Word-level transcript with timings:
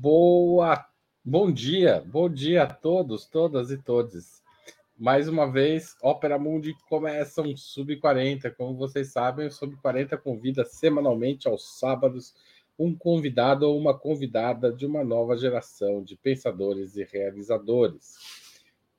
Bom 0.00 1.50
dia, 1.52 2.04
bom 2.06 2.30
dia 2.30 2.62
a 2.62 2.66
todos, 2.72 3.26
todas 3.26 3.72
e 3.72 3.76
todos. 3.76 4.40
Mais 4.96 5.26
uma 5.26 5.50
vez, 5.50 5.96
Ópera 6.00 6.38
Mundi 6.38 6.72
começa 6.88 7.42
um 7.42 7.56
Sub-40. 7.56 8.54
Como 8.54 8.76
vocês 8.76 9.08
sabem, 9.08 9.48
o 9.48 9.50
Sub-40 9.50 10.16
convida 10.18 10.64
semanalmente 10.64 11.48
aos 11.48 11.80
sábados 11.80 12.32
um 12.78 12.94
convidado 12.94 13.68
ou 13.68 13.76
uma 13.76 13.92
convidada 13.92 14.72
de 14.72 14.86
uma 14.86 15.02
nova 15.02 15.36
geração 15.36 16.00
de 16.00 16.14
pensadores 16.14 16.96
e 16.96 17.02
realizadores. 17.02 18.14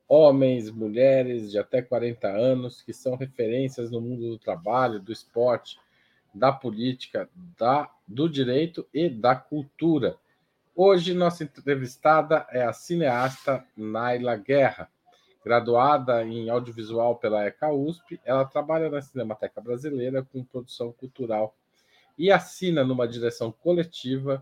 Homens, 0.05 0.69
mulheres 0.69 1.49
de 1.49 1.57
até 1.57 1.81
40 1.81 2.27
anos 2.27 2.81
que 2.81 2.91
são 2.91 3.15
referências 3.15 3.89
no 3.89 4.01
mundo 4.01 4.31
do 4.31 4.37
trabalho, 4.37 4.99
do 4.99 5.13
esporte, 5.13 5.79
da 6.35 6.51
política, 6.51 7.29
da, 7.57 7.89
do 8.05 8.27
direito 8.27 8.85
e 8.93 9.07
da 9.07 9.33
cultura 9.33 10.19
Hoje, 10.81 11.13
nossa 11.13 11.43
entrevistada 11.43 12.47
é 12.51 12.63
a 12.63 12.71
cineasta 12.71 13.65
Naila 13.75 14.37
Guerra. 14.37 14.89
Graduada 15.43 16.23
em 16.23 16.49
audiovisual 16.49 17.17
pela 17.17 17.43
ECA 17.43 17.69
USP, 17.69 18.17
ela 18.23 18.45
trabalha 18.45 18.89
na 18.89 19.01
Cinemateca 19.01 19.59
Brasileira 19.59 20.23
com 20.23 20.41
produção 20.41 20.93
cultural 20.93 21.53
e 22.17 22.31
assina 22.31 22.81
numa 22.81 23.05
direção 23.09 23.51
coletiva 23.51 24.41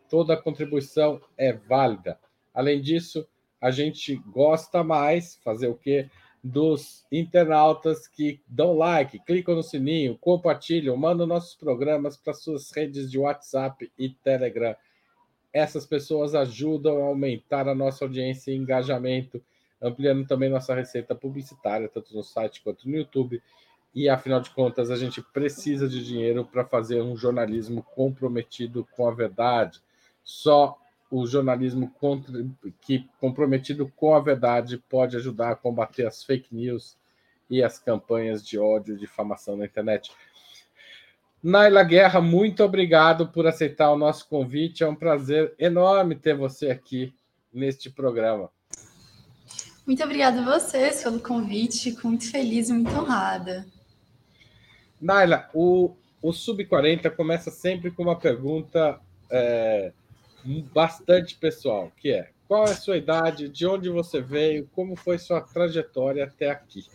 Toda 0.10 0.38
contribuição 0.38 1.20
é 1.38 1.52
válida. 1.52 2.18
Além 2.54 2.82
disso, 2.82 3.28
a 3.60 3.72
gente 3.72 4.16
gosta 4.16 4.82
mais, 4.84 5.36
fazer 5.44 5.68
o 5.68 5.76
quê? 5.76 6.10
Dos 6.44 7.06
internautas 7.12 8.08
que 8.08 8.40
dão 8.48 8.78
like, 8.78 9.20
clicam 9.20 9.56
no 9.56 9.64
sininho, 9.64 10.18
compartilham, 10.20 10.96
mandam 10.96 11.26
nossos 11.26 11.56
programas 11.56 12.16
para 12.16 12.34
suas 12.34 12.72
redes 12.72 13.12
de 13.12 13.18
WhatsApp 13.18 13.92
e 13.98 14.10
Telegram. 14.10 14.76
Essas 15.52 15.86
pessoas 15.86 16.36
ajudam 16.36 17.02
a 17.02 17.08
aumentar 17.08 17.68
a 17.68 17.76
nossa 17.76 18.06
audiência 18.06 18.52
e 18.52 18.56
engajamento, 18.56 19.44
ampliando 19.82 20.28
também 20.28 20.50
nossa 20.50 20.76
receita 20.76 21.16
publicitária, 21.16 21.90
tanto 21.90 22.16
no 22.16 22.24
site 22.24 22.62
quanto 22.62 22.88
no 22.88 22.96
YouTube 22.96 23.42
e 23.94 24.08
afinal 24.10 24.40
de 24.40 24.50
contas 24.52 24.92
a 24.92 24.96
gente 24.96 25.22
precisa 25.22 25.88
de 25.88 26.04
dinheiro 26.04 26.46
para 26.46 26.66
fazer 26.66 27.02
um 27.02 27.16
jornalismo 27.16 27.84
comprometido 27.96 28.88
com 28.96 29.08
a 29.08 29.14
verdade. 29.14 29.82
Só 30.24 30.78
o 31.10 31.26
jornalismo 31.26 31.92
que 32.82 33.08
comprometido 33.20 33.92
com 33.96 34.14
a 34.14 34.20
verdade 34.20 34.78
pode 34.90 35.16
ajudar 35.16 35.52
a 35.52 35.56
combater 35.56 36.06
as 36.06 36.24
fake 36.24 36.54
news 36.54 36.98
e 37.50 37.64
as 37.64 37.80
campanhas 37.80 38.46
de 38.46 38.60
ódio 38.60 38.96
e 38.96 39.00
difamação 39.00 39.56
na 39.56 39.66
internet. 39.66 40.12
Naila 41.42 41.84
Guerra, 41.84 42.20
muito 42.20 42.64
obrigado 42.64 43.28
por 43.30 43.48
aceitar 43.48 43.92
o 43.92 43.98
nosso 43.98 44.28
convite. 44.28 44.84
É 44.84 44.88
um 44.88 44.96
prazer 44.96 45.54
enorme 45.58 46.16
ter 46.16 46.36
você 46.36 46.70
aqui 46.70 47.14
neste 47.54 47.90
programa. 47.90 48.50
Muito 49.86 50.04
obrigada 50.04 50.42
a 50.42 50.60
vocês 50.60 51.02
pelo 51.02 51.20
convite. 51.22 51.92
Fico 51.92 52.08
muito 52.08 52.30
feliz 52.30 52.70
e 52.70 52.74
muito 52.74 52.92
honrada. 52.92 53.66
Naila, 55.00 55.50
o, 55.54 55.94
o 56.22 56.34
Sub-40 56.34 57.10
começa 57.12 57.52
sempre 57.52 57.92
com 57.92 58.04
uma 58.04 58.16
pergunta 58.16 59.00
é, 59.30 59.92
bastante 60.74 61.36
pessoal, 61.36 61.92
que 61.98 62.12
é 62.12 62.30
qual 62.48 62.66
é 62.66 62.72
a 62.72 62.76
sua 62.76 62.96
idade, 62.96 63.50
de 63.50 63.68
onde 63.68 63.90
você 63.90 64.22
veio, 64.22 64.70
como 64.74 64.96
foi 64.96 65.18
sua 65.18 65.42
trajetória 65.42 66.24
até 66.24 66.50
aqui? 66.50 66.86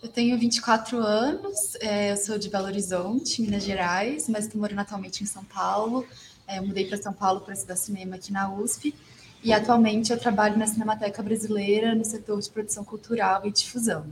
Eu 0.00 0.08
tenho 0.08 0.38
24 0.38 0.98
anos, 0.98 1.74
é, 1.80 2.12
eu 2.12 2.16
sou 2.16 2.38
de 2.38 2.48
Belo 2.48 2.66
Horizonte, 2.66 3.42
Minas 3.42 3.64
Gerais, 3.64 4.28
mas 4.28 4.44
estou 4.44 4.60
morando 4.60 4.78
atualmente 4.78 5.24
em 5.24 5.26
São 5.26 5.44
Paulo. 5.44 6.06
É, 6.46 6.60
mudei 6.60 6.86
para 6.86 6.96
São 6.96 7.12
Paulo 7.12 7.40
para 7.40 7.52
estudar 7.52 7.74
cinema 7.74 8.14
aqui 8.14 8.32
na 8.32 8.48
USP. 8.54 8.94
E 9.42 9.52
atualmente 9.52 10.12
eu 10.12 10.18
trabalho 10.18 10.56
na 10.56 10.68
Cinemateca 10.68 11.20
Brasileira 11.20 11.96
no 11.96 12.04
setor 12.04 12.40
de 12.40 12.48
produção 12.48 12.84
cultural 12.84 13.44
e 13.44 13.50
difusão. 13.50 14.06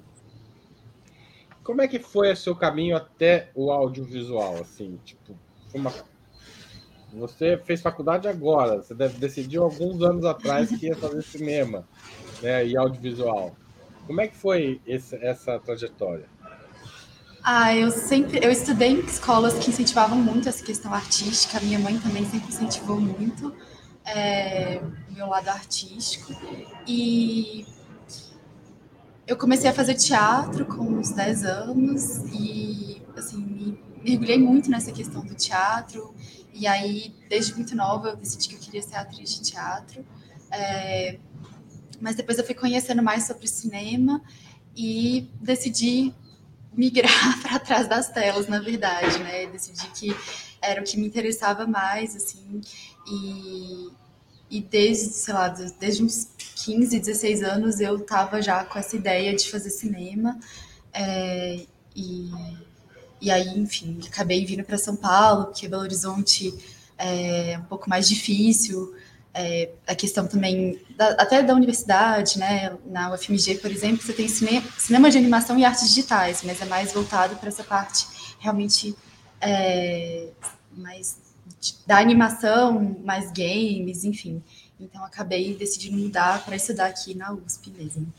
Como 1.67 1.83
é 1.83 1.89
que 1.89 1.99
foi 1.99 2.33
o 2.33 2.37
seu 2.37 2.55
caminho 2.55 2.97
até 2.97 3.51
o 3.53 3.73
audiovisual? 3.73 4.59
Assim, 4.61 5.01
tipo, 5.05 5.37
uma... 5.75 5.93
você 7.13 7.59
fez 7.59 7.83
faculdade 7.83 8.29
agora, 8.29 8.77
você 8.77 8.95
deve 8.95 9.19
decidiu 9.19 9.65
alguns 9.65 10.01
anos 10.01 10.25
atrás 10.25 10.69
que 10.69 10.87
ia 10.87 10.95
fazer 10.95 11.23
cinema 11.23 11.85
né, 12.41 12.65
e 12.65 12.77
audiovisual. 12.77 13.57
Como 14.07 14.21
é 14.21 14.29
que 14.29 14.37
foi 14.37 14.81
esse, 14.87 15.17
essa 15.17 15.59
trajetória? 15.59 16.27
Ah, 17.43 17.75
eu 17.75 17.91
sempre 17.91 18.39
eu 18.45 18.51
estudei 18.53 18.91
em 18.91 19.01
escolas 19.01 19.55
que 19.55 19.69
incentivavam 19.69 20.17
muito 20.17 20.49
essa 20.49 20.65
questão 20.65 20.95
artística. 20.95 21.59
Minha 21.59 21.81
mãe 21.81 21.99
também 21.99 22.25
sempre 22.27 22.47
incentivou 22.49 23.01
muito 23.01 23.53
é, 24.05 24.81
o 25.09 25.13
meu 25.13 25.27
lado 25.27 25.49
artístico. 25.49 26.33
E 26.87 27.67
eu 29.27 29.37
comecei 29.37 29.69
a 29.69 29.73
fazer 29.73 29.95
teatro 29.95 30.65
com 30.67 30.85
uns 30.85 31.11
10 31.11 31.45
anos 31.45 32.19
e, 32.33 33.03
assim, 33.17 33.39
me 33.39 33.79
mergulhei 34.03 34.39
muito 34.39 34.71
nessa 34.71 34.93
questão 34.93 35.25
do 35.25 35.35
teatro. 35.35 36.15
E 36.55 36.67
aí, 36.67 37.13
desde 37.29 37.55
muito 37.55 37.75
nova, 37.75 38.11
eu 38.11 38.17
decidi 38.17 38.49
que 38.49 38.55
eu 38.55 38.61
queria 38.61 38.83
ser 38.83 38.97
atriz 38.97 39.31
de 39.35 39.43
teatro. 39.43 40.07
É, 40.51 41.19
mas 42.01 42.15
depois 42.15 42.39
eu 42.39 42.45
fui 42.45 42.55
conhecendo 42.55 43.03
mais 43.03 43.27
sobre 43.27 43.49
cinema 43.49 44.23
e 44.77 45.29
decidi 45.41 46.15
migrar 46.73 47.41
para 47.43 47.59
trás 47.59 47.89
das 47.89 48.09
telas, 48.11 48.47
na 48.47 48.61
verdade, 48.61 49.19
né? 49.19 49.47
Decidi 49.47 49.89
que 49.89 50.17
era 50.63 50.81
o 50.81 50.85
que 50.85 50.97
me 50.97 51.07
interessava 51.07 51.67
mais, 51.67 52.15
assim, 52.15 52.61
e, 53.09 53.89
e 54.51 54.61
desde, 54.61 55.07
sei 55.07 55.35
lá, 55.35 55.49
desde 55.49 56.05
uns 56.05 56.25
15, 56.57 56.99
16 56.99 57.43
anos 57.43 57.81
eu 57.81 57.97
estava 57.97 58.41
já 58.41 58.65
com 58.65 58.79
essa 58.79 58.97
ideia 58.97 59.35
de 59.37 59.49
fazer 59.49 59.71
cinema. 59.71 60.39
É, 60.93 61.61
e, 61.95 62.31
e 63.21 63.31
aí, 63.31 63.59
enfim, 63.59 64.01
acabei 64.07 64.45
vindo 64.45 64.65
para 64.65 64.79
São 64.79 64.97
Paulo, 64.97 65.47
porque 65.47 65.69
Belo 65.69 65.83
Horizonte 65.83 66.53
é 66.99 67.59
um 67.59 67.65
pouco 67.65 67.89
mais 67.89 68.09
difícil 68.09 68.95
é, 69.35 69.69
a 69.87 69.95
questão 69.95 70.27
também 70.27 70.81
da, 70.97 71.11
até 71.11 71.43
da 71.43 71.55
universidade, 71.55 72.39
né? 72.39 72.75
Na 72.87 73.13
UFMG, 73.13 73.57
por 73.57 73.71
exemplo, 73.71 74.03
você 74.03 74.15
tem 74.15 74.27
cine, 74.27 74.65
cinema 74.79 75.11
de 75.11 75.19
animação 75.19 75.59
e 75.59 75.65
artes 75.65 75.89
digitais, 75.89 76.43
mas 76.43 76.61
é 76.63 76.65
mais 76.65 76.93
voltado 76.93 77.37
para 77.37 77.49
essa 77.49 77.63
parte 77.63 78.07
realmente 78.39 78.97
é, 79.43 80.29
mais 80.75 81.19
da 81.87 81.99
animação, 81.99 82.97
mais 83.05 83.31
games, 83.31 84.05
enfim. 84.05 84.43
Então 84.79 85.05
acabei 85.05 85.55
decidindo 85.55 85.97
mudar 85.97 86.45
para 86.45 86.57
estudar 86.57 86.87
aqui 86.87 87.15
na 87.15 87.33
USP 87.33 87.71
mesmo. 87.71 88.13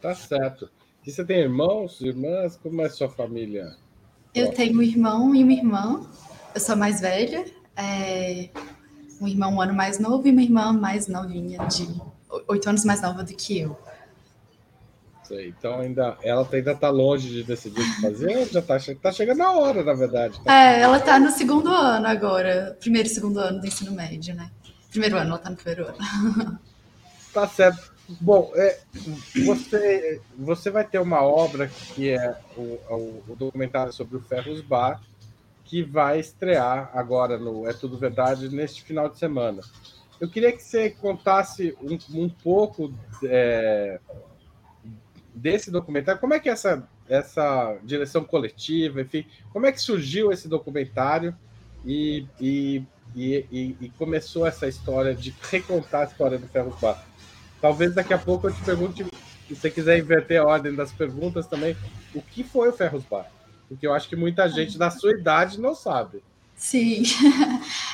Tá 0.00 0.14
certo. 0.14 0.70
E 1.06 1.10
você 1.10 1.24
tem 1.24 1.40
irmãos, 1.40 2.00
irmãs? 2.00 2.56
Como 2.56 2.80
é 2.82 2.86
a 2.86 2.90
sua 2.90 3.08
família? 3.08 3.76
Eu 4.34 4.52
tenho 4.52 4.78
um 4.78 4.82
irmão 4.82 5.34
e 5.34 5.42
uma 5.42 5.52
irmã. 5.52 6.06
Eu 6.54 6.60
sou 6.60 6.76
mais 6.76 7.00
velha. 7.00 7.44
É, 7.76 8.48
um 9.20 9.26
irmão 9.26 9.54
um 9.54 9.60
ano 9.60 9.74
mais 9.74 9.98
novo 9.98 10.26
e 10.26 10.30
uma 10.30 10.42
irmã 10.42 10.72
mais 10.72 11.08
novinha, 11.08 11.58
de 11.66 11.88
oito 12.46 12.68
anos 12.68 12.84
mais 12.84 13.02
nova 13.02 13.22
do 13.22 13.34
que 13.34 13.58
eu. 13.60 13.76
Então 15.30 15.80
ainda 15.80 16.16
ela 16.22 16.48
ainda 16.50 16.72
está 16.72 16.88
longe 16.88 17.28
de 17.28 17.42
decidir 17.42 17.80
o 17.80 17.94
que 17.94 18.00
fazer, 18.00 18.46
já 18.46 18.60
está 18.60 18.78
tá 18.94 19.12
chegando 19.12 19.42
a 19.42 19.52
hora, 19.52 19.84
na 19.84 19.92
verdade. 19.92 20.42
Tá 20.42 20.54
é, 20.54 20.80
ela 20.80 20.96
está 20.96 21.18
no 21.18 21.30
segundo 21.30 21.68
ano 21.68 22.06
agora, 22.06 22.76
primeiro 22.80 23.08
e 23.08 23.10
segundo 23.10 23.38
ano 23.38 23.60
do 23.60 23.66
ensino 23.66 23.92
médio, 23.92 24.34
né? 24.34 24.50
Primeiro 24.90 25.16
ano, 25.16 25.30
ela 25.30 25.36
está 25.36 25.50
no 25.50 25.56
primeiro 25.56 25.86
ano. 25.86 26.58
Tá 27.30 27.46
certo. 27.46 27.92
Bom, 28.20 28.50
é, 28.54 28.80
você, 29.44 30.20
você 30.36 30.70
vai 30.70 30.82
ter 30.82 30.98
uma 30.98 31.22
obra 31.22 31.68
que 31.68 32.10
é 32.10 32.40
o, 32.56 32.62
o, 32.62 33.24
o 33.28 33.36
documentário 33.36 33.92
sobre 33.92 34.16
o 34.16 34.20
Ferros 34.20 34.62
Bar, 34.62 35.02
que 35.62 35.82
vai 35.82 36.18
estrear 36.18 36.90
agora 36.94 37.36
no 37.36 37.68
É 37.68 37.74
Tudo 37.74 37.98
Verdade 37.98 38.48
neste 38.48 38.82
final 38.82 39.10
de 39.10 39.18
semana. 39.18 39.60
Eu 40.18 40.28
queria 40.28 40.50
que 40.52 40.62
você 40.62 40.90
contasse 40.90 41.76
um, 41.82 42.22
um 42.22 42.28
pouco 42.30 42.92
é, 43.22 44.00
desse 45.34 45.70
documentário. 45.70 46.20
Como 46.20 46.34
é 46.34 46.40
que 46.40 46.48
é 46.48 46.52
essa, 46.52 46.88
essa 47.08 47.78
direção 47.84 48.24
coletiva, 48.24 49.02
enfim, 49.02 49.26
como 49.52 49.66
é 49.66 49.72
que 49.72 49.80
surgiu 49.80 50.32
esse 50.32 50.48
documentário 50.48 51.36
e, 51.84 52.26
e, 52.40 52.82
e, 53.26 53.76
e 53.80 53.88
começou 53.90 54.46
essa 54.46 54.66
história 54.66 55.14
de 55.14 55.34
recontar 55.50 56.02
a 56.02 56.04
história 56.04 56.38
do 56.38 56.46
Ferro 56.48 56.76
Bar? 56.80 57.04
Talvez 57.60 57.94
daqui 57.94 58.14
a 58.14 58.18
pouco 58.18 58.48
eu 58.48 58.54
te 58.54 58.62
pergunte, 58.62 59.04
se 59.48 59.54
você 59.54 59.70
quiser 59.70 59.98
inverter 59.98 60.40
a 60.40 60.44
ordem 60.44 60.74
das 60.74 60.92
perguntas 60.92 61.46
também, 61.46 61.76
o 62.14 62.22
que 62.22 62.44
foi 62.44 62.68
o 62.68 62.72
Ferros 62.72 63.02
Bar? 63.04 63.30
Porque 63.68 63.86
eu 63.86 63.92
acho 63.92 64.08
que 64.08 64.16
muita 64.16 64.48
gente 64.48 64.78
da 64.78 64.90
sua 64.90 65.12
idade 65.12 65.60
não 65.60 65.74
sabe. 65.74 66.22
Sim. 66.56 67.02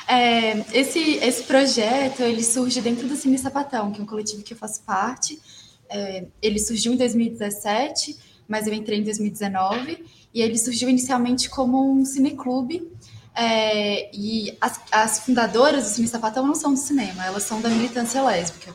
É, 0.07 0.59
esse, 0.71 1.15
esse 1.15 1.43
projeto 1.45 2.21
ele 2.21 2.43
surge 2.43 2.79
dentro 2.79 3.07
do 3.07 3.15
Cine 3.15 3.39
Sapatão, 3.39 3.91
que 3.91 3.99
é 3.99 4.03
um 4.03 4.05
coletivo 4.05 4.43
que 4.43 4.53
eu 4.53 4.57
faço 4.57 4.83
parte. 4.83 5.41
É, 5.89 6.27
ele 6.39 6.59
surgiu 6.59 6.93
em 6.93 6.95
2017, 6.95 8.15
mas 8.47 8.67
eu 8.67 8.73
entrei 8.75 8.99
em 8.99 9.03
2019. 9.03 10.05
E 10.31 10.43
ele 10.43 10.59
surgiu 10.59 10.87
inicialmente 10.89 11.49
como 11.49 11.91
um 11.91 12.05
cineclube. 12.05 12.87
É, 13.35 14.09
e 14.15 14.57
as, 14.61 14.79
as 14.91 15.19
fundadoras 15.19 15.83
do 15.83 15.89
Cine 15.89 16.07
Sapatão 16.07 16.47
não 16.47 16.55
são 16.55 16.73
do 16.73 16.79
cinema, 16.79 17.25
elas 17.25 17.43
são 17.43 17.61
da 17.61 17.69
militância 17.69 18.21
lésbica. 18.23 18.73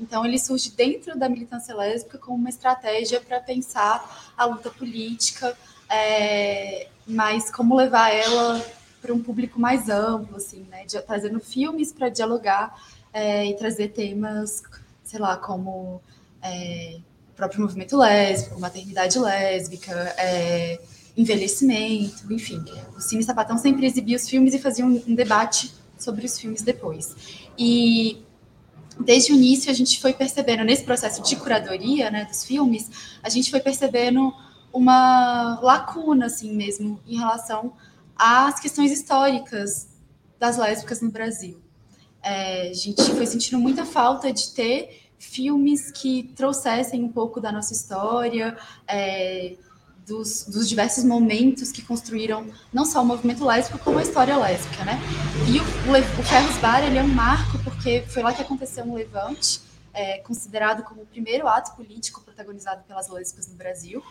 Então, 0.00 0.24
ele 0.24 0.38
surge 0.38 0.70
dentro 0.70 1.18
da 1.18 1.28
militância 1.28 1.74
lésbica 1.74 2.18
como 2.18 2.36
uma 2.36 2.48
estratégia 2.48 3.20
para 3.20 3.40
pensar 3.40 4.32
a 4.36 4.44
luta 4.44 4.70
política, 4.70 5.56
é, 5.90 6.88
mas 7.06 7.50
como 7.50 7.74
levar 7.74 8.10
ela 8.10 8.64
para 9.00 9.12
um 9.12 9.22
público 9.22 9.60
mais 9.60 9.88
amplo, 9.88 10.36
assim, 10.36 10.66
né? 10.70 10.84
De, 10.84 11.00
trazendo 11.02 11.40
filmes 11.40 11.92
para 11.92 12.08
dialogar 12.08 12.80
é, 13.12 13.46
e 13.46 13.56
trazer 13.56 13.88
temas, 13.88 14.62
sei 15.04 15.18
lá, 15.18 15.36
como 15.36 16.00
é, 16.42 16.98
o 17.30 17.34
próprio 17.34 17.60
movimento 17.60 17.96
lésbico, 17.96 18.60
maternidade 18.60 19.18
lésbica, 19.18 19.92
é, 20.16 20.80
envelhecimento, 21.18 22.32
enfim. 22.32 22.64
O 22.96 23.00
Cine 23.00 23.24
Sapatão 23.24 23.58
sempre 23.58 23.84
exibia 23.84 24.16
os 24.16 24.28
filmes 24.28 24.54
e 24.54 24.58
fazia 24.58 24.86
um, 24.86 25.02
um 25.06 25.14
debate 25.16 25.74
sobre 25.98 26.24
os 26.24 26.38
filmes 26.38 26.62
depois. 26.62 27.16
E 27.58 28.22
desde 29.00 29.32
o 29.32 29.34
início 29.34 29.68
a 29.68 29.74
gente 29.74 30.00
foi 30.00 30.12
percebendo 30.12 30.62
nesse 30.62 30.84
processo 30.84 31.20
de 31.20 31.34
curadoria, 31.34 32.08
né, 32.08 32.24
dos 32.24 32.44
filmes, 32.44 32.88
a 33.20 33.28
gente 33.28 33.50
foi 33.50 33.58
percebendo 33.58 34.32
uma 34.72 35.58
lacuna, 35.60 36.26
assim 36.26 36.54
mesmo, 36.54 37.00
em 37.04 37.18
relação 37.18 37.72
às 38.14 38.60
questões 38.60 38.92
históricas 38.92 39.88
das 40.38 40.56
lésbicas 40.56 41.00
no 41.00 41.10
Brasil. 41.10 41.60
É, 42.22 42.70
a 42.70 42.74
gente 42.74 43.02
foi 43.02 43.26
sentindo 43.26 43.58
muita 43.58 43.84
falta 43.84 44.32
de 44.32 44.52
ter 44.52 45.08
filmes 45.18 45.90
que 45.90 46.32
trouxessem 46.36 47.02
um 47.02 47.08
pouco 47.08 47.40
da 47.40 47.50
nossa 47.50 47.72
história, 47.72 48.56
é, 48.86 49.56
dos, 50.08 50.44
dos, 50.44 50.68
diversos 50.68 51.04
momentos 51.04 51.70
que 51.70 51.82
construíram 51.82 52.46
não 52.72 52.84
só 52.84 53.02
o 53.02 53.04
movimento 53.04 53.44
lésbico, 53.44 53.78
como 53.78 53.98
a 53.98 54.02
história 54.02 54.36
lésbica, 54.36 54.84
né? 54.84 54.98
E 55.46 55.60
o, 55.60 55.62
o, 55.62 56.22
Ferros 56.24 56.56
Bar, 56.58 56.84
ele 56.84 56.98
é 56.98 57.02
um 57.02 57.08
marco, 57.08 57.58
porque 57.62 58.02
foi 58.08 58.22
lá 58.22 58.32
que 58.32 58.42
aconteceu 58.42 58.84
um 58.84 58.94
levante, 58.94 59.60
é, 59.92 60.18
considerado 60.18 60.82
como 60.82 61.02
o 61.02 61.06
primeiro 61.06 61.46
ato 61.46 61.76
político 61.76 62.22
protagonizado 62.22 62.82
pelas 62.84 63.08
lésbicas 63.08 63.46
no 63.48 63.54
Brasil. 63.54 64.02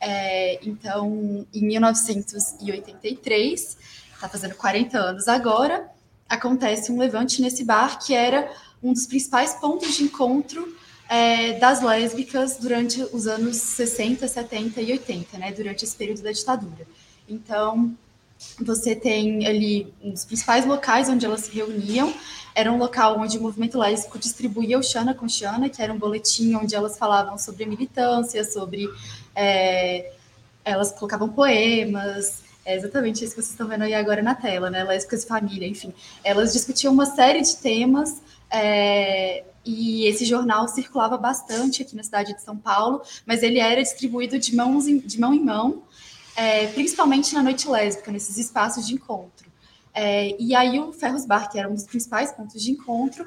É, 0.00 0.58
então, 0.66 1.46
em 1.54 1.66
1983, 1.66 3.78
está 4.14 4.28
fazendo 4.28 4.56
40 4.56 4.98
anos 4.98 5.28
agora, 5.28 5.88
acontece 6.28 6.90
um 6.90 6.98
levante 6.98 7.40
nesse 7.40 7.62
bar 7.64 7.98
que 7.98 8.14
era 8.14 8.52
um 8.82 8.92
dos 8.92 9.06
principais 9.06 9.54
pontos 9.54 9.94
de 9.94 10.02
encontro 10.04 10.76
é, 11.08 11.58
das 11.58 11.82
lésbicas 11.82 12.56
durante 12.56 13.02
os 13.12 13.26
anos 13.26 13.56
60, 13.56 14.26
70 14.26 14.80
e 14.80 14.92
80, 14.92 15.38
né, 15.38 15.52
durante 15.52 15.84
esse 15.84 15.96
período 15.96 16.22
da 16.22 16.32
ditadura. 16.32 16.86
Então, 17.28 17.94
você 18.60 18.94
tem 18.94 19.46
ali 19.46 19.92
dos 20.02 20.24
principais 20.24 20.66
locais 20.66 21.08
onde 21.08 21.24
elas 21.24 21.42
se 21.42 21.52
reuniam, 21.52 22.12
era 22.54 22.72
um 22.72 22.78
local 22.78 23.18
onde 23.18 23.38
o 23.38 23.42
movimento 23.42 23.78
lésbico 23.78 24.18
distribuía 24.18 24.78
o 24.78 24.82
Xana 24.82 25.14
com 25.14 25.28
Xana, 25.28 25.68
que 25.68 25.80
era 25.82 25.92
um 25.92 25.98
boletim 25.98 26.54
onde 26.54 26.74
elas 26.74 26.98
falavam 26.98 27.38
sobre 27.38 27.66
militância, 27.66 28.42
sobre 28.44 28.88
é, 29.34 30.12
elas 30.64 30.90
colocavam 30.92 31.28
poemas, 31.28 32.42
é 32.66 32.74
exatamente 32.74 33.24
isso 33.24 33.34
que 33.34 33.40
vocês 33.40 33.52
estão 33.52 33.68
vendo 33.68 33.82
aí 33.82 33.94
agora 33.94 34.20
na 34.20 34.34
tela, 34.34 34.68
né? 34.68 34.82
Lésbicas 34.82 35.22
e 35.22 35.28
família, 35.28 35.68
enfim. 35.68 35.94
Elas 36.24 36.52
discutiam 36.52 36.92
uma 36.92 37.06
série 37.06 37.40
de 37.40 37.56
temas 37.56 38.20
é, 38.50 39.44
e 39.66 40.06
esse 40.06 40.24
jornal 40.24 40.68
circulava 40.68 41.18
bastante 41.18 41.82
aqui 41.82 41.96
na 41.96 42.04
cidade 42.04 42.32
de 42.32 42.40
São 42.40 42.56
Paulo, 42.56 43.02
mas 43.26 43.42
ele 43.42 43.58
era 43.58 43.82
distribuído 43.82 44.38
de, 44.38 44.54
mãos 44.54 44.86
em, 44.86 44.98
de 44.98 45.18
mão 45.18 45.34
em 45.34 45.42
mão, 45.42 45.82
é, 46.36 46.68
principalmente 46.68 47.34
na 47.34 47.42
noite 47.42 47.68
lésbica, 47.68 48.12
nesses 48.12 48.38
espaços 48.38 48.86
de 48.86 48.94
encontro. 48.94 49.50
É, 49.92 50.36
e 50.38 50.54
aí 50.54 50.78
o 50.78 50.92
Ferros 50.92 51.26
Bar, 51.26 51.50
que 51.50 51.58
era 51.58 51.68
um 51.68 51.74
dos 51.74 51.84
principais 51.84 52.30
pontos 52.30 52.62
de 52.62 52.70
encontro, 52.70 53.26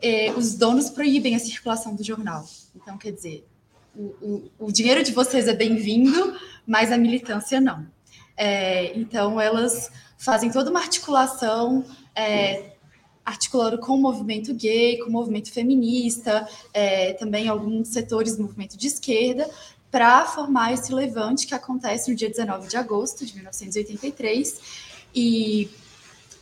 é, 0.00 0.32
os 0.32 0.54
donos 0.54 0.88
proíbem 0.88 1.34
a 1.34 1.38
circulação 1.38 1.94
do 1.94 2.02
jornal. 2.02 2.46
Então, 2.74 2.96
quer 2.96 3.12
dizer, 3.12 3.46
o, 3.94 4.48
o, 4.58 4.72
dinheiro 4.72 5.02
de 5.02 5.12
vocês 5.12 5.48
é 5.48 5.52
bem-vindo, 5.52 6.38
mas 6.66 6.90
a 6.92 6.96
militância 6.96 7.60
não. 7.60 7.86
É, 8.36 8.96
então, 8.96 9.40
elas 9.40 9.90
fazem 10.16 10.50
toda 10.50 10.70
uma 10.70 10.80
articulação, 10.80 11.84
é, 12.14 12.76
articulando 13.28 13.76
com 13.78 13.92
o 13.92 13.98
movimento 13.98 14.54
gay, 14.54 14.98
com 14.98 15.10
o 15.10 15.12
movimento 15.12 15.52
feminista, 15.52 16.48
é, 16.72 17.12
também 17.12 17.46
alguns 17.46 17.88
setores 17.88 18.36
do 18.36 18.42
movimento 18.42 18.76
de 18.76 18.86
esquerda, 18.86 19.48
para 19.90 20.24
formar 20.24 20.72
esse 20.72 20.92
levante 20.94 21.46
que 21.46 21.54
acontece 21.54 22.10
no 22.10 22.16
dia 22.16 22.30
19 22.30 22.68
de 22.68 22.76
agosto 22.78 23.26
de 23.26 23.34
1983. 23.34 24.88
E 25.14 25.68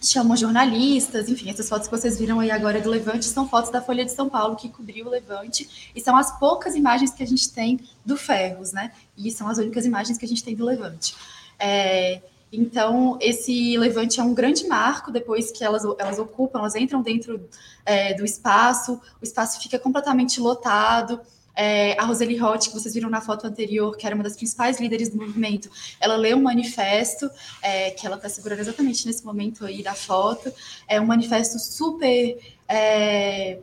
chamam 0.00 0.37
jornalistas, 0.37 1.28
enfim, 1.28 1.50
essas 1.50 1.69
fotos 1.69 1.88
que 1.88 1.97
vocês 1.97 2.19
viram 2.19 2.38
aí 2.38 2.52
agora 2.52 2.81
do 2.81 2.88
Levante 2.88 3.25
são 3.25 3.49
fotos 3.49 3.71
da 3.73 3.83
Folha 3.83 4.05
de 4.05 4.12
São 4.12 4.28
Paulo 4.28 4.55
que 4.55 4.69
cobriu 4.69 5.07
o 5.07 5.11
Levante 5.11 5.90
e 5.95 6.00
são 6.00 6.16
as 6.16 6.38
poucas 6.38 6.76
imagens 6.76 7.12
que 7.12 7.23
a 7.23 7.26
gente 7.26 7.50
tem 7.50 7.81
do 8.05 8.16
Ferros, 8.16 8.73
né? 8.73 8.93
E 9.16 9.31
são 9.33 9.49
as 9.49 9.59
únicas 9.59 9.85
imagens 9.85 10.19
que 10.19 10.25
a 10.25 10.28
gente 10.28 10.45
tem 10.45 10.55
do 10.55 10.64
Levante. 10.64 11.16
É, 11.59 12.21
então, 12.52 13.18
esse 13.20 13.76
Levante 13.76 14.20
é 14.20 14.22
um 14.22 14.32
grande 14.34 14.66
marco 14.66 15.10
depois 15.10 15.50
que 15.50 15.64
elas, 15.64 15.82
elas 15.98 16.18
ocupam, 16.18 16.60
elas 16.60 16.74
entram 16.74 17.02
dentro 17.02 17.48
é, 17.84 18.14
do 18.14 18.24
espaço, 18.24 19.00
o 19.20 19.24
espaço 19.24 19.60
fica 19.60 19.78
completamente 19.78 20.40
lotado, 20.40 21.20
é, 21.56 21.98
a 21.98 22.04
Roseli 22.04 22.36
Roth, 22.36 22.68
que 22.68 22.74
vocês 22.74 22.92
viram 22.92 23.08
na 23.08 23.20
foto 23.20 23.46
anterior, 23.46 23.96
que 23.96 24.06
era 24.06 24.14
uma 24.14 24.22
das 24.22 24.36
principais 24.36 24.78
líderes 24.78 25.08
do 25.08 25.16
movimento, 25.16 25.70
ela 25.98 26.14
lê 26.14 26.34
um 26.34 26.42
manifesto, 26.42 27.30
é, 27.62 27.90
que 27.90 28.06
ela 28.06 28.16
está 28.16 28.28
segurando 28.28 28.60
exatamente 28.60 29.06
nesse 29.06 29.24
momento 29.24 29.64
aí 29.64 29.82
da 29.82 29.94
foto, 29.94 30.52
é 30.86 31.00
um 31.00 31.06
manifesto 31.06 31.58
super 31.58 32.38
é, 32.68 33.58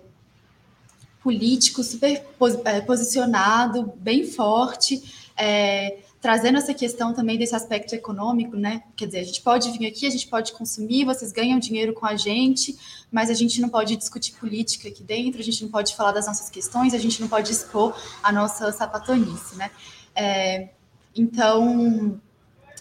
político, 1.21 1.83
super 1.83 2.25
é, 2.65 2.81
posicionado, 2.81 3.93
bem 3.97 4.25
forte, 4.25 5.29
é, 5.37 5.99
trazendo 6.24 6.58
essa 6.58 6.74
questão 6.74 7.13
também 7.13 7.38
desse 7.38 7.53
aspecto 7.53 7.94
econômico, 7.94 8.56
né? 8.56 8.84
Quer 8.96 9.08
dizer, 9.08 9.20
a 9.20 9.24
gente 9.25 9.42
pode 9.42 9.70
vir 9.77 9.86
aqui, 9.86 10.08
a 10.08 10.10
gente 10.10 10.25
pode 10.25 10.53
consumir, 10.53 11.03
vocês 11.03 11.34
ganham 11.34 11.60
dinheiro 11.60 11.94
com 11.94 12.06
a 12.06 12.15
gente, 12.15 12.80
mas 13.12 13.30
a 13.30 13.34
gente 13.34 13.60
não 13.60 13.68
pode 13.68 13.94
discutir 13.98 14.32
política 14.36 14.88
aqui 14.88 15.03
dentro, 15.03 15.42
a 15.42 15.44
gente 15.44 15.62
não 15.62 15.70
pode 15.70 15.94
falar 15.94 16.13
das 16.13 16.25
nossas 16.25 16.50
questões, 16.50 16.94
a 16.94 16.98
gente 16.98 17.20
não 17.20 17.27
pode 17.27 17.51
expor 17.51 17.94
a 18.24 18.32
nossa 18.32 18.72
sapatonice, 18.72 19.58
né? 19.58 19.70
É, 20.15 20.70
então, 21.13 22.18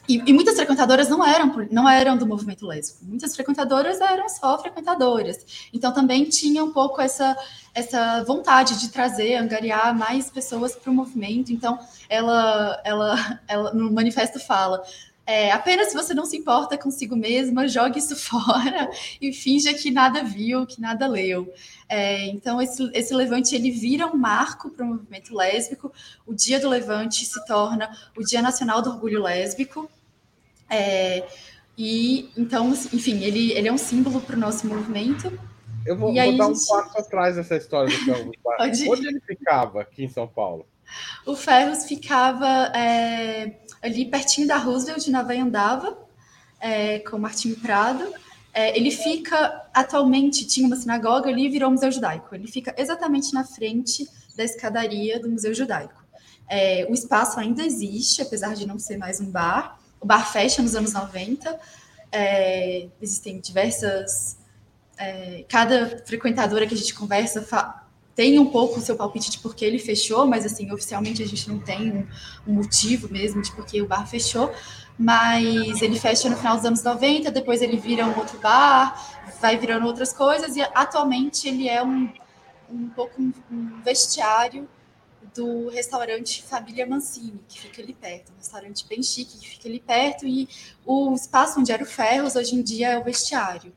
e, 0.09 0.23
e, 0.27 0.33
muitas 0.33 0.57
frequentadoras 0.57 1.09
não 1.09 1.25
eram, 1.25 1.67
não 1.71 1.89
eram 1.89 2.17
do 2.17 2.27
movimento 2.27 2.67
lésbico. 2.67 3.05
Muitas 3.05 3.35
frequentadoras 3.35 4.01
eram 4.01 4.29
só 4.29 4.59
frequentadoras. 4.59 5.69
Então 5.73 5.93
também 5.93 6.25
tinha 6.25 6.65
um 6.65 6.73
pouco 6.73 7.01
essa, 7.01 7.37
essa 7.73 8.25
vontade 8.25 8.81
de 8.81 8.89
trazer, 8.89 9.37
angariar 9.37 9.97
mais 9.97 10.29
pessoas 10.29 10.75
para 10.75 10.91
o 10.91 10.95
movimento. 10.95 11.53
Então 11.53 11.79
ela, 12.09 12.81
ela, 12.85 13.41
ela 13.47 13.73
no 13.73 13.93
manifesto 13.93 14.41
fala. 14.41 14.83
É, 15.25 15.53
apenas 15.53 15.89
se 15.89 15.95
você 15.95 16.13
não 16.13 16.27
se 16.27 16.37
importa 16.37 16.77
consigo 16.77 17.15
mesma, 17.15 17.69
jogue 17.69 17.99
isso 17.99 18.17
fora 18.17 18.91
e 19.21 19.33
finja 19.33 19.73
que 19.73 19.91
nada 19.91 20.23
viu, 20.23 20.67
que 20.67 20.81
nada 20.81 21.07
leu. 21.07 21.53
É, 21.89 22.27
então, 22.27 22.61
esse, 22.61 22.91
esse 22.93 23.15
levante 23.15 23.55
ele 23.55 23.71
vira 23.71 24.07
um 24.07 24.17
marco 24.17 24.71
para 24.71 24.85
o 24.85 24.89
movimento 24.89 25.35
lésbico. 25.35 25.93
O 26.27 26.35
Dia 26.35 26.59
do 26.59 26.69
Levante 26.69 27.25
se 27.25 27.47
torna 27.47 27.91
o 28.17 28.23
Dia 28.25 28.43
Nacional 28.43 28.83
do 28.83 28.91
Orgulho 28.91 29.23
Lésbico. 29.23 29.89
É, 30.69 31.25
e 31.77 32.31
então, 32.37 32.71
enfim, 32.71 33.23
ele, 33.23 33.53
ele 33.53 33.69
é 33.69 33.73
um 33.73 33.79
símbolo 33.79 34.21
para 34.21 34.37
o 34.37 34.39
nosso 34.39 34.67
movimento. 34.67 35.39
Eu 35.85 35.97
vou, 35.97 36.15
vou 36.15 36.37
dar 36.37 36.47
um 36.47 36.53
passo 36.53 36.99
atrás 36.99 37.37
dessa 37.37 37.57
história 37.57 37.97
do 37.97 38.05
Ferros. 38.05 38.89
Onde 38.89 39.07
ele 39.07 39.21
ficava 39.21 39.83
aqui 39.83 40.05
em 40.05 40.09
São 40.09 40.27
Paulo? 40.27 40.67
O 41.27 41.35
Ferros 41.35 41.87
ficava 41.87 42.73
é, 42.75 43.61
ali 43.83 44.05
pertinho 44.07 44.47
da 44.47 44.57
Roosevelt, 44.57 45.09
na 45.09 45.23
Vaiandava, 45.23 45.99
é, 46.61 47.01
com 47.01 47.19
Martinho 47.19 47.57
Prado. 47.57 48.07
É, 48.55 48.77
ele 48.77 48.91
fica, 48.91 49.67
atualmente, 49.75 50.47
tinha 50.47 50.67
uma 50.67 50.77
sinagoga 50.77 51.29
ali 51.29 51.47
e 51.47 51.49
virou 51.49 51.69
um 51.69 51.73
museu 51.73 51.91
judaico. 51.91 52.35
Ele 52.35 52.47
fica 52.47 52.75
exatamente 52.79 53.35
na 53.35 53.45
frente 53.45 54.09
da 54.37 54.45
escadaria 54.45 55.19
do 55.19 55.29
Museu 55.29 55.55
Judaico. 55.55 56.03
É, 56.49 56.87
o 56.89 56.93
espaço 56.93 57.41
ainda 57.41 57.65
existe, 57.65 58.21
apesar 58.21 58.55
de 58.55 58.67
não 58.67 58.79
ser 58.79 58.99
mais 58.99 59.21
um 59.21 59.31
bar. 59.31 59.79
O 60.01 60.07
bar 60.07 60.31
fecha 60.31 60.61
nos 60.63 60.75
anos 60.75 60.93
90. 60.93 61.59
É, 62.11 62.89
existem 63.01 63.41
diversas. 63.41 64.37
É, 64.99 65.45
cada 65.49 66.03
frequentadora 66.05 66.67
que 66.67 66.75
a 66.75 66.77
gente 66.77 66.95
conversa 66.95 67.41
tem 68.15 68.39
um 68.39 68.47
pouco 68.47 68.79
o 68.79 68.83
seu 68.83 68.97
palpite 68.97 69.31
de 69.31 69.39
por 69.39 69.55
que 69.55 69.65
ele 69.65 69.79
fechou, 69.79 70.27
mas 70.27 70.45
assim, 70.45 70.71
oficialmente 70.71 71.23
a 71.23 71.27
gente 71.27 71.49
não 71.49 71.59
tem 71.59 71.91
um, 71.91 72.07
um 72.47 72.55
motivo 72.55 73.09
mesmo 73.11 73.41
de 73.41 73.51
por 73.53 73.65
que 73.65 73.81
o 73.81 73.87
bar 73.87 74.07
fechou 74.07 74.53
mas 74.99 75.83
ele 75.83 75.99
fecha 75.99 76.29
no 76.29 76.37
final 76.37 76.57
dos 76.57 76.65
anos 76.65 76.83
90, 76.83 77.31
depois 77.31 77.63
ele 77.63 77.77
vira 77.77 78.07
um 78.07 78.17
outro 78.17 78.39
bar, 78.39 79.21
vai 79.41 79.57
virando 79.57 79.87
outras 79.87 80.13
coisas, 80.13 80.57
e 80.57 80.63
atualmente 80.63 81.49
ele 81.49 81.69
é 81.69 81.83
um, 81.83 82.13
um 82.71 82.89
pouco 82.91 83.21
um, 83.21 83.33
um 83.51 83.81
vestiário 83.83 84.69
do 85.35 85.69
restaurante 85.71 86.43
Família 86.43 86.87
Mancini, 86.87 87.41
que 87.49 87.59
fica 87.59 87.83
ali 87.83 87.95
perto, 87.95 88.33
um 88.33 88.37
restaurante 88.37 88.87
bem 88.87 89.03
chique 89.03 89.39
que 89.39 89.49
fica 89.49 89.69
ali 89.69 89.81
perto, 89.81 90.27
e 90.27 90.49
o 90.85 91.15
espaço 91.15 91.59
onde 91.59 91.73
era 91.73 91.83
o 91.83 91.87
Ferros 91.87 92.37
hoje 92.37 92.55
em 92.55 92.63
dia 92.63 92.91
é 92.91 92.99
o 92.99 93.05
vestiário. 93.05 93.73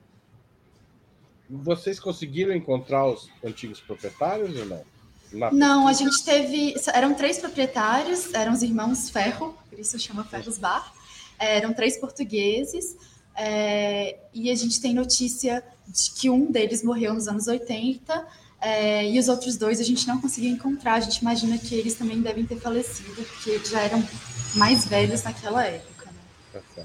Vocês 1.50 2.00
conseguiram 2.00 2.54
encontrar 2.54 3.06
os 3.06 3.30
antigos 3.44 3.80
proprietários 3.80 4.58
ou 4.58 4.66
não? 4.66 4.84
Na... 5.32 5.52
Não, 5.52 5.88
a 5.88 5.94
gente 5.94 6.24
teve. 6.24 6.76
Eram 6.94 7.14
três 7.14 7.40
proprietários, 7.40 8.34
eram 8.34 8.54
os 8.54 8.64
irmãos 8.64 9.10
Ferro, 9.10 9.56
por 9.70 9.80
isso 9.80 10.00
chama 10.00 10.24
Ferros 10.24 10.58
Bar. 10.58 10.94
É, 11.38 11.58
eram 11.58 11.74
três 11.74 11.98
portugueses, 11.98 12.96
é, 13.36 14.18
e 14.34 14.50
a 14.50 14.56
gente 14.56 14.80
tem 14.80 14.94
notícia 14.94 15.64
de 15.88 16.12
que 16.12 16.30
um 16.30 16.52
deles 16.52 16.84
morreu 16.84 17.14
nos 17.14 17.28
anos 17.28 17.48
80, 17.48 18.26
é, 18.62 19.10
e 19.10 19.20
os 19.20 19.28
outros 19.28 19.58
dois 19.58 19.80
a 19.80 19.84
gente 19.84 20.08
não 20.08 20.20
conseguiu 20.20 20.52
encontrar. 20.52 20.96
A 20.96 21.00
gente 21.02 21.18
imagina 21.18 21.58
que 21.58 21.76
eles 21.76 21.96
também 21.96 22.22
devem 22.22 22.46
ter 22.46 22.60
falecido, 22.60 23.22
porque 23.24 23.50
eles 23.52 23.70
já 23.70 23.82
eram 23.82 24.04
mais 24.56 24.86
velhos 24.86 25.24
naquela 25.24 25.66
época. 25.66 26.06
Né? 26.54 26.62
Tá 26.76 26.84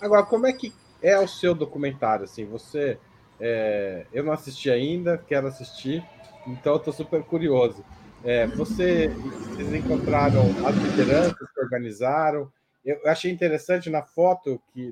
Agora, 0.00 0.24
como 0.24 0.46
é 0.46 0.52
que 0.52 0.72
é 1.00 1.18
o 1.18 1.28
seu 1.28 1.54
documentário? 1.54 2.24
Assim, 2.24 2.44
você, 2.44 2.98
é, 3.46 4.06
eu 4.10 4.24
não 4.24 4.32
assisti 4.32 4.70
ainda, 4.70 5.18
quero 5.18 5.46
assistir, 5.46 6.02
então 6.46 6.76
estou 6.76 6.94
super 6.94 7.22
curioso. 7.22 7.84
É, 8.24 8.46
você, 8.46 9.08
vocês 9.08 9.74
encontraram 9.74 10.40
as 10.66 10.74
lideranças 10.76 11.52
que 11.52 11.60
organizaram? 11.60 12.50
Eu 12.82 12.98
achei 13.04 13.30
interessante 13.30 13.90
na 13.90 14.02
foto 14.02 14.58
que, 14.72 14.90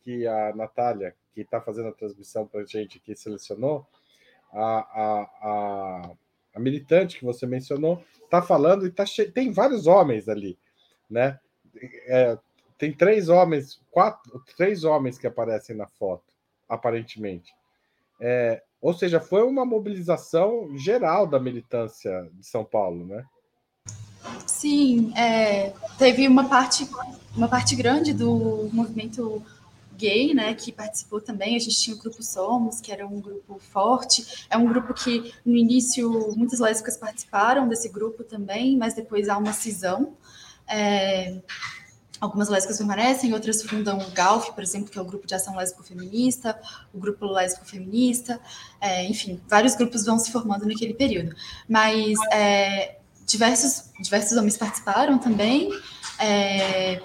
que 0.00 0.26
a 0.26 0.56
Natália, 0.56 1.14
que 1.34 1.42
está 1.42 1.60
fazendo 1.60 1.88
a 1.88 1.92
transmissão 1.92 2.46
para 2.46 2.62
a 2.62 2.64
gente 2.64 2.96
aqui, 2.96 3.14
selecionou, 3.14 3.86
a, 4.50 4.62
a, 4.62 5.22
a, 5.42 6.10
a, 6.54 6.58
militante 6.58 7.18
que 7.18 7.24
você 7.26 7.46
mencionou 7.46 8.02
está 8.24 8.40
falando 8.40 8.86
e 8.86 8.90
tá 8.90 9.04
che... 9.04 9.26
tem 9.26 9.52
vários 9.52 9.86
homens 9.86 10.26
ali, 10.26 10.58
né? 11.08 11.38
É, 12.06 12.38
tem 12.78 12.94
três 12.94 13.28
homens, 13.28 13.78
quatro, 13.90 14.42
três 14.56 14.84
homens 14.84 15.18
que 15.18 15.26
aparecem 15.26 15.76
na 15.76 15.86
foto, 15.86 16.32
aparentemente. 16.66 17.52
É, 18.20 18.62
ou 18.80 18.94
seja, 18.94 19.20
foi 19.20 19.42
uma 19.42 19.64
mobilização 19.64 20.76
geral 20.76 21.26
da 21.26 21.38
militância 21.38 22.28
de 22.32 22.46
São 22.46 22.64
Paulo, 22.64 23.06
né? 23.06 23.24
Sim, 24.46 25.12
é, 25.16 25.72
teve 25.98 26.28
uma 26.28 26.48
parte, 26.48 26.88
uma 27.34 27.48
parte 27.48 27.74
grande 27.74 28.12
do 28.12 28.68
movimento 28.72 29.42
gay, 29.96 30.32
né, 30.32 30.54
que 30.54 30.72
participou 30.72 31.20
também. 31.20 31.56
A 31.56 31.58
gente 31.58 31.78
tinha 31.78 31.94
o 31.94 31.98
grupo 31.98 32.22
Somos, 32.22 32.80
que 32.80 32.90
era 32.90 33.06
um 33.06 33.20
grupo 33.20 33.58
forte. 33.58 34.46
É 34.48 34.56
um 34.56 34.66
grupo 34.66 34.94
que 34.94 35.32
no 35.44 35.54
início 35.54 36.34
muitas 36.36 36.58
lésbicas 36.58 36.96
participaram 36.96 37.68
desse 37.68 37.88
grupo 37.88 38.24
também, 38.24 38.78
mas 38.78 38.94
depois 38.94 39.28
há 39.28 39.36
uma 39.36 39.52
cisão. 39.52 40.14
É, 40.66 41.36
algumas 42.20 42.48
lésbicas 42.48 42.76
permanecem, 42.78 43.32
outras 43.32 43.62
fundam 43.62 43.98
o 43.98 44.10
GALF, 44.10 44.52
por 44.52 44.62
exemplo, 44.62 44.90
que 44.90 44.98
é 44.98 45.02
o 45.02 45.04
grupo 45.04 45.26
de 45.26 45.34
ação 45.34 45.56
lésbico-feminista, 45.56 46.58
o 46.92 46.98
grupo 46.98 47.24
lésbico-feminista, 47.26 48.38
é, 48.80 49.06
enfim, 49.06 49.40
vários 49.48 49.74
grupos 49.74 50.04
vão 50.04 50.18
se 50.18 50.30
formando 50.30 50.66
naquele 50.66 50.94
período. 50.94 51.34
Mas 51.68 52.18
é, 52.30 52.96
diversos, 53.26 53.90
diversos 54.00 54.36
homens 54.36 54.56
participaram 54.56 55.18
também. 55.18 55.70
É, 56.18 57.00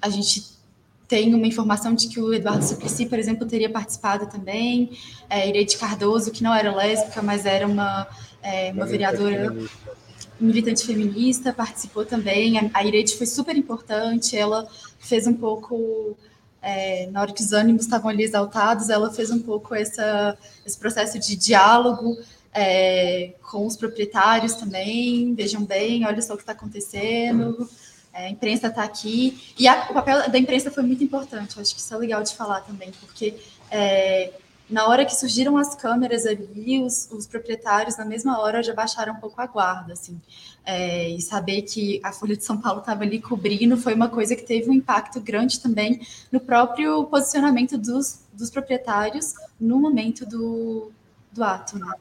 a 0.00 0.08
gente 0.08 0.60
tem 1.08 1.34
uma 1.34 1.46
informação 1.46 1.92
de 1.92 2.06
que 2.06 2.20
o 2.20 2.32
Eduardo 2.32 2.64
Suplicy, 2.64 3.06
por 3.06 3.18
exemplo, 3.18 3.44
teria 3.44 3.68
participado 3.68 4.26
também. 4.28 4.96
É, 5.28 5.48
Irede 5.48 5.76
Cardoso, 5.76 6.30
que 6.30 6.40
não 6.40 6.54
era 6.54 6.72
lésbica, 6.72 7.20
mas 7.20 7.44
era 7.44 7.66
uma, 7.66 8.06
é, 8.40 8.70
uma 8.70 8.86
vereadora 8.86 9.48
feminista. 9.48 9.99
Militante 10.40 10.86
feminista, 10.86 11.52
participou 11.52 12.04
também. 12.04 12.70
A, 12.72 12.84
Irede 12.84 13.16
foi 13.16 13.26
super 13.26 13.56
importante, 13.56 14.36
ela 14.36 14.68
fez 14.98 15.26
um 15.26 15.34
pouco. 15.34 16.16
É, 16.62 17.06
na 17.10 17.22
hora 17.22 17.32
que 17.32 17.42
os 17.42 17.52
ânimos 17.52 17.82
estavam 17.82 18.10
ali 18.10 18.22
exaltados, 18.22 18.90
ela 18.90 19.10
fez 19.10 19.30
um 19.30 19.38
pouco 19.38 19.74
essa, 19.74 20.36
esse 20.66 20.78
processo 20.78 21.18
de 21.18 21.34
diálogo 21.34 22.18
é, 22.52 23.32
com 23.50 23.66
os 23.66 23.76
proprietários 23.76 24.54
também. 24.54 25.34
Vejam 25.34 25.64
bem, 25.64 26.04
olha 26.06 26.20
só 26.20 26.34
o 26.34 26.36
que 26.36 26.42
está 26.42 26.52
acontecendo. 26.52 27.68
É, 28.12 28.26
a 28.26 28.30
imprensa 28.30 28.66
está 28.66 28.82
aqui. 28.82 29.54
E 29.58 29.66
a, 29.68 29.86
o 29.90 29.94
papel 29.94 30.28
da 30.28 30.38
imprensa 30.38 30.70
foi 30.70 30.82
muito 30.82 31.02
importante. 31.02 31.58
Acho 31.58 31.74
que 31.74 31.80
isso 31.80 31.94
é 31.94 31.96
legal 31.96 32.22
de 32.22 32.34
falar 32.34 32.60
também, 32.60 32.90
porque 33.00 33.34
é, 33.70 34.32
na 34.70 34.86
hora 34.86 35.04
que 35.04 35.14
surgiram 35.14 35.56
as 35.56 35.74
câmeras 35.74 36.24
ali, 36.24 36.82
os, 36.82 37.10
os, 37.10 37.26
proprietários, 37.26 37.96
na 37.96 38.04
mesma 38.04 38.38
hora, 38.38 38.62
já 38.62 38.72
baixaram 38.72 39.14
um 39.14 39.16
pouco 39.16 39.40
a 39.40 39.46
guarda. 39.46 39.92
Assim. 39.92 40.20
É, 40.64 41.08
e 41.08 41.20
saber 41.20 41.62
que 41.62 42.00
a 42.02 42.12
Folha 42.12 42.36
de 42.36 42.44
São 42.44 42.60
Paulo 42.60 42.80
estava 42.80 43.02
ali 43.02 43.20
cobrindo 43.20 43.76
foi 43.76 43.94
uma 43.94 44.08
coisa 44.08 44.36
que 44.36 44.42
teve 44.42 44.70
um 44.70 44.74
impacto 44.74 45.20
grande 45.20 45.60
também 45.60 46.00
no 46.30 46.38
próprio 46.38 47.04
posicionamento 47.06 47.76
dos, 47.76 48.20
dos 48.32 48.50
proprietários 48.50 49.34
no 49.58 49.78
momento 49.80 50.24
do, 50.24 50.92
do 51.32 51.42
ato. 51.42 51.78
Né? 51.78 51.92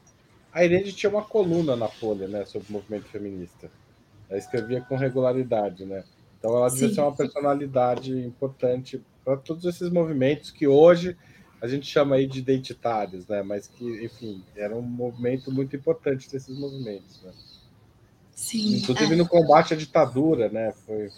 A 0.53 0.63
Irene 0.63 0.91
tinha 0.91 1.09
uma 1.09 1.23
coluna 1.23 1.75
na 1.75 1.87
Folha, 1.87 2.27
né, 2.27 2.45
sobre 2.45 2.69
o 2.69 2.73
movimento 2.73 3.05
feminista. 3.05 3.71
Ela 4.29 4.37
escrevia 4.37 4.81
com 4.81 4.95
regularidade, 4.95 5.85
né? 5.85 6.03
Então 6.37 6.55
ela 6.55 6.69
devia 6.69 6.89
Sim. 6.89 6.95
ser 6.95 7.01
uma 7.01 7.15
personalidade 7.15 8.17
importante 8.17 9.01
para 9.25 9.37
todos 9.37 9.65
esses 9.65 9.89
movimentos 9.89 10.51
que 10.51 10.67
hoje 10.67 11.17
a 11.61 11.67
gente 11.67 11.85
chama 11.85 12.15
aí 12.15 12.27
de 12.27 12.39
identitários, 12.39 13.27
né? 13.27 13.41
Mas 13.41 13.67
que, 13.67 14.05
enfim, 14.05 14.43
era 14.55 14.75
um 14.75 14.81
movimento 14.81 15.51
muito 15.51 15.75
importante 15.75 16.29
desses 16.31 16.57
movimentos, 16.57 17.21
né? 17.23 17.31
Sim. 18.33 18.77
Inclusive 18.77 19.13
é. 19.13 19.17
no 19.17 19.27
combate 19.27 19.73
à 19.73 19.77
ditadura, 19.77 20.49
né? 20.49 20.73
Foi. 20.85 21.09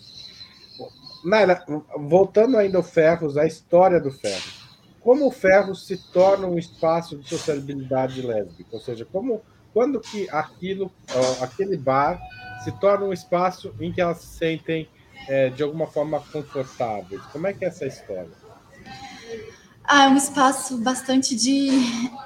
Naira, 1.24 1.64
voltando 1.98 2.58
ainda 2.58 2.78
ao 2.78 2.84
Ferros, 2.84 3.38
a 3.38 3.46
história 3.46 4.00
do 4.00 4.12
Ferros 4.12 4.62
como 5.02 5.28
o 5.28 5.32
ferro 5.32 5.76
se 5.76 5.98
torna 5.98 6.48
um 6.48 6.58
espaço 6.58 7.18
de 7.18 7.28
sociabilidade 7.28 8.22
lésbica, 8.22 8.70
ou 8.72 8.80
seja, 8.80 9.04
como 9.04 9.42
quando 9.74 10.00
que 10.00 10.30
aquilo, 10.30 10.92
aquele 11.42 11.76
bar 11.76 12.20
se 12.64 12.72
torna 12.74 13.06
um 13.06 13.14
espaço 13.14 13.74
em 13.80 13.92
que 13.92 14.00
elas 14.00 14.20
se 14.20 14.38
sentem 14.38 14.88
é, 15.28 15.50
de 15.50 15.64
alguma 15.64 15.88
forma 15.88 16.20
confortáveis. 16.20 17.22
Como 17.32 17.48
é 17.48 17.54
que 17.54 17.66
é 17.66 17.70
essa 17.70 17.86
história? 17.86 18.41
Ah, 19.94 20.06
é 20.06 20.08
um 20.08 20.16
espaço 20.16 20.78
bastante 20.78 21.36
de. 21.36 21.68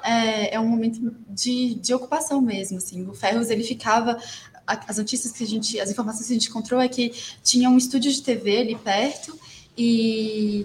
É, 0.04 0.54
é 0.54 0.60
um 0.60 0.68
momento 0.68 1.12
de, 1.28 1.74
de 1.74 1.92
ocupação 1.92 2.40
mesmo. 2.40 2.78
Assim. 2.78 3.04
O 3.08 3.12
Ferros 3.12 3.50
ele 3.50 3.64
ficava. 3.64 4.16
As 4.64 4.98
notícias 4.98 5.32
que 5.32 5.42
a 5.42 5.46
gente. 5.48 5.80
As 5.80 5.90
informações 5.90 6.28
que 6.28 6.32
a 6.32 6.36
gente 6.36 6.48
encontrou 6.48 6.80
é 6.80 6.86
que 6.86 7.12
tinha 7.42 7.68
um 7.68 7.76
estúdio 7.76 8.12
de 8.12 8.22
TV 8.22 8.58
ali 8.58 8.76
perto 8.76 9.36
e 9.76 10.64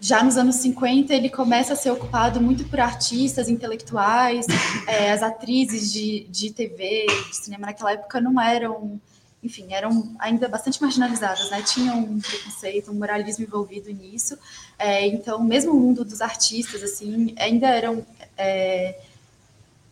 já 0.00 0.22
nos 0.22 0.38
anos 0.38 0.56
50 0.56 1.12
ele 1.12 1.28
começa 1.28 1.74
a 1.74 1.76
ser 1.76 1.90
ocupado 1.90 2.40
muito 2.40 2.64
por 2.64 2.80
artistas, 2.80 3.50
intelectuais, 3.50 4.46
é, 4.88 5.12
as 5.12 5.22
atrizes 5.22 5.92
de, 5.92 6.26
de 6.30 6.50
TV, 6.50 7.04
de 7.28 7.36
cinema 7.36 7.66
naquela 7.66 7.92
época 7.92 8.18
não 8.18 8.40
eram 8.40 8.98
enfim, 9.44 9.74
eram 9.74 10.10
ainda 10.18 10.48
bastante 10.48 10.80
marginalizadas, 10.80 11.50
né? 11.50 11.62
Tinham 11.62 11.98
um 11.98 12.18
preconceito, 12.18 12.90
um 12.90 12.94
moralismo 12.94 13.44
envolvido 13.44 13.90
nisso. 13.92 14.38
É, 14.78 15.06
então, 15.06 15.44
mesmo 15.44 15.72
o 15.72 15.78
mundo 15.78 16.02
dos 16.02 16.22
artistas, 16.22 16.82
assim, 16.82 17.34
ainda 17.38 17.68
eram, 17.68 18.04
é, 18.38 18.98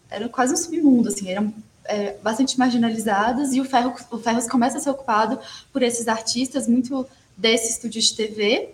eram 0.09 0.31
quase 0.31 0.55
um 0.55 0.57
submundo, 0.57 1.11
assim, 1.11 1.31
eram 1.31 1.53
é, 1.85 2.15
bastante 2.23 2.59
marginalizadas. 2.59 3.53
E 3.53 3.61
o, 3.61 3.65
Ferro, 3.67 3.95
o 4.11 4.19
Ferros 4.19 4.49
começa 4.49 4.79
a 4.79 4.81
ser 4.81 4.89
ocupado 4.89 5.39
por 5.71 5.83
esses 5.83 6.09
artistas, 6.09 6.67
muito 6.67 7.07
desse 7.37 7.73
estúdio 7.73 8.01
de 8.01 8.17
TV. 8.17 8.71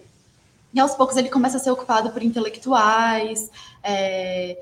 E 0.73 0.79
aos 0.79 0.95
poucos 0.95 1.17
ele 1.17 1.29
começa 1.29 1.57
a 1.57 1.61
ser 1.61 1.73
ocupado 1.73 2.11
por 2.11 2.23
intelectuais, 2.23 3.51
é, 3.83 4.57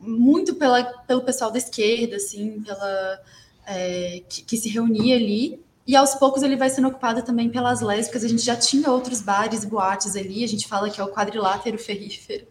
muito 0.00 0.54
pela, 0.54 0.82
pelo 1.06 1.20
pessoal 1.20 1.50
da 1.50 1.58
esquerda, 1.58 2.16
assim, 2.16 2.62
pela 2.62 3.20
é, 3.66 4.22
que, 4.28 4.42
que, 4.42 4.56
se 4.56 4.68
reunia 4.68 5.16
ali. 5.16 5.60
E 5.86 5.94
aos 5.94 6.14
poucos 6.14 6.42
ele 6.42 6.56
vai 6.56 6.68
sendo 6.68 6.88
ocupado 6.88 7.22
também 7.22 7.48
pelas 7.48 7.80
lésbicas. 7.80 8.24
A 8.24 8.28
gente 8.28 8.42
já 8.42 8.56
tinha 8.56 8.90
outros 8.90 9.20
bares 9.20 9.62
e 9.62 9.66
boates 9.66 10.16
ali. 10.16 10.42
A 10.42 10.48
gente 10.48 10.66
fala 10.66 10.90
que 10.90 11.00
é 11.00 11.04
o 11.04 11.12
quadrilátero 11.12 11.78
ferrífero, 11.78 12.46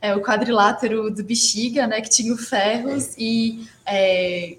é 0.00 0.14
o 0.14 0.22
quadrilátero 0.22 1.10
do 1.10 1.22
Bexiga, 1.22 1.86
né? 1.86 2.00
Que 2.00 2.08
tinha 2.08 2.32
o 2.32 2.38
Ferros 2.38 3.14
e 3.18 3.66
é, 3.84 4.56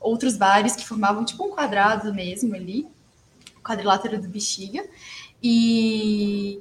outros 0.00 0.36
bares 0.36 0.76
que 0.76 0.86
formavam 0.86 1.24
tipo 1.24 1.44
um 1.44 1.50
quadrado 1.50 2.12
mesmo 2.14 2.54
ali, 2.54 2.86
quadrilátero 3.62 4.20
do 4.20 4.28
Bexiga. 4.28 4.84
E 5.42 6.60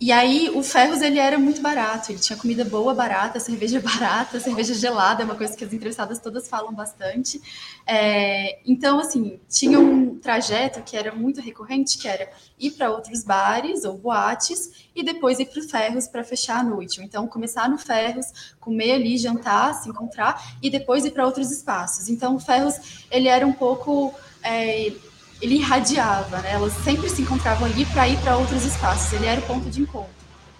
e 0.00 0.10
aí 0.10 0.50
o 0.54 0.62
Ferros 0.62 1.02
ele 1.02 1.18
era 1.18 1.38
muito 1.38 1.60
barato, 1.60 2.10
ele 2.10 2.18
tinha 2.18 2.38
comida 2.38 2.64
boa, 2.64 2.94
barata, 2.94 3.38
cerveja 3.40 3.80
barata, 3.80 4.40
cerveja 4.40 4.72
gelada, 4.72 5.22
é 5.22 5.24
uma 5.26 5.34
coisa 5.34 5.54
que 5.54 5.62
as 5.62 5.72
entrevistadas 5.74 6.18
todas 6.18 6.48
falam 6.48 6.72
bastante. 6.72 7.38
É, 7.86 8.60
então, 8.64 8.98
assim, 8.98 9.38
tinha 9.46 9.78
um 9.78 10.18
trajeto 10.18 10.80
que 10.82 10.96
era 10.96 11.14
muito 11.14 11.42
recorrente, 11.42 11.98
que 11.98 12.08
era 12.08 12.30
ir 12.58 12.70
para 12.70 12.90
outros 12.90 13.22
bares 13.22 13.84
ou 13.84 13.98
boates 13.98 14.88
e 14.96 15.02
depois 15.02 15.38
ir 15.38 15.44
para 15.46 15.60
o 15.60 15.68
Ferros 15.68 16.08
para 16.08 16.24
fechar 16.24 16.60
a 16.60 16.62
noite. 16.62 17.02
Então, 17.02 17.26
começar 17.28 17.68
no 17.68 17.76
Ferros, 17.76 18.54
comer 18.58 18.92
ali, 18.92 19.18
jantar, 19.18 19.74
se 19.74 19.90
encontrar 19.90 20.56
e 20.62 20.70
depois 20.70 21.04
ir 21.04 21.10
para 21.10 21.26
outros 21.26 21.50
espaços. 21.50 22.08
Então, 22.08 22.36
o 22.36 22.40
Ferros 22.40 23.04
ele 23.10 23.28
era 23.28 23.46
um 23.46 23.52
pouco 23.52 24.14
é, 24.42 24.92
ele 25.40 25.56
irradiava, 25.56 26.40
né? 26.40 26.52
Elas 26.52 26.72
sempre 26.84 27.08
se 27.08 27.22
encontravam 27.22 27.66
ali 27.66 27.86
para 27.86 28.08
ir 28.08 28.20
para 28.20 28.36
outros 28.36 28.64
espaços. 28.64 29.12
Ele 29.12 29.26
era 29.26 29.40
o 29.40 29.46
ponto 29.46 29.70
de 29.70 29.80
encontro. 29.80 30.10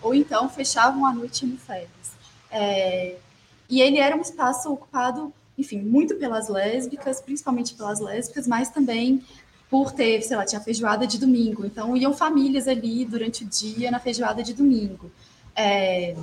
Ou 0.01 0.15
então 0.15 0.49
fechavam 0.49 1.05
a 1.05 1.13
noite 1.13 1.45
no 1.45 1.59
Férias. 1.59 1.91
É... 2.51 3.17
E 3.69 3.81
ele 3.81 3.99
era 3.99 4.17
um 4.17 4.21
espaço 4.21 4.73
ocupado, 4.73 5.33
enfim, 5.57 5.81
muito 5.81 6.17
pelas 6.17 6.49
lésbicas, 6.49 7.21
principalmente 7.21 7.75
pelas 7.75 8.01
lésbicas, 8.01 8.47
mas 8.47 8.71
também 8.71 9.23
por 9.69 9.93
ter, 9.93 10.21
sei 10.23 10.37
lá, 10.37 10.45
tinha 10.45 10.61
feijoada 10.61 11.07
de 11.07 11.19
domingo. 11.19 11.65
Então 11.65 11.97
iam 11.97 12.15
famílias 12.15 12.67
ali 12.67 13.05
durante 13.05 13.45
o 13.45 13.47
dia 13.47 13.91
na 13.91 14.01
feijoada 14.01 14.43
de 14.43 14.55
domingo. 14.55 15.11
É... 15.55 16.17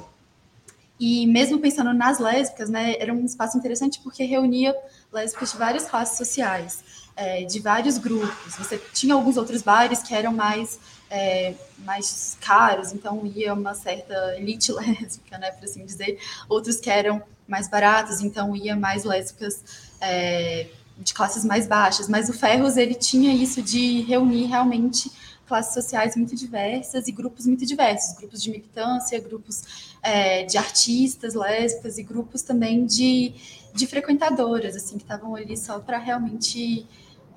E 0.99 1.27
mesmo 1.27 1.59
pensando 1.59 1.93
nas 1.93 2.17
lésbicas, 2.17 2.71
né, 2.71 2.95
era 2.97 3.13
um 3.13 3.23
espaço 3.23 3.55
interessante 3.55 3.99
porque 4.01 4.23
reunia 4.23 4.75
lésbicas 5.13 5.51
de 5.51 5.57
várias 5.59 5.87
classes 5.87 6.17
sociais 6.17 7.06
é, 7.17 7.43
de 7.43 7.59
vários 7.59 7.97
grupos. 7.97 8.55
Você 8.55 8.79
tinha 8.93 9.15
alguns 9.15 9.35
outros 9.35 9.63
bares 9.63 10.03
que 10.03 10.13
eram 10.13 10.31
mais, 10.31 10.79
é, 11.09 11.55
mais 11.79 12.37
caros, 12.39 12.93
então 12.93 13.25
ia 13.25 13.53
uma 13.53 13.73
certa 13.73 14.13
elite 14.37 14.71
lésbica, 14.71 15.37
né, 15.39 15.51
por 15.51 15.65
assim 15.65 15.83
dizer. 15.83 16.19
Outros 16.47 16.77
que 16.77 16.89
eram 16.89 17.21
mais 17.47 17.67
baratos, 17.67 18.21
então 18.21 18.55
ia 18.55 18.75
mais 18.75 19.03
lésbicas 19.03 19.63
é, 19.99 20.67
de 20.97 21.13
classes 21.13 21.43
mais 21.43 21.65
baixas. 21.65 22.07
Mas 22.07 22.29
o 22.29 22.33
Ferros, 22.33 22.77
ele 22.77 22.93
tinha 22.93 23.33
isso 23.33 23.61
de 23.61 24.01
reunir 24.01 24.45
realmente 24.45 25.11
classes 25.47 25.73
sociais 25.73 26.15
muito 26.15 26.35
diversas 26.35 27.07
e 27.07 27.11
grupos 27.11 27.47
muito 27.47 27.65
diversos, 27.65 28.17
grupos 28.17 28.43
de 28.43 28.51
militância, 28.51 29.19
grupos 29.19 29.95
é, 30.03 30.43
de 30.43 30.57
artistas 30.57 31.33
lésbicas 31.33 31.97
e 31.97 32.03
grupos 32.03 32.41
também 32.41 32.85
de, 32.85 33.33
de 33.73 33.87
frequentadoras, 33.87 34.75
assim, 34.75 34.97
que 34.97 35.03
estavam 35.03 35.35
ali 35.35 35.55
só 35.55 35.79
para 35.79 35.97
realmente 35.97 36.85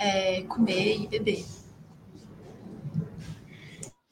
é, 0.01 0.43
comer 0.45 1.03
e 1.03 1.07
beber. 1.07 1.45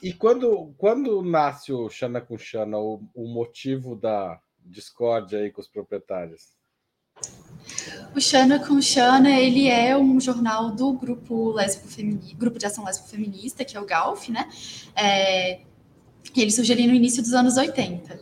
E 0.03 0.13
quando, 0.13 0.73
quando 0.77 1.23
nasce 1.23 1.73
o 1.73 1.89
Xana 1.89 2.21
com 2.21 2.39
Xana, 2.39 2.79
o, 2.79 3.03
o 3.15 3.27
motivo 3.27 3.97
da 3.97 4.39
discórdia 4.65 5.41
aí 5.41 5.51
com 5.51 5.61
os 5.61 5.67
proprietários? 5.67 6.57
O 8.15 8.21
Xana 8.21 8.65
com 8.65 8.81
Xana, 8.81 9.41
ele 9.41 9.67
é 9.67 9.97
um 9.97 10.21
jornal 10.21 10.71
do 10.71 10.93
grupo 10.93 11.51
lésbico 11.53 11.89
grupo 12.37 12.59
de 12.59 12.67
ação 12.67 12.85
lésbico 12.85 13.09
feminista, 13.09 13.65
que 13.65 13.77
é 13.77 13.81
o 13.81 13.87
GALF, 13.87 14.31
né? 14.31 14.49
É, 14.95 15.63
ele 16.37 16.51
surgiu 16.51 16.75
ali 16.75 16.87
no 16.87 16.95
início 16.95 17.23
dos 17.23 17.33
anos 17.33 17.57
80. 17.57 18.21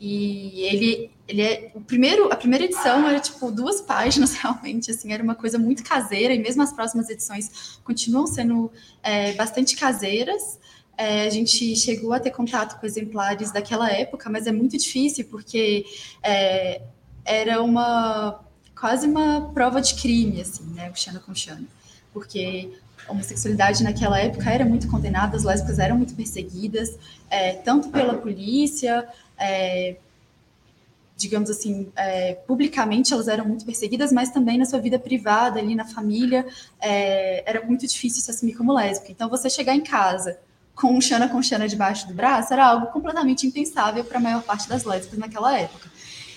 E 0.00 0.62
ele, 0.62 1.10
ele 1.28 1.42
é 1.42 1.70
o 1.74 1.80
primeiro, 1.80 2.32
a 2.32 2.36
primeira 2.36 2.64
edição 2.64 3.06
era 3.06 3.20
tipo 3.20 3.50
duas 3.50 3.82
páginas 3.82 4.32
realmente, 4.40 4.90
assim, 4.90 5.12
era 5.12 5.22
uma 5.22 5.34
coisa 5.34 5.58
muito 5.58 5.84
caseira 5.84 6.32
e 6.34 6.38
mesmo 6.38 6.62
as 6.62 6.72
próximas 6.72 7.10
edições 7.10 7.78
continuam 7.84 8.26
sendo 8.26 8.72
é, 9.02 9.34
bastante 9.34 9.76
caseiras. 9.76 10.58
É, 10.96 11.26
a 11.26 11.30
gente 11.30 11.76
chegou 11.76 12.12
a 12.12 12.18
ter 12.18 12.30
contato 12.30 12.80
com 12.80 12.86
exemplares 12.86 13.52
daquela 13.52 13.88
época, 13.92 14.28
mas 14.30 14.46
é 14.46 14.52
muito 14.52 14.76
difícil 14.76 15.26
porque 15.26 15.84
é, 16.22 16.80
era 17.24 17.62
uma 17.62 18.40
quase 18.74 19.06
uma 19.06 19.50
prova 19.52 19.80
de 19.80 19.94
crime, 19.94 20.40
assim, 20.40 20.64
né, 20.72 20.90
o 20.90 20.94
Xana 20.94 21.20
com 21.20 21.32
porque 22.12 22.72
a 23.06 23.12
homossexualidade 23.12 23.82
naquela 23.82 24.18
época 24.18 24.50
era 24.50 24.64
muito 24.64 24.88
condenada, 24.88 25.36
as 25.36 25.44
lésbicas 25.44 25.78
eram 25.78 25.96
muito 25.96 26.14
perseguidas, 26.14 26.96
é, 27.28 27.52
tanto 27.54 27.90
pela 27.90 28.14
polícia 28.14 29.06
é, 29.36 29.96
digamos 31.18 31.50
assim, 31.50 31.90
é, 31.96 32.34
publicamente 32.46 33.12
elas 33.12 33.26
eram 33.26 33.44
muito 33.44 33.66
perseguidas, 33.66 34.12
mas 34.12 34.30
também 34.30 34.56
na 34.56 34.64
sua 34.64 34.78
vida 34.78 35.00
privada, 35.00 35.58
ali 35.58 35.74
na 35.74 35.84
família, 35.84 36.46
é, 36.80 37.42
era 37.44 37.66
muito 37.66 37.84
difícil 37.88 38.22
se 38.22 38.30
assumir 38.30 38.54
como 38.54 38.72
lésbica. 38.72 39.10
Então, 39.10 39.28
você 39.28 39.50
chegar 39.50 39.74
em 39.74 39.80
casa 39.80 40.38
com 40.76 40.96
um 40.96 41.00
Xana 41.00 41.28
com 41.28 41.42
Xana 41.42 41.66
debaixo 41.66 42.06
do 42.06 42.14
braço 42.14 42.52
era 42.52 42.64
algo 42.64 42.86
completamente 42.92 43.44
impensável 43.44 44.04
para 44.04 44.18
a 44.18 44.20
maior 44.20 44.42
parte 44.44 44.68
das 44.68 44.84
lésbicas 44.84 45.18
naquela 45.18 45.58
época. 45.58 45.90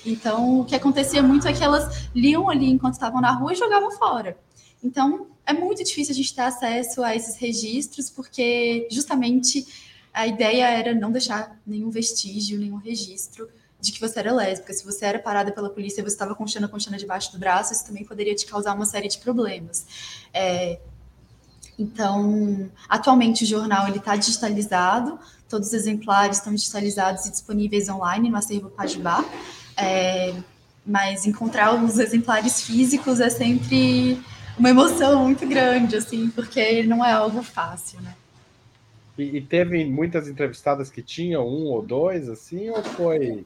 Então, 0.04 0.62
o 0.62 0.66
que 0.66 0.76
acontecia 0.76 1.22
muito 1.22 1.48
é 1.48 1.54
que 1.54 1.64
elas 1.64 2.10
liam 2.16 2.50
ali 2.50 2.68
enquanto 2.68 2.94
estavam 2.94 3.22
na 3.22 3.32
rua 3.32 3.54
e 3.54 3.56
jogavam 3.56 3.92
fora. 3.92 4.36
Então, 4.84 5.28
é 5.46 5.54
muito 5.54 5.84
difícil 5.84 6.12
a 6.12 6.16
gente 6.16 6.34
ter 6.34 6.42
acesso 6.42 7.04
a 7.04 7.16
esses 7.16 7.36
registros, 7.36 8.10
porque 8.10 8.88
justamente 8.90 9.68
a 10.12 10.26
ideia 10.26 10.72
era 10.72 10.96
não 10.96 11.12
deixar 11.12 11.56
nenhum 11.68 11.92
vestígio, 11.92 12.60
nenhum 12.60 12.78
registro 12.78 13.48
de 13.82 13.92
que 13.92 14.00
você 14.00 14.20
era 14.20 14.32
lésbica. 14.32 14.72
Se 14.74 14.86
você 14.86 15.06
era 15.06 15.20
parada 15.20 15.52
pela 15.52 15.70
polícia 15.70 16.04
você 16.04 16.10
estava 16.10 16.36
com 16.36 16.48
Xana 16.48 16.68
com 16.68 16.80
Xana 16.80 16.98
debaixo 16.98 17.32
do 17.32 17.40
braço, 17.40 17.74
isso 17.74 17.86
também 17.86 18.06
poderia 18.06 18.36
te 18.36 18.46
causar 18.46 18.74
uma 18.74 18.86
série 18.86 19.08
de 19.08 19.18
problemas. 19.18 19.86
É, 20.34 20.80
então, 21.78 22.70
atualmente 22.88 23.44
o 23.44 23.48
jornal 23.48 23.88
está 23.88 24.16
digitalizado, 24.16 25.20
todos 25.50 25.70
os 25.70 25.74
exemplares 25.74 26.38
estão 26.38 26.54
digitalizados 26.54 27.26
e 27.26 27.32
disponíveis 27.32 27.90
online 27.90 28.30
no 28.30 28.38
acervo 28.38 28.70
Pajubá, 28.70 29.26
é, 29.76 30.36
mas 30.86 31.26
encontrar 31.26 31.74
os 31.74 31.98
exemplares 31.98 32.62
físicos 32.62 33.20
é 33.20 33.30
sempre 33.30 34.22
uma 34.60 34.70
emoção 34.70 35.24
muito 35.24 35.48
grande, 35.48 35.96
assim, 35.96 36.30
porque 36.30 36.84
não 36.84 37.04
é 37.04 37.12
algo 37.12 37.42
fácil, 37.42 38.00
né? 38.02 38.14
E, 39.22 39.38
e, 39.38 39.42
teve 39.42 39.86
muitas 39.86 40.28
entrevistadas 40.28 40.90
que 40.90 41.04
tinham 41.04 41.48
um 41.48 41.66
ou 41.68 41.84
dois, 41.84 42.28
assim, 42.28 42.72
ou 42.72 42.82
foi. 42.82 43.46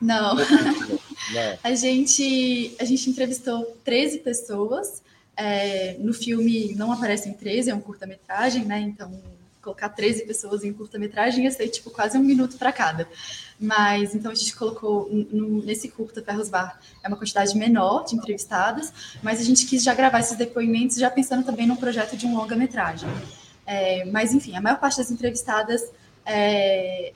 Não. 0.00 0.36
Não. 1.34 1.58
A, 1.64 1.74
gente, 1.74 2.76
a 2.78 2.84
gente 2.84 3.10
entrevistou 3.10 3.76
13 3.84 4.18
pessoas. 4.18 5.02
É, 5.36 5.96
no 5.98 6.14
filme 6.14 6.72
não 6.76 6.92
aparecem 6.92 7.32
13, 7.32 7.70
é 7.70 7.74
um 7.74 7.80
curta-metragem, 7.80 8.64
né? 8.64 8.80
Então, 8.80 9.20
colocar 9.60 9.88
13 9.88 10.24
pessoas 10.24 10.62
em 10.62 10.72
curta-metragem 10.72 11.44
ia 11.44 11.50
ser 11.50 11.66
tipo 11.68 11.90
quase 11.90 12.16
um 12.16 12.22
minuto 12.22 12.56
para 12.56 12.70
cada. 12.70 13.08
Mas 13.58 14.14
então 14.14 14.30
a 14.30 14.34
gente 14.34 14.54
colocou 14.54 15.10
no, 15.10 15.64
nesse 15.64 15.88
curta 15.88 16.22
Ferros 16.22 16.48
Bar 16.48 16.78
é 17.02 17.08
uma 17.08 17.16
quantidade 17.16 17.58
menor 17.58 18.04
de 18.04 18.14
entrevistadas, 18.14 18.92
mas 19.20 19.40
a 19.40 19.42
gente 19.42 19.66
quis 19.66 19.82
já 19.82 19.92
gravar 19.92 20.20
esses 20.20 20.38
depoimentos 20.38 20.96
já 20.96 21.10
pensando 21.10 21.44
também 21.44 21.66
no 21.66 21.76
projeto 21.76 22.16
de 22.16 22.24
um 22.24 22.36
longa-metragem. 22.36 23.08
É, 23.66 24.04
mas, 24.06 24.32
enfim, 24.32 24.56
a 24.56 24.60
maior 24.60 24.78
parte 24.78 24.98
das 24.98 25.10
entrevistadas 25.10 25.82
é, 26.24 27.12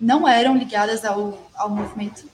não 0.00 0.26
eram 0.26 0.56
ligadas 0.56 1.04
ao, 1.04 1.50
ao 1.54 1.68
movimento, 1.68 2.28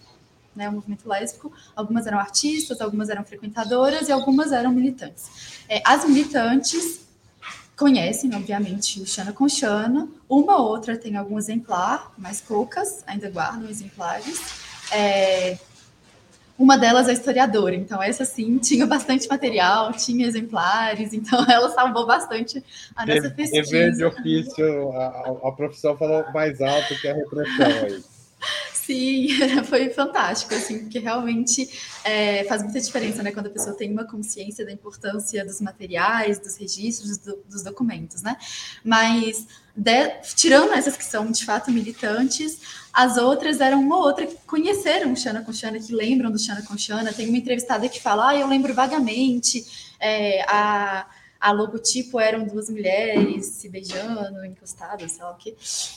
né, 0.54 0.66
ao 0.66 0.72
movimento 0.72 1.08
lésbico. 1.08 1.52
Algumas 1.74 2.06
eram 2.06 2.18
artistas, 2.18 2.80
algumas 2.80 3.08
eram 3.08 3.24
frequentadoras 3.24 4.08
e 4.08 4.12
algumas 4.12 4.52
eram 4.52 4.70
militantes. 4.72 5.60
É, 5.68 5.82
as 5.84 6.04
militantes 6.04 7.00
conhecem, 7.76 8.34
obviamente, 8.34 9.00
o 9.00 9.06
Xana 9.06 9.32
com 9.32 9.48
Xana. 9.48 10.08
Uma 10.28 10.56
ou 10.56 10.68
outra 10.68 10.96
tem 10.96 11.16
algum 11.16 11.38
exemplar, 11.38 12.12
mas 12.18 12.40
poucas 12.40 13.02
ainda 13.06 13.30
guardam 13.30 13.68
exemplares. 13.68 14.40
É, 14.90 15.58
uma 16.58 16.76
delas 16.76 17.08
é 17.08 17.12
historiadora, 17.12 17.76
então 17.76 18.02
essa 18.02 18.24
sim 18.24 18.58
tinha 18.58 18.84
bastante 18.84 19.28
material, 19.28 19.92
tinha 19.92 20.26
exemplares, 20.26 21.12
então 21.12 21.44
ela 21.48 21.70
salvou 21.70 22.04
bastante 22.04 22.62
a 22.96 23.06
nossa 23.06 23.30
pesquisa. 23.30 23.70
Dever 23.70 23.92
de 23.92 24.04
ofício, 24.04 24.92
a, 24.92 25.48
a 25.48 25.52
profissão 25.52 25.96
falou 25.96 26.24
mais 26.32 26.60
alto 26.60 26.98
que 27.00 27.06
a 27.06 27.14
repressão 27.14 27.66
aí. 27.84 28.02
Sim, 28.88 29.28
foi 29.68 29.90
fantástico, 29.90 30.54
assim, 30.54 30.78
porque 30.78 30.98
realmente 30.98 31.68
é, 32.02 32.44
faz 32.44 32.62
muita 32.62 32.80
diferença, 32.80 33.22
né, 33.22 33.30
quando 33.30 33.48
a 33.48 33.50
pessoa 33.50 33.76
tem 33.76 33.92
uma 33.92 34.04
consciência 34.04 34.64
da 34.64 34.72
importância 34.72 35.44
dos 35.44 35.60
materiais, 35.60 36.38
dos 36.38 36.56
registros, 36.56 37.18
do, 37.18 37.36
dos 37.46 37.62
documentos, 37.62 38.22
né? 38.22 38.34
Mas, 38.82 39.46
de, 39.76 40.08
tirando 40.34 40.72
essas 40.72 40.96
que 40.96 41.04
são 41.04 41.30
de 41.30 41.44
fato 41.44 41.70
militantes, 41.70 42.62
as 42.90 43.18
outras 43.18 43.60
eram 43.60 43.78
uma 43.82 43.98
ou 43.98 44.04
outra 44.04 44.26
que 44.26 44.36
conheceram 44.46 45.12
o 45.12 45.16
Xana 45.16 45.42
com 45.42 45.52
Xana, 45.52 45.78
que 45.78 45.92
lembram 45.92 46.30
do 46.30 46.38
Xana 46.38 46.62
com 46.62 46.78
Xana. 46.78 47.12
Tem 47.12 47.28
uma 47.28 47.36
entrevistada 47.36 47.90
que 47.90 48.00
fala, 48.00 48.30
ah, 48.30 48.36
eu 48.36 48.48
lembro 48.48 48.72
vagamente, 48.72 49.66
é, 50.00 50.40
a 50.48 51.06
a 51.40 51.52
logotipo 51.52 52.18
eram 52.18 52.44
duas 52.44 52.68
mulheres 52.68 53.46
se 53.46 53.68
beijando, 53.68 54.44
encostadas, 54.44 55.12
sei 55.12 55.24
lá 55.24 55.30
o 55.30 55.36
quê. 55.36 55.54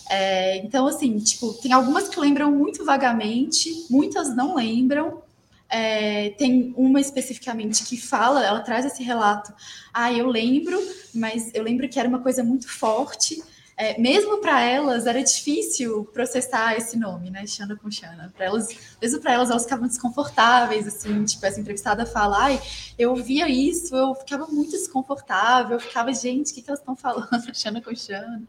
É, 0.09 0.57
então, 0.57 0.87
assim, 0.87 1.17
tipo, 1.19 1.53
tem 1.53 1.73
algumas 1.73 2.07
que 2.07 2.19
lembram 2.19 2.51
muito 2.51 2.85
vagamente, 2.85 3.85
muitas 3.89 4.35
não 4.35 4.55
lembram. 4.55 5.21
É, 5.67 6.31
tem 6.31 6.73
uma 6.75 6.99
especificamente 6.99 7.85
que 7.85 7.95
fala, 7.95 8.45
ela 8.45 8.59
traz 8.59 8.85
esse 8.85 9.01
relato. 9.01 9.53
Ah, 9.93 10.11
eu 10.11 10.27
lembro, 10.27 10.77
mas 11.13 11.49
eu 11.53 11.63
lembro 11.63 11.87
que 11.87 11.99
era 11.99 12.09
uma 12.09 12.19
coisa 12.19 12.43
muito 12.43 12.67
forte 12.67 13.41
é, 13.81 13.99
mesmo 13.99 14.37
para 14.37 14.61
elas 14.61 15.07
era 15.07 15.23
difícil 15.23 16.05
processar 16.13 16.77
esse 16.77 16.95
nome, 16.95 17.31
né, 17.31 17.47
Xana 17.47 17.75
com 17.75 17.89
Xana. 17.89 18.31
Para 18.37 18.45
elas, 18.45 18.67
mesmo 19.01 19.19
para 19.19 19.33
elas, 19.33 19.49
elas 19.49 19.63
ficavam 19.63 19.87
desconfortáveis, 19.87 20.85
assim, 20.85 21.25
tipo, 21.25 21.43
essa 21.43 21.59
entrevistada 21.59 22.05
fala, 22.05 22.43
ai, 22.43 22.61
eu 22.95 23.09
ouvia 23.09 23.49
isso, 23.49 23.95
eu 23.95 24.13
ficava 24.13 24.45
muito 24.45 24.69
desconfortável, 24.69 25.77
eu 25.77 25.79
ficava, 25.79 26.13
gente, 26.13 26.51
o 26.51 26.53
que, 26.53 26.61
que 26.61 26.69
elas 26.69 26.79
estão 26.79 26.95
falando, 26.95 27.27
Xana 27.55 27.81
com 27.81 27.95
Xana. 27.95 28.43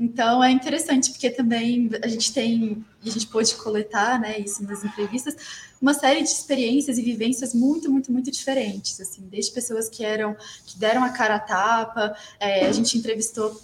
Então 0.00 0.42
é 0.42 0.50
interessante, 0.50 1.10
porque 1.10 1.28
também 1.28 1.90
a 2.02 2.08
gente 2.08 2.32
tem, 2.32 2.82
a 3.04 3.10
gente 3.10 3.26
pôde 3.26 3.54
coletar, 3.56 4.18
né, 4.18 4.38
isso 4.38 4.64
nas 4.64 4.82
entrevistas, 4.82 5.36
uma 5.78 5.92
série 5.92 6.22
de 6.22 6.30
experiências 6.30 6.96
e 6.96 7.02
vivências 7.02 7.52
muito, 7.52 7.92
muito, 7.92 8.10
muito 8.10 8.30
diferentes, 8.30 8.98
assim, 8.98 9.28
desde 9.30 9.52
pessoas 9.52 9.90
que 9.90 10.02
eram, 10.02 10.34
que 10.64 10.78
deram 10.78 11.04
a 11.04 11.10
cara 11.10 11.34
a 11.34 11.38
tapa, 11.38 12.16
é, 12.40 12.66
a 12.66 12.72
gente 12.72 12.96
entrevistou 12.96 13.54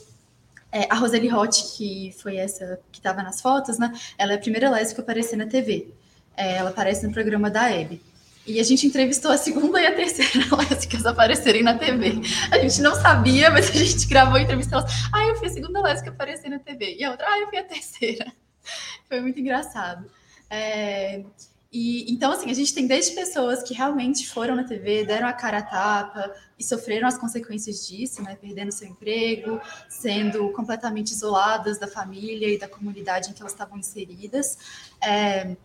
é, 0.72 0.86
a 0.88 0.94
Roseli 0.94 1.28
Roth, 1.28 1.76
que 1.76 2.14
foi 2.20 2.36
essa 2.36 2.80
que 2.92 2.98
estava 2.98 3.22
nas 3.22 3.40
fotos, 3.40 3.78
né? 3.78 3.92
Ela 4.16 4.32
é 4.32 4.36
a 4.36 4.38
primeira 4.38 4.70
lésbica 4.70 5.02
a 5.02 5.04
aparecer 5.04 5.36
na 5.36 5.46
TV. 5.46 5.88
É, 6.36 6.56
ela 6.56 6.70
aparece 6.70 7.06
no 7.06 7.12
programa 7.12 7.50
da 7.50 7.70
Hebe. 7.70 8.00
E 8.46 8.58
a 8.58 8.62
gente 8.62 8.86
entrevistou 8.86 9.30
a 9.30 9.36
segunda 9.36 9.80
e 9.80 9.86
a 9.86 9.94
terceira 9.94 10.32
lésbicas 10.56 11.04
aparecerem 11.04 11.62
na 11.62 11.76
TV. 11.76 12.20
A 12.50 12.58
gente 12.58 12.80
não 12.80 12.94
sabia, 12.94 13.50
mas 13.50 13.68
a 13.70 13.72
gente 13.72 14.06
gravou 14.06 14.36
a 14.36 14.42
entrevista. 14.42 14.76
Elas, 14.76 14.90
ah, 15.12 15.24
eu 15.26 15.36
fui 15.36 15.48
a 15.48 15.50
segunda 15.50 15.80
lésbica 15.80 16.10
aparecer 16.10 16.48
na 16.48 16.58
TV. 16.58 16.96
E 16.98 17.04
a 17.04 17.10
outra, 17.10 17.26
ah, 17.28 17.38
eu 17.38 17.48
fui 17.48 17.58
a 17.58 17.64
terceira. 17.64 18.32
Foi 19.08 19.20
muito 19.20 19.40
engraçado. 19.40 20.06
É, 20.48 21.24
e 21.72 22.10
então, 22.10 22.32
assim, 22.32 22.50
a 22.50 22.54
gente 22.54 22.74
tem 22.74 22.86
desde 22.86 23.14
pessoas 23.14 23.62
que 23.62 23.72
realmente 23.72 24.28
foram 24.28 24.56
na 24.56 24.64
TV, 24.64 25.04
deram 25.04 25.28
a 25.28 25.32
cara 25.32 25.58
a 25.58 25.62
tapa 25.62 26.34
e 26.58 26.64
sofreram 26.64 27.06
as 27.06 27.16
consequências 27.16 27.86
disso, 27.86 28.20
né? 28.22 28.36
Perdendo 28.40 28.72
seu 28.72 28.88
emprego, 28.88 29.60
sendo 29.88 30.50
completamente 30.50 31.12
isoladas 31.12 31.78
da 31.78 31.86
família 31.86 32.52
e 32.52 32.58
da 32.58 32.68
comunidade 32.68 33.30
em 33.30 33.32
que 33.32 33.40
elas 33.40 33.52
estavam 33.52 33.78
inseridas. 33.78 34.58
É, 35.00 35.56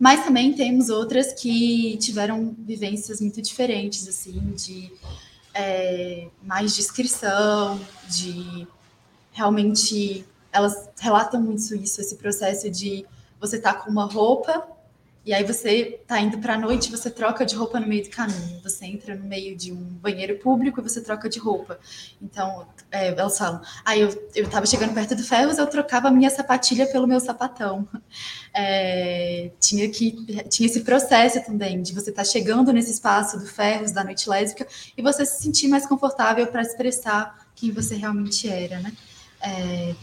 mas 0.00 0.24
também 0.24 0.52
temos 0.52 0.88
outras 0.88 1.32
que 1.32 1.96
tiveram 1.98 2.52
vivências 2.58 3.20
muito 3.20 3.40
diferentes, 3.40 4.08
assim, 4.08 4.40
de 4.56 4.92
é, 5.54 6.28
mais 6.42 6.74
descrição, 6.74 7.80
de 8.08 8.66
realmente 9.30 10.26
elas 10.52 10.90
relatam 10.98 11.40
muito 11.40 11.74
isso, 11.76 12.00
esse 12.00 12.16
processo 12.16 12.68
de 12.68 13.06
você 13.40 13.60
tá 13.60 13.74
com 13.74 13.90
uma 13.90 14.06
roupa 14.06 14.74
e 15.24 15.32
aí 15.32 15.42
você 15.42 16.00
tá 16.06 16.20
indo 16.20 16.38
para 16.38 16.54
a 16.54 16.58
noite, 16.58 16.90
você 16.90 17.10
troca 17.10 17.46
de 17.46 17.54
roupa 17.54 17.80
no 17.80 17.86
meio 17.86 18.04
do 18.04 18.10
caminho. 18.10 18.60
Você 18.62 18.84
entra 18.84 19.14
no 19.14 19.24
meio 19.24 19.56
de 19.56 19.72
um 19.72 19.76
banheiro 19.76 20.38
público 20.38 20.80
e 20.80 20.82
você 20.82 21.00
troca 21.00 21.30
de 21.30 21.38
roupa. 21.38 21.78
Então, 22.20 22.66
é, 22.90 23.08
elas 23.08 23.38
falam, 23.38 23.62
aí 23.86 24.02
eu, 24.02 24.30
eu 24.34 24.50
tava 24.50 24.66
chegando 24.66 24.92
perto 24.92 25.14
do 25.14 25.24
Ferros, 25.24 25.56
eu 25.56 25.66
trocava 25.66 26.08
a 26.08 26.10
minha 26.10 26.28
sapatilha 26.28 26.86
pelo 26.86 27.06
meu 27.06 27.20
sapatão. 27.20 27.88
É, 28.56 29.50
tinha 29.58 29.88
que 29.88 30.12
tinha 30.48 30.68
esse 30.68 30.82
processo 30.82 31.44
também 31.44 31.82
de 31.82 31.92
você 31.92 32.10
estar 32.10 32.22
tá 32.22 32.28
chegando 32.28 32.72
nesse 32.72 32.92
espaço 32.92 33.36
do 33.36 33.46
Ferros, 33.46 33.90
da 33.90 34.04
noite 34.04 34.28
lésbica, 34.30 34.64
e 34.96 35.02
você 35.02 35.26
se 35.26 35.42
sentir 35.42 35.66
mais 35.66 35.84
confortável 35.86 36.46
para 36.46 36.62
expressar 36.62 37.48
quem 37.52 37.72
você 37.72 37.96
realmente 37.96 38.48
era, 38.48 38.78
né? 38.78 38.92
É, 39.42 39.94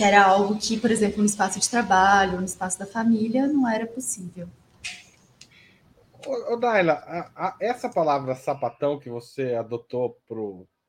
que 0.00 0.04
era 0.04 0.24
algo 0.24 0.58
que, 0.58 0.80
por 0.80 0.90
exemplo, 0.90 1.18
no 1.18 1.26
espaço 1.26 1.60
de 1.60 1.68
trabalho, 1.68 2.38
no 2.38 2.46
espaço 2.46 2.78
da 2.78 2.86
família, 2.86 3.46
não 3.46 3.68
era 3.68 3.86
possível. 3.86 4.48
Ô, 6.26 6.56
Daila, 6.56 6.94
a, 6.94 7.48
a, 7.48 7.56
essa 7.60 7.86
palavra 7.86 8.34
sapatão 8.34 8.98
que 8.98 9.10
você 9.10 9.52
adotou 9.52 10.18
para 10.26 10.38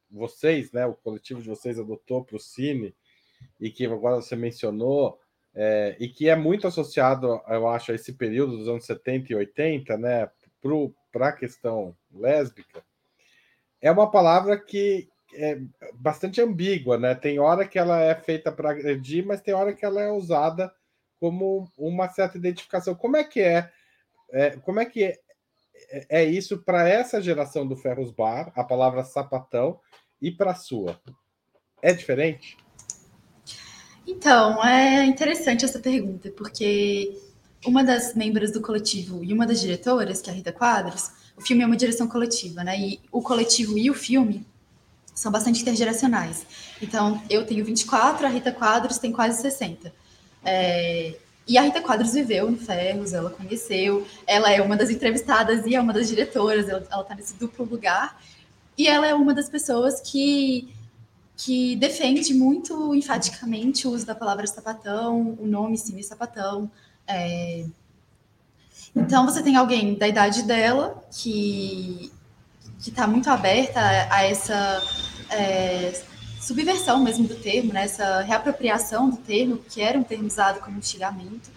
vocês, 0.10 0.72
né, 0.72 0.86
o 0.86 0.94
coletivo 0.94 1.42
de 1.42 1.50
vocês 1.50 1.78
adotou 1.78 2.24
para 2.24 2.38
o 2.38 2.40
Cine, 2.40 2.96
e 3.60 3.70
que 3.70 3.86
agora 3.86 4.16
você 4.16 4.34
mencionou, 4.34 5.20
é, 5.54 5.98
e 6.00 6.08
que 6.08 6.30
é 6.30 6.36
muito 6.38 6.66
associado, 6.66 7.42
eu 7.50 7.68
acho, 7.68 7.92
a 7.92 7.96
esse 7.96 8.14
período 8.14 8.60
dos 8.60 8.70
anos 8.70 8.86
70 8.86 9.34
e 9.34 9.36
80, 9.36 9.98
né, 9.98 10.32
para 11.12 11.28
a 11.28 11.34
questão 11.34 11.94
lésbica, 12.14 12.82
é 13.82 13.92
uma 13.92 14.10
palavra 14.10 14.58
que, 14.58 15.10
é 15.34 15.60
bastante 15.94 16.42
ambígua, 16.42 16.98
né? 16.98 17.16
Tem 17.16 17.40
hora 17.40 17.68
que 17.68 17.80
ela 17.80 18.00
é 18.02 18.16
feita 18.16 18.52
para 18.52 18.72
agredir, 18.72 19.26
mas 19.26 19.42
tem 19.42 19.54
hora 19.54 19.74
que 19.74 19.86
ela 19.86 20.02
é 20.02 20.12
usada 20.12 20.72
como 21.20 21.72
uma 21.78 22.10
certa 22.10 22.38
identificação. 22.38 22.96
Como 22.96 23.16
é 23.16 23.24
que 23.24 23.40
é? 23.40 23.72
é 24.32 24.52
como 24.58 24.80
é 24.80 24.86
que 24.86 25.04
é, 25.04 25.18
é 26.10 26.24
isso 26.24 26.58
para 26.64 26.88
essa 26.88 27.22
geração 27.22 27.68
do 27.68 27.76
Ferros 27.76 28.12
Bar, 28.12 28.52
a 28.56 28.64
palavra 28.64 29.04
sapatão, 29.04 29.80
e 30.22 30.32
para 30.32 30.52
a 30.52 30.56
sua? 30.56 31.00
É 31.82 31.94
diferente? 31.94 32.58
Então, 34.06 34.64
é 34.66 35.06
interessante 35.06 35.64
essa 35.64 35.80
pergunta, 35.80 36.32
porque 36.32 37.18
uma 37.66 37.84
das 37.84 38.16
membros 38.16 38.52
do 38.52 38.62
coletivo 38.62 39.24
e 39.24 39.34
uma 39.34 39.46
das 39.46 39.62
diretoras, 39.62 40.22
que 40.22 40.30
é 40.30 40.34
a 40.34 40.36
Rita 40.36 40.52
Quadros, 40.52 41.12
o 41.38 41.42
filme 41.42 41.64
é 41.64 41.66
uma 41.66 41.78
direção 41.78 42.08
coletiva, 42.08 42.64
né? 42.64 42.80
E 42.80 43.00
o 43.12 43.22
coletivo 43.22 43.78
e 43.78 43.90
o 43.90 43.94
filme 43.94 44.46
são 45.22 45.32
bastante 45.32 45.62
intergeracionais. 45.62 46.48
Então, 46.82 47.22
eu 47.30 47.46
tenho 47.46 47.64
24, 47.64 48.26
a 48.26 48.30
Rita 48.30 48.52
Quadros 48.52 48.98
tem 48.98 49.12
quase 49.12 49.40
60. 49.40 49.94
É, 50.44 51.16
e 51.48 51.60
a 51.60 51.62
Rita 51.62 51.80
Quadros 51.80 52.14
viveu 52.14 52.50
no 52.50 52.58
Ferros, 52.58 53.14
ela 53.14 53.30
conheceu, 53.30 54.08
ela 54.26 54.52
é 54.52 54.60
uma 54.64 54.76
das 54.76 54.90
entrevistadas 54.90 55.64
e 55.68 55.76
é 55.76 55.80
uma 55.80 55.94
das 55.94 56.08
diretoras, 56.08 56.68
ela 56.68 56.82
está 56.82 57.14
nesse 57.14 57.36
duplo 57.36 57.64
lugar. 57.66 58.20
E 58.76 58.88
ela 58.88 59.06
é 59.06 59.14
uma 59.14 59.32
das 59.32 59.48
pessoas 59.48 60.02
que, 60.02 60.74
que 61.38 61.76
defende 61.76 62.34
muito 62.34 62.96
enfaticamente 62.96 63.88
o 63.88 63.92
uso 63.92 64.08
da 64.08 64.16
palavra 64.16 64.48
sapatão, 64.48 65.38
o 65.40 65.46
nome 65.46 65.78
Cine 65.78 66.04
Sapatão. 66.04 66.72
É... 67.08 67.64
Então, 68.96 69.24
você 69.24 69.44
tem 69.44 69.56
alguém 69.56 69.94
da 69.94 70.08
idade 70.08 70.42
dela 70.42 71.00
que 71.12 72.12
que 72.82 72.90
está 72.90 73.06
muito 73.06 73.30
aberta 73.30 73.80
a 74.10 74.24
essa 74.24 74.82
é, 75.32 75.94
subversão 76.40 77.04
mesmo 77.04 77.28
do 77.28 77.36
termo, 77.36 77.74
né? 77.74 77.84
essa 77.84 78.22
reapropriação 78.22 79.10
do 79.10 79.18
termo, 79.18 79.58
que 79.58 79.82
era 79.82 79.98
um 79.98 80.04
termo 80.04 80.28
usado 80.28 80.60
como 80.60 80.78
instigamento 80.78 81.50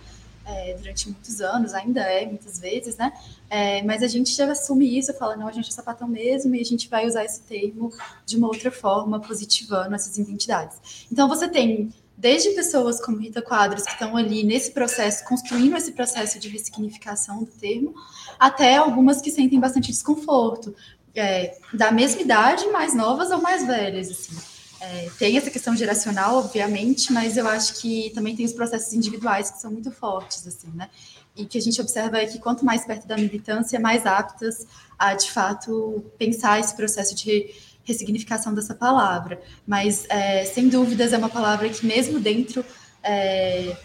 é, 0.47 0.75
durante 0.75 1.09
muitos 1.09 1.41
anos, 1.41 1.73
ainda 1.73 2.03
é, 2.03 2.27
muitas 2.27 2.59
vezes, 2.59 2.97
né? 2.97 3.13
É, 3.49 3.83
mas 3.83 4.03
a 4.03 4.07
gente 4.07 4.31
já 4.35 4.51
assume 4.51 4.99
isso, 4.99 5.13
fala, 5.15 5.37
não, 5.37 5.49
a 5.49 5.53
gente 5.53 5.71
é 5.71 5.73
sapatão 5.73 6.07
mesmo, 6.07 6.55
e 6.55 6.61
a 6.61 6.65
gente 6.65 6.89
vai 6.89 7.07
usar 7.07 7.25
esse 7.25 7.41
termo 7.43 7.91
de 8.27 8.37
uma 8.37 8.49
outra 8.49 8.71
forma, 8.71 9.21
positivando 9.21 9.95
essas 9.95 10.19
identidades. 10.19 11.07
Então, 11.11 11.29
você 11.29 11.49
tem 11.49 11.93
desde 12.17 12.51
pessoas 12.51 13.01
como 13.01 13.19
Rita 13.19 13.43
Quadros, 13.43 13.85
que 13.85 13.93
estão 13.93 14.17
ali 14.17 14.45
nesse 14.45 14.71
processo, 14.71 15.25
construindo 15.25 15.77
esse 15.77 15.93
processo 15.93 16.39
de 16.39 16.49
ressignificação 16.49 17.41
do 17.41 17.51
termo, 17.51 17.95
até 18.39 18.77
algumas 18.77 19.21
que 19.21 19.31
sentem 19.31 19.59
bastante 19.59 19.91
desconforto, 19.91 20.75
é, 21.14 21.57
da 21.72 21.90
mesma 21.90 22.20
idade, 22.20 22.66
mais 22.68 22.94
novas 22.94 23.31
ou 23.31 23.40
mais 23.40 23.66
velhas, 23.66 24.11
assim. 24.11 24.37
É, 24.81 25.09
tem 25.18 25.37
essa 25.38 25.50
questão 25.50 25.74
geracional, 25.74 26.37
obviamente, 26.37 27.12
mas 27.12 27.37
eu 27.37 27.48
acho 27.48 27.81
que 27.81 28.11
também 28.14 28.37
tem 28.37 28.44
os 28.44 28.53
processos 28.53 28.92
individuais 28.92 29.50
que 29.50 29.59
são 29.59 29.70
muito 29.70 29.90
fortes, 29.90 30.46
assim, 30.46 30.70
né? 30.74 30.90
E 31.35 31.46
que 31.46 31.57
a 31.57 31.61
gente 31.61 31.81
observa 31.81 32.18
é 32.18 32.27
que 32.27 32.38
quanto 32.38 32.64
mais 32.64 32.85
perto 32.85 33.07
da 33.07 33.16
militância, 33.16 33.81
mais 33.81 34.05
aptas 34.05 34.66
a, 34.98 35.14
de 35.14 35.31
fato, 35.31 36.05
pensar 36.18 36.61
esse 36.61 36.74
processo 36.77 37.14
de 37.14 37.55
ressignificação 37.83 38.53
dessa 38.55 38.74
palavra. 38.74 39.40
Mas, 39.66 40.05
é, 40.09 40.44
sem 40.44 40.68
dúvidas, 40.68 41.12
é 41.12 41.18
uma 41.18 41.31
palavra 41.31 41.68
que, 41.68 41.87
mesmo 41.87 42.20
dentro 42.20 42.64
é, 43.03 43.77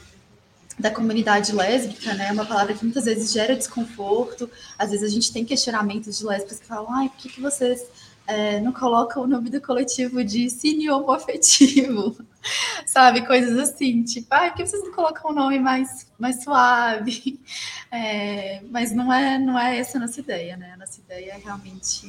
da 0.79 0.89
comunidade 0.89 1.51
lésbica, 1.51 2.13
né, 2.13 2.29
é 2.29 2.31
uma 2.31 2.45
palavra 2.45 2.73
que 2.73 2.83
muitas 2.83 3.05
vezes 3.05 3.31
gera 3.31 3.55
desconforto. 3.55 4.49
Às 4.77 4.91
vezes 4.91 5.05
a 5.05 5.13
gente 5.13 5.31
tem 5.31 5.43
questionamentos 5.43 6.17
de 6.17 6.25
lésbicas 6.25 6.59
que 6.59 6.65
falam: 6.65 6.91
ai, 6.93 7.09
por 7.09 7.17
que, 7.17 7.29
que 7.29 7.41
vocês 7.41 7.85
é, 8.25 8.59
não 8.61 8.71
colocam 8.71 9.23
o 9.23 9.27
nome 9.27 9.49
do 9.49 9.61
coletivo 9.61 10.23
de 10.23 10.49
cine 10.49 10.89
homoafetivo? 10.89 12.17
Sabe? 12.85 13.25
Coisas 13.27 13.57
assim, 13.59 14.03
tipo, 14.03 14.27
ai, 14.31 14.49
por 14.49 14.57
que 14.57 14.67
vocês 14.67 14.83
não 14.83 14.93
colocam 14.93 15.31
um 15.31 15.33
nome 15.33 15.59
mais, 15.59 16.07
mais 16.17 16.43
suave? 16.43 17.39
É, 17.91 18.61
mas 18.69 18.91
não 18.91 19.11
é, 19.11 19.39
não 19.39 19.57
é 19.57 19.79
essa 19.79 19.97
a 19.97 20.01
nossa 20.01 20.19
ideia, 20.19 20.55
né? 20.55 20.73
A 20.75 20.77
nossa 20.77 20.99
ideia 20.99 21.31
é 21.31 21.37
realmente 21.37 22.07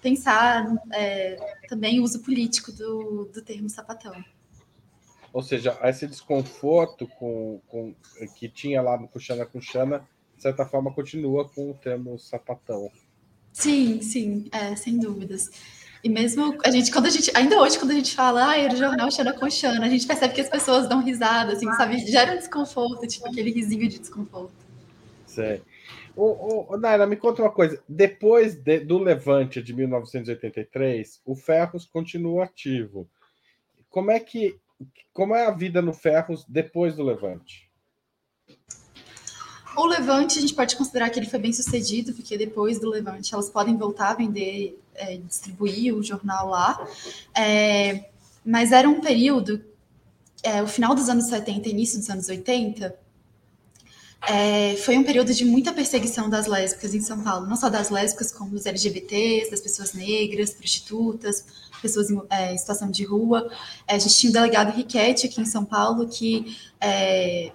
pensar 0.00 0.66
é, 0.92 1.36
também 1.68 2.00
o 2.00 2.02
uso 2.02 2.20
político 2.20 2.72
do, 2.72 3.24
do 3.32 3.42
termo 3.42 3.68
sapatão. 3.68 4.14
Ou 5.32 5.42
seja, 5.42 5.78
esse 5.82 6.06
desconforto 6.06 7.06
com, 7.18 7.60
com 7.68 7.94
que 8.36 8.48
tinha 8.48 8.80
lá 8.80 8.98
no 8.98 9.08
Cuxana 9.08 9.44
Cuxana, 9.44 10.08
de 10.36 10.42
certa 10.42 10.64
forma, 10.64 10.92
continua 10.92 11.48
com 11.48 11.70
o 11.70 11.74
termo 11.74 12.18
sapatão. 12.18 12.90
Sim, 13.52 14.00
sim, 14.00 14.48
é, 14.52 14.74
sem 14.76 14.98
dúvidas. 14.98 15.50
E 16.02 16.08
mesmo 16.08 16.56
a 16.64 16.70
gente, 16.70 16.92
quando 16.92 17.06
a 17.06 17.10
gente, 17.10 17.30
ainda 17.34 17.60
hoje, 17.60 17.78
quando 17.78 17.90
a 17.90 17.94
gente 17.94 18.14
fala, 18.14 18.50
ah, 18.50 18.58
era 18.58 18.72
o 18.72 18.76
jornal 18.76 19.10
Xana 19.10 19.32
com 19.32 19.50
Xana, 19.50 19.84
a 19.84 19.88
gente 19.88 20.06
percebe 20.06 20.32
que 20.32 20.40
as 20.40 20.48
pessoas 20.48 20.88
dão 20.88 21.02
risada, 21.02 21.52
assim, 21.52 21.70
sabe? 21.72 21.98
Gera 21.98 22.34
um 22.34 22.36
desconforto, 22.36 23.06
tipo 23.06 23.26
aquele 23.28 23.50
risinho 23.50 23.88
de 23.88 23.98
desconforto. 23.98 24.54
Sei. 25.26 25.60
Ô, 26.14 26.66
ô, 26.72 26.76
Naira, 26.76 27.06
me 27.06 27.16
conta 27.16 27.42
uma 27.42 27.50
coisa. 27.50 27.82
Depois 27.88 28.54
de, 28.54 28.80
do 28.80 28.98
levante 28.98 29.62
de 29.62 29.72
1983, 29.72 31.20
o 31.24 31.34
Ferros 31.34 31.84
continua 31.84 32.44
ativo. 32.44 33.08
Como 33.90 34.10
é 34.10 34.20
que 34.20 34.58
como 35.12 35.34
é 35.34 35.46
a 35.46 35.50
vida 35.50 35.82
no 35.82 35.92
Ferros 35.92 36.44
depois 36.48 36.96
do 36.96 37.02
levante? 37.02 37.68
O 39.76 39.86
levante 39.86 40.38
a 40.38 40.40
gente 40.40 40.54
pode 40.54 40.76
considerar 40.76 41.10
que 41.10 41.18
ele 41.18 41.28
foi 41.28 41.38
bem 41.38 41.52
sucedido, 41.52 42.12
porque 42.12 42.36
depois 42.36 42.80
do 42.80 42.88
levante 42.88 43.32
elas 43.32 43.48
podem 43.48 43.76
voltar 43.76 44.10
a 44.10 44.14
vender, 44.14 44.78
é, 44.94 45.16
distribuir 45.18 45.94
o 45.94 46.02
jornal 46.02 46.48
lá. 46.48 46.84
É, 47.36 48.10
mas 48.44 48.72
era 48.72 48.88
um 48.88 49.00
período, 49.00 49.64
é, 50.42 50.62
o 50.62 50.66
final 50.66 50.94
dos 50.94 51.08
anos 51.08 51.26
70, 51.26 51.68
início 51.68 51.98
dos 51.98 52.10
anos 52.10 52.28
80, 52.28 52.98
é, 54.26 54.76
foi 54.76 54.98
um 54.98 55.04
período 55.04 55.32
de 55.32 55.44
muita 55.44 55.72
perseguição 55.72 56.28
das 56.28 56.46
lésbicas 56.46 56.94
em 56.94 57.00
São 57.00 57.22
Paulo, 57.22 57.46
não 57.46 57.56
só 57.56 57.68
das 57.68 57.88
lésbicas, 57.88 58.32
como 58.32 58.50
dos 58.50 58.66
LGBTs, 58.66 59.50
das 59.50 59.60
pessoas 59.60 59.92
negras, 59.92 60.50
prostitutas, 60.50 61.44
pessoas 61.80 62.10
em, 62.10 62.20
é, 62.28 62.52
em 62.52 62.58
situação 62.58 62.90
de 62.90 63.04
rua. 63.04 63.50
É, 63.86 63.94
a 63.94 63.98
gente 63.98 64.16
tinha 64.16 64.30
o 64.30 64.32
delegado 64.32 64.74
Riquete 64.74 65.26
aqui 65.26 65.40
em 65.40 65.46
São 65.46 65.64
Paulo, 65.64 66.08
que 66.08 66.56
é, 66.80 67.52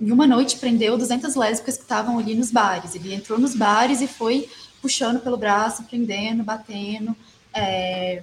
em 0.00 0.10
uma 0.10 0.26
noite 0.26 0.56
prendeu 0.56 0.96
200 0.96 1.34
lésbicas 1.34 1.76
que 1.76 1.82
estavam 1.82 2.18
ali 2.18 2.34
nos 2.34 2.50
bares. 2.50 2.94
Ele 2.94 3.14
entrou 3.14 3.38
nos 3.38 3.54
bares 3.54 4.00
e 4.00 4.06
foi 4.06 4.48
puxando 4.80 5.20
pelo 5.20 5.36
braço, 5.36 5.84
prendendo, 5.84 6.42
batendo. 6.42 7.14
É, 7.52 8.22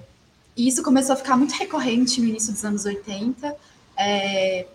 e 0.56 0.68
isso 0.68 0.82
começou 0.82 1.14
a 1.14 1.16
ficar 1.16 1.36
muito 1.36 1.52
recorrente 1.52 2.20
no 2.20 2.28
início 2.28 2.52
dos 2.52 2.64
anos 2.64 2.84
80. 2.84 3.56
É, 3.96 4.66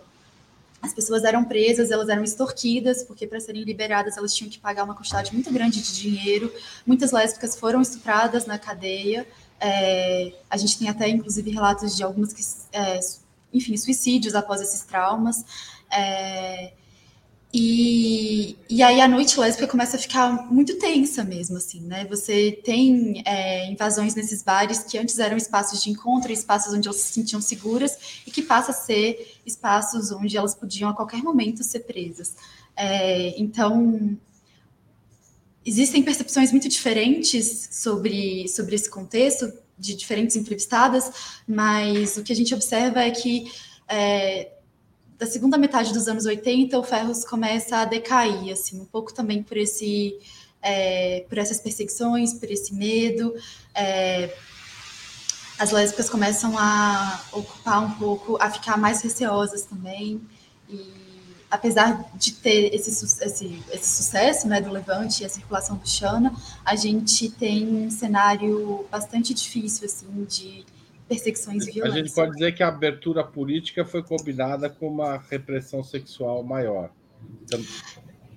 as 0.82 0.94
pessoas 0.94 1.24
eram 1.24 1.44
presas, 1.44 1.90
elas 1.90 2.08
eram 2.08 2.24
extorquidas, 2.24 3.02
porque 3.02 3.26
para 3.26 3.38
serem 3.38 3.62
liberadas 3.62 4.16
elas 4.16 4.34
tinham 4.34 4.50
que 4.50 4.58
pagar 4.58 4.84
uma 4.84 4.94
quantidade 4.94 5.32
muito 5.32 5.52
grande 5.52 5.82
de 5.82 5.94
dinheiro. 5.94 6.52
Muitas 6.86 7.12
lésbicas 7.12 7.56
foram 7.56 7.82
estupradas 7.82 8.46
na 8.46 8.58
cadeia. 8.58 9.26
É, 9.60 10.32
a 10.48 10.56
gente 10.56 10.78
tem 10.78 10.88
até, 10.88 11.08
inclusive, 11.08 11.50
relatos 11.50 11.94
de 11.94 12.02
algumas 12.02 12.32
que, 12.32 12.42
é, 12.72 12.98
enfim, 13.52 13.76
suicídios 13.76 14.34
após 14.34 14.60
esses 14.62 14.80
traumas. 14.82 15.44
É, 15.92 16.72
e, 17.52 18.56
e 18.68 18.80
aí 18.80 19.00
a 19.00 19.08
noite 19.08 19.38
lésbica 19.38 19.66
começa 19.66 19.96
a 19.96 20.00
ficar 20.00 20.46
muito 20.52 20.78
tensa 20.78 21.24
mesmo, 21.24 21.56
assim, 21.56 21.80
né? 21.80 22.04
Você 22.04 22.60
tem 22.64 23.22
é, 23.26 23.68
invasões 23.70 24.14
nesses 24.14 24.40
bares 24.42 24.84
que 24.84 24.96
antes 24.96 25.18
eram 25.18 25.36
espaços 25.36 25.82
de 25.82 25.90
encontro, 25.90 26.30
espaços 26.30 26.72
onde 26.72 26.86
elas 26.86 27.00
se 27.00 27.12
sentiam 27.12 27.40
seguras 27.40 28.22
e 28.24 28.30
que 28.30 28.42
passa 28.42 28.70
a 28.70 28.74
ser 28.74 29.36
espaços 29.44 30.12
onde 30.12 30.36
elas 30.36 30.54
podiam 30.54 30.88
a 30.90 30.94
qualquer 30.94 31.22
momento 31.24 31.64
ser 31.64 31.80
presas. 31.80 32.36
É, 32.76 33.34
então, 33.36 34.16
existem 35.66 36.04
percepções 36.04 36.52
muito 36.52 36.68
diferentes 36.68 37.70
sobre, 37.72 38.46
sobre 38.48 38.76
esse 38.76 38.88
contexto, 38.88 39.52
de 39.76 39.94
diferentes 39.94 40.36
entrevistadas, 40.36 41.10
mas 41.48 42.16
o 42.18 42.22
que 42.22 42.32
a 42.32 42.36
gente 42.36 42.54
observa 42.54 43.00
é 43.00 43.10
que 43.10 43.50
é, 43.88 44.52
da 45.20 45.26
segunda 45.26 45.58
metade 45.58 45.92
dos 45.92 46.08
anos 46.08 46.24
80, 46.24 46.78
o 46.78 46.82
Ferros 46.82 47.26
começa 47.26 47.76
a 47.76 47.84
decair, 47.84 48.50
assim, 48.50 48.80
um 48.80 48.86
pouco 48.86 49.12
também 49.12 49.42
por 49.42 49.58
esse 49.58 50.18
é, 50.62 51.26
por 51.28 51.36
essas 51.36 51.60
perseguições, 51.60 52.32
por 52.32 52.50
esse 52.50 52.74
medo. 52.74 53.34
É, 53.74 54.34
as 55.58 55.72
lésbicas 55.72 56.08
começam 56.08 56.58
a 56.58 57.22
ocupar 57.32 57.84
um 57.84 57.90
pouco, 57.92 58.38
a 58.40 58.50
ficar 58.50 58.78
mais 58.78 59.02
receosas 59.02 59.66
também. 59.66 60.22
E 60.66 60.90
apesar 61.50 62.10
de 62.14 62.32
ter 62.32 62.74
esse, 62.74 62.90
esse, 63.22 63.62
esse 63.70 63.88
sucesso 64.02 64.48
né, 64.48 64.58
do 64.58 64.70
Levante 64.70 65.22
e 65.22 65.26
a 65.26 65.28
circulação 65.28 65.76
do 65.76 65.86
Xana, 65.86 66.34
a 66.64 66.74
gente 66.74 67.28
tem 67.28 67.68
um 67.68 67.90
cenário 67.90 68.86
bastante 68.90 69.34
difícil 69.34 69.84
assim 69.84 70.24
de 70.24 70.64
perseguições 71.10 71.66
violentas. 71.66 71.92
A 71.92 71.98
gente 71.98 72.14
pode 72.14 72.32
dizer 72.34 72.52
que 72.52 72.62
a 72.62 72.68
abertura 72.68 73.24
política 73.24 73.84
foi 73.84 74.00
combinada 74.00 74.70
com 74.70 74.86
uma 74.86 75.18
repressão 75.18 75.82
sexual 75.82 76.44
maior. 76.44 76.90
Então... 77.42 77.60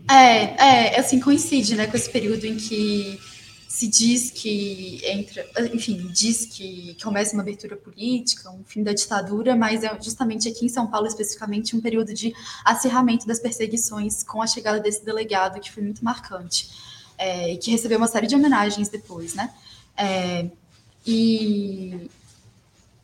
É, 0.10 0.96
é, 0.96 1.00
assim, 1.00 1.20
coincide 1.20 1.76
né, 1.76 1.86
com 1.86 1.96
esse 1.96 2.10
período 2.10 2.46
em 2.46 2.58
que 2.58 3.20
se 3.68 3.88
diz 3.88 4.32
que 4.32 5.02
entra, 5.06 5.48
enfim, 5.74 6.08
diz 6.12 6.46
que 6.48 6.98
começa 7.02 7.34
uma 7.34 7.42
abertura 7.42 7.78
política, 7.78 8.50
um 8.52 8.64
fim 8.66 8.84
da 8.84 8.92
ditadura, 8.92 9.56
mas 9.56 9.84
é 9.84 10.02
justamente 10.02 10.50
aqui 10.50 10.66
em 10.66 10.70
São 10.70 10.88
Paulo, 10.88 11.08
especificamente, 11.08 11.76
um 11.76 11.82
período 11.82 12.14
de 12.14 12.34
acirramento 12.66 13.26
das 13.26 13.40
perseguições 13.40 14.24
com 14.24 14.42
a 14.42 14.48
chegada 14.48 14.80
desse 14.80 15.06
delegado, 15.06 15.60
que 15.60 15.72
foi 15.72 15.84
muito 15.84 16.04
marcante, 16.04 16.70
é, 17.18 17.54
e 17.54 17.58
que 17.58 17.72
recebeu 17.72 17.98
uma 17.98 18.08
série 18.08 18.28
de 18.28 18.36
homenagens 18.36 18.90
depois, 18.90 19.36
né? 19.36 19.54
É, 19.96 20.50
e, 21.06 22.10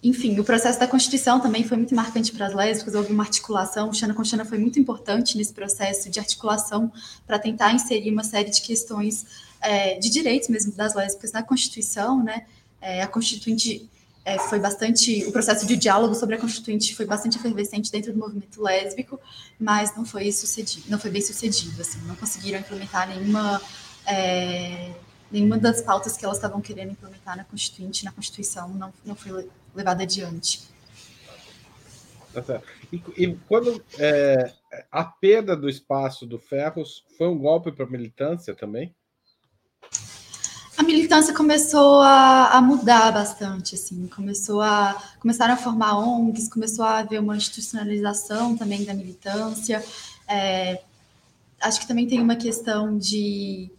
enfim, 0.02 0.40
o 0.40 0.44
processo 0.46 0.80
da 0.80 0.88
Constituição 0.88 1.42
também 1.42 1.64
foi 1.64 1.76
muito 1.76 1.94
marcante 1.94 2.32
para 2.32 2.48
as 2.48 2.54
lésbicas, 2.54 2.96
houve 2.96 3.12
uma 3.12 3.24
articulação, 3.24 3.90
o 3.90 3.94
Xana 3.94 4.14
com 4.14 4.24
Xana 4.24 4.46
foi 4.46 4.58
muito 4.58 4.80
importante 4.80 5.38
nesse 5.38 5.54
processo 5.54 6.10
de 6.10 6.20
articulação 6.20 6.92
para 7.28 7.38
tentar 7.38 7.74
inserir 7.74 8.10
uma 8.12 8.24
série 8.24 8.50
de 8.50 8.62
questões 8.62 9.26
é, 9.60 10.00
de 10.00 10.10
direitos 10.10 10.48
mesmo 10.48 10.72
das 10.72 10.96
lésbicas 10.96 11.34
na 11.34 11.44
Constituição, 11.44 12.24
né? 12.24 12.46
É, 12.80 13.02
a 13.02 13.08
Constituinte 13.08 13.90
é, 14.24 14.40
foi 14.40 14.58
bastante, 14.58 15.26
o 15.26 15.34
processo 15.34 15.66
de 15.66 15.76
diálogo 15.76 16.16
sobre 16.16 16.36
a 16.36 16.38
Constituinte 16.38 16.96
foi 16.96 17.06
bastante 17.06 17.38
efervescente 17.38 17.92
dentro 17.92 18.14
do 18.14 18.20
movimento 18.20 18.62
lésbico, 18.62 19.20
mas 19.60 19.94
não 19.98 20.06
foi 20.06 20.32
sucedido, 20.32 20.86
não 20.90 20.98
foi 20.98 21.12
bem 21.12 21.22
sucedido, 21.22 21.82
assim, 21.82 22.00
não 22.08 22.16
conseguiram 22.16 22.60
implementar 22.60 23.10
nenhuma 23.10 23.62
é, 24.06 24.94
nenhuma 25.30 25.58
das 25.58 25.82
pautas 25.82 26.16
que 26.16 26.24
elas 26.24 26.38
estavam 26.38 26.62
querendo 26.62 26.92
implementar 26.92 27.36
na 27.36 27.44
Constituinte, 27.44 28.06
na 28.06 28.14
Constituição, 28.14 28.70
não, 28.70 28.94
não 29.06 29.16
foi 29.16 29.46
levada 29.80 30.04
adiante. 30.04 30.70
Tá 32.34 32.62
e, 32.94 33.02
e, 33.18 33.36
quando 33.48 33.84
é, 33.98 34.54
a 34.92 35.04
perda 35.04 35.56
do 35.56 35.68
espaço 35.68 36.28
do 36.28 36.38
Ferros 36.38 37.04
foi 37.18 37.28
um 37.28 37.38
golpe 37.38 37.72
para 37.72 37.86
a 37.86 37.90
militância 37.90 38.54
também? 38.54 38.94
A 40.78 40.84
militância 40.84 41.34
começou 41.34 42.02
a, 42.02 42.52
a, 42.52 42.62
mudar 42.62 43.12
bastante, 43.12 43.76
assim, 43.76 44.08
começou 44.08 44.62
a 44.62 44.96
começaram 45.20 45.56
a 45.56 45.58
formar 45.58 45.98
ONGs, 45.98 46.48
começou 46.48 46.86
a 46.86 47.00
haver 47.00 47.20
uma 47.20 47.36
institucionalização 47.36 48.56
também 48.56 48.86
da 48.86 48.94
militância. 48.94 49.84
É, 50.28 50.82
acho 51.60 51.82
que 51.82 51.88
também 51.88 52.08
tem 52.08 52.22
uma 52.22 52.36
questão 52.36 52.98
de 52.98 53.72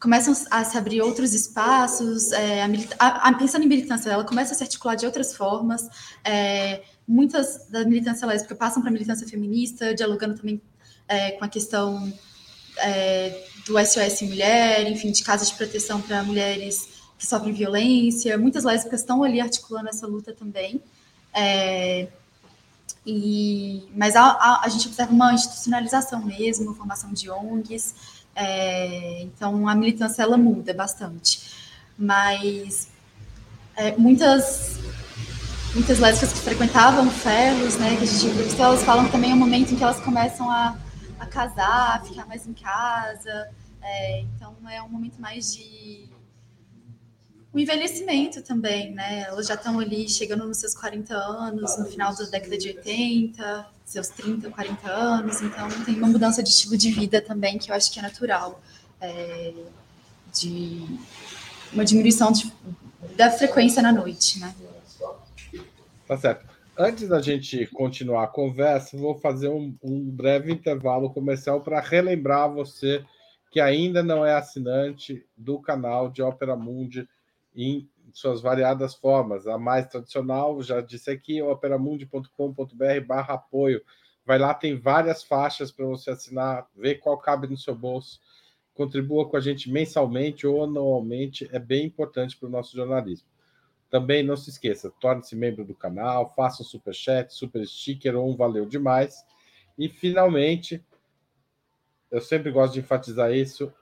começam 0.00 0.34
a 0.50 0.64
se 0.64 0.78
abrir 0.78 1.02
outros 1.02 1.34
espaços, 1.34 2.32
é, 2.32 2.62
a, 2.98 3.28
a, 3.28 3.34
pensando 3.34 3.64
em 3.64 3.68
militância, 3.68 4.08
ela 4.08 4.24
começa 4.24 4.54
a 4.54 4.56
se 4.56 4.62
articular 4.62 4.94
de 4.94 5.04
outras 5.04 5.36
formas. 5.36 5.88
É, 6.24 6.82
muitas 7.06 7.66
da 7.68 7.84
militância 7.84 8.26
lésbica 8.26 8.54
passam 8.54 8.80
para 8.80 8.90
a 8.90 8.92
militância 8.92 9.28
feminista, 9.28 9.94
dialogando 9.94 10.36
também 10.36 10.60
é, 11.06 11.32
com 11.32 11.44
a 11.44 11.48
questão 11.48 12.10
é, 12.78 13.44
do 13.66 13.78
SOS 13.78 14.22
Mulher, 14.22 14.90
enfim, 14.90 15.12
de 15.12 15.22
casas 15.22 15.48
de 15.50 15.54
proteção 15.54 16.00
para 16.00 16.22
mulheres 16.22 16.88
que 17.18 17.26
sofrem 17.26 17.52
violência. 17.52 18.38
Muitas 18.38 18.64
lésbicas 18.64 19.00
estão 19.00 19.22
ali 19.22 19.38
articulando 19.38 19.90
essa 19.90 20.06
luta 20.06 20.32
também. 20.32 20.82
É, 21.34 22.08
e, 23.04 23.88
mas 23.94 24.16
a, 24.16 24.22
a, 24.22 24.64
a, 24.64 24.68
gente 24.68 24.88
observa 24.88 25.12
uma 25.12 25.32
institucionalização 25.32 26.24
mesmo, 26.24 26.74
formação 26.74 27.12
de 27.12 27.30
ONGs, 27.30 27.94
é, 28.40 29.22
então 29.22 29.68
a 29.68 29.74
militância 29.74 30.22
ela 30.22 30.38
muda 30.38 30.72
bastante. 30.72 31.40
Mas 31.98 32.88
é, 33.76 33.94
muitas 33.96 34.78
muitas 35.74 35.98
lésbicas 35.98 36.32
que 36.32 36.38
frequentavam 36.40 37.08
ferros, 37.10 37.76
né, 37.76 37.96
que 37.96 38.02
a 38.02 38.06
gente 38.06 38.26
entrevistou, 38.26 38.64
elas 38.64 38.82
falam 38.82 39.04
que 39.04 39.12
também 39.12 39.30
é 39.30 39.34
um 39.34 39.38
momento 39.38 39.72
em 39.72 39.76
que 39.76 39.84
elas 39.84 40.00
começam 40.00 40.50
a, 40.50 40.76
a 41.20 41.26
casar, 41.26 41.96
a 41.96 42.00
ficar 42.00 42.26
mais 42.26 42.46
em 42.46 42.54
casa. 42.54 43.50
É, 43.82 44.20
então 44.22 44.56
é 44.68 44.82
um 44.82 44.88
momento 44.88 45.20
mais 45.20 45.54
de 45.54 46.08
o 47.52 47.58
envelhecimento 47.58 48.42
também, 48.42 48.92
né? 48.92 49.22
Elas 49.22 49.46
já 49.46 49.54
estão 49.54 49.80
ali 49.80 50.08
chegando 50.08 50.46
nos 50.46 50.58
seus 50.58 50.74
40 50.74 51.14
anos, 51.14 51.76
no 51.78 51.84
final 51.86 52.14
da 52.14 52.24
década 52.24 52.56
de 52.56 52.68
80, 52.68 53.66
seus 53.84 54.08
30, 54.08 54.50
40 54.50 54.88
anos, 54.88 55.42
então 55.42 55.68
tem 55.84 55.96
uma 55.96 56.06
mudança 56.06 56.42
de 56.42 56.48
estilo 56.48 56.76
de 56.76 56.92
vida 56.92 57.20
também 57.20 57.58
que 57.58 57.70
eu 57.70 57.74
acho 57.74 57.92
que 57.92 57.98
é 57.98 58.02
natural. 58.02 58.60
É, 59.00 59.52
de 60.32 60.86
uma 61.72 61.84
diminuição 61.84 62.30
de, 62.30 62.52
da 63.16 63.30
frequência 63.30 63.82
na 63.82 63.92
noite, 63.92 64.38
né? 64.38 64.54
Tá 66.06 66.16
certo. 66.16 66.46
Antes 66.76 67.08
da 67.08 67.20
gente 67.20 67.66
continuar 67.66 68.24
a 68.24 68.28
conversa, 68.28 68.96
vou 68.96 69.14
fazer 69.18 69.48
um, 69.48 69.74
um 69.82 70.10
breve 70.10 70.52
intervalo 70.52 71.12
comercial 71.12 71.60
para 71.60 71.80
relembrar 71.80 72.52
você 72.52 73.04
que 73.50 73.60
ainda 73.60 74.02
não 74.02 74.24
é 74.24 74.34
assinante 74.34 75.24
do 75.36 75.60
canal 75.60 76.08
de 76.08 76.22
Ópera 76.22 76.56
Mundi 76.56 77.08
em 77.54 77.88
suas 78.12 78.40
variadas 78.40 78.94
formas. 78.94 79.46
A 79.46 79.58
mais 79.58 79.86
tradicional, 79.86 80.62
já 80.62 80.80
disse 80.80 81.10
aqui, 81.10 81.42
operamundi.com.br 81.42 83.06
barra 83.06 83.34
apoio. 83.34 83.82
Vai 84.24 84.38
lá, 84.38 84.54
tem 84.54 84.78
várias 84.78 85.22
faixas 85.22 85.72
para 85.72 85.86
você 85.86 86.10
assinar, 86.10 86.68
ver 86.74 86.96
qual 86.96 87.18
cabe 87.18 87.46
no 87.46 87.56
seu 87.56 87.74
bolso. 87.74 88.20
Contribua 88.74 89.28
com 89.28 89.36
a 89.36 89.40
gente 89.40 89.70
mensalmente 89.70 90.46
ou 90.46 90.64
anualmente, 90.64 91.48
é 91.52 91.58
bem 91.58 91.86
importante 91.86 92.36
para 92.36 92.48
o 92.48 92.50
nosso 92.50 92.76
jornalismo. 92.76 93.28
Também 93.90 94.22
não 94.22 94.36
se 94.36 94.50
esqueça, 94.50 94.92
torne-se 95.00 95.34
membro 95.34 95.64
do 95.64 95.74
canal, 95.74 96.32
faça 96.34 96.62
um 96.62 96.66
super 96.66 96.94
chat, 96.94 97.34
super 97.34 97.66
sticker 97.66 98.16
ou 98.16 98.30
um 98.30 98.36
valeu 98.36 98.64
demais. 98.64 99.24
E 99.76 99.88
finalmente, 99.88 100.84
eu 102.10 102.20
sempre 102.20 102.52
gosto 102.52 102.74
de 102.74 102.80
enfatizar 102.80 103.32
isso, 103.32 103.72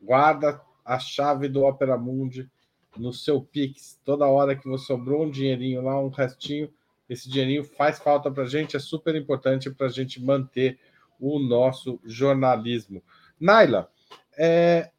guarda 0.00 0.60
a 0.84 0.98
chave 0.98 1.48
do 1.48 1.64
Opera 1.64 1.96
Mundi 1.96 2.50
no 2.98 3.12
seu 3.12 3.40
Pix. 3.40 4.00
Toda 4.04 4.26
hora 4.26 4.56
que 4.56 4.68
você 4.68 4.86
sobrou 4.86 5.24
um 5.24 5.30
dinheirinho 5.30 5.82
lá, 5.82 6.00
um 6.00 6.08
restinho, 6.08 6.72
esse 7.08 7.28
dinheirinho 7.28 7.64
faz 7.64 7.98
falta 7.98 8.30
para 8.30 8.44
a 8.44 8.48
gente, 8.48 8.76
é 8.76 8.80
super 8.80 9.14
importante 9.14 9.70
para 9.70 9.86
a 9.86 9.90
gente 9.90 10.22
manter 10.22 10.78
o 11.20 11.38
nosso 11.38 12.00
jornalismo. 12.04 13.02
Naila, 13.38 13.90
é, 14.36 14.90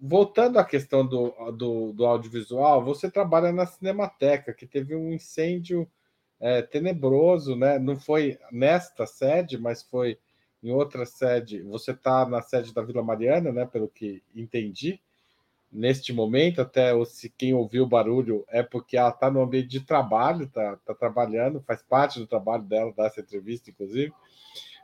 voltando 0.00 0.58
à 0.58 0.64
questão 0.64 1.06
do, 1.06 1.30
do, 1.52 1.92
do, 1.92 2.06
audiovisual, 2.06 2.84
você 2.84 3.10
trabalha 3.10 3.52
na 3.52 3.66
Cinemateca, 3.66 4.52
que 4.52 4.66
teve 4.66 4.94
um 4.94 5.12
incêndio 5.12 5.88
é, 6.40 6.62
tenebroso, 6.62 7.54
né? 7.54 7.78
Não 7.78 7.96
foi 7.96 8.38
nesta 8.50 9.06
sede, 9.06 9.58
mas 9.58 9.82
foi 9.82 10.18
em 10.62 10.72
outra 10.72 11.06
sede. 11.06 11.62
Você 11.62 11.92
está 11.92 12.26
na 12.26 12.42
sede 12.42 12.72
da 12.72 12.82
Vila 12.82 13.02
Mariana, 13.02 13.52
né? 13.52 13.66
Pelo 13.66 13.88
que 13.88 14.22
entendi 14.34 15.00
neste 15.74 16.12
momento, 16.12 16.62
até 16.62 16.92
se 17.04 17.28
quem 17.28 17.52
ouviu 17.52 17.82
o 17.82 17.88
barulho 17.88 18.44
é 18.48 18.62
porque 18.62 18.96
ela 18.96 19.08
está 19.08 19.28
no 19.28 19.42
ambiente 19.42 19.66
de 19.66 19.80
trabalho, 19.80 20.44
está 20.44 20.76
tá 20.76 20.94
trabalhando, 20.94 21.60
faz 21.60 21.82
parte 21.82 22.20
do 22.20 22.28
trabalho 22.28 22.62
dela 22.62 22.94
dar 22.96 23.06
essa 23.06 23.20
entrevista, 23.20 23.70
inclusive, 23.70 24.12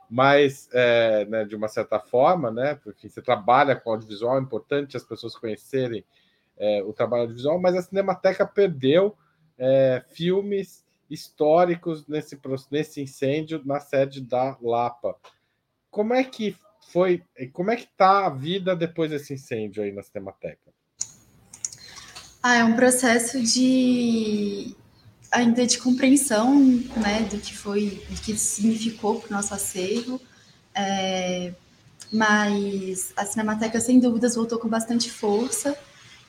mas 0.09 0.69
é, 0.73 1.25
né, 1.25 1.45
de 1.45 1.55
uma 1.55 1.69
certa 1.69 1.97
forma, 1.97 2.51
né, 2.51 2.75
porque 2.83 3.07
você 3.07 3.21
trabalha 3.21 3.73
com 3.73 3.91
audiovisual, 3.91 4.37
é 4.37 4.41
importante 4.41 4.97
as 4.97 5.03
pessoas 5.03 5.33
conhecerem 5.37 6.03
é, 6.57 6.83
o 6.83 6.91
trabalho 6.91 7.21
audiovisual, 7.21 7.57
mas 7.57 7.75
a 7.75 7.81
Cinemateca 7.81 8.45
perdeu 8.45 9.15
é, 9.57 10.03
filmes 10.09 10.85
históricos 11.09 12.05
nesse, 12.05 12.37
nesse 12.69 13.01
incêndio 13.01 13.61
na 13.63 13.79
sede 13.79 14.19
da 14.19 14.57
Lapa. 14.61 15.15
Como 15.89 16.13
é 16.13 16.23
que 16.23 16.55
foi, 16.81 17.23
como 17.53 17.71
é 17.71 17.77
que 17.77 17.83
está 17.83 18.25
a 18.25 18.29
vida 18.29 18.75
depois 18.75 19.09
desse 19.09 19.33
incêndio 19.33 19.83
aí 19.83 19.93
na 19.93 20.03
Cinemateca? 20.03 20.71
Ah, 22.43 22.55
é 22.57 22.63
um 22.63 22.75
processo 22.75 23.39
de 23.41 24.75
ainda 25.31 25.65
de 25.65 25.77
compreensão, 25.77 26.59
né, 26.97 27.21
do 27.29 27.37
que 27.37 27.55
foi, 27.55 28.03
do 28.09 28.19
que 28.19 28.35
significou 28.35 29.19
para 29.19 29.29
o 29.29 29.31
nosso 29.31 29.53
acervo. 29.53 30.19
É, 30.73 31.53
mas 32.11 33.13
a 33.15 33.25
Cinemateca, 33.25 33.79
sem 33.79 33.99
dúvidas, 33.99 34.35
voltou 34.35 34.57
com 34.57 34.67
bastante 34.67 35.09
força. 35.09 35.77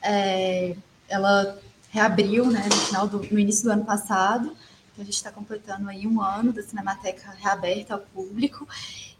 É, 0.03 0.77
ela 1.09 1.59
reabriu, 1.91 2.47
né, 2.51 2.63
no 2.69 2.77
final 2.77 3.09
do, 3.09 3.19
no 3.19 3.39
início 3.39 3.65
do 3.65 3.73
ano 3.73 3.85
passado. 3.85 4.55
Então 4.93 5.03
a 5.03 5.05
gente 5.05 5.15
está 5.15 5.33
completando 5.33 5.89
aí 5.89 6.07
um 6.07 6.21
ano 6.21 6.53
da 6.53 6.63
Cinemateca 6.63 7.35
reaberta 7.39 7.95
ao 7.95 8.01
público 8.01 8.69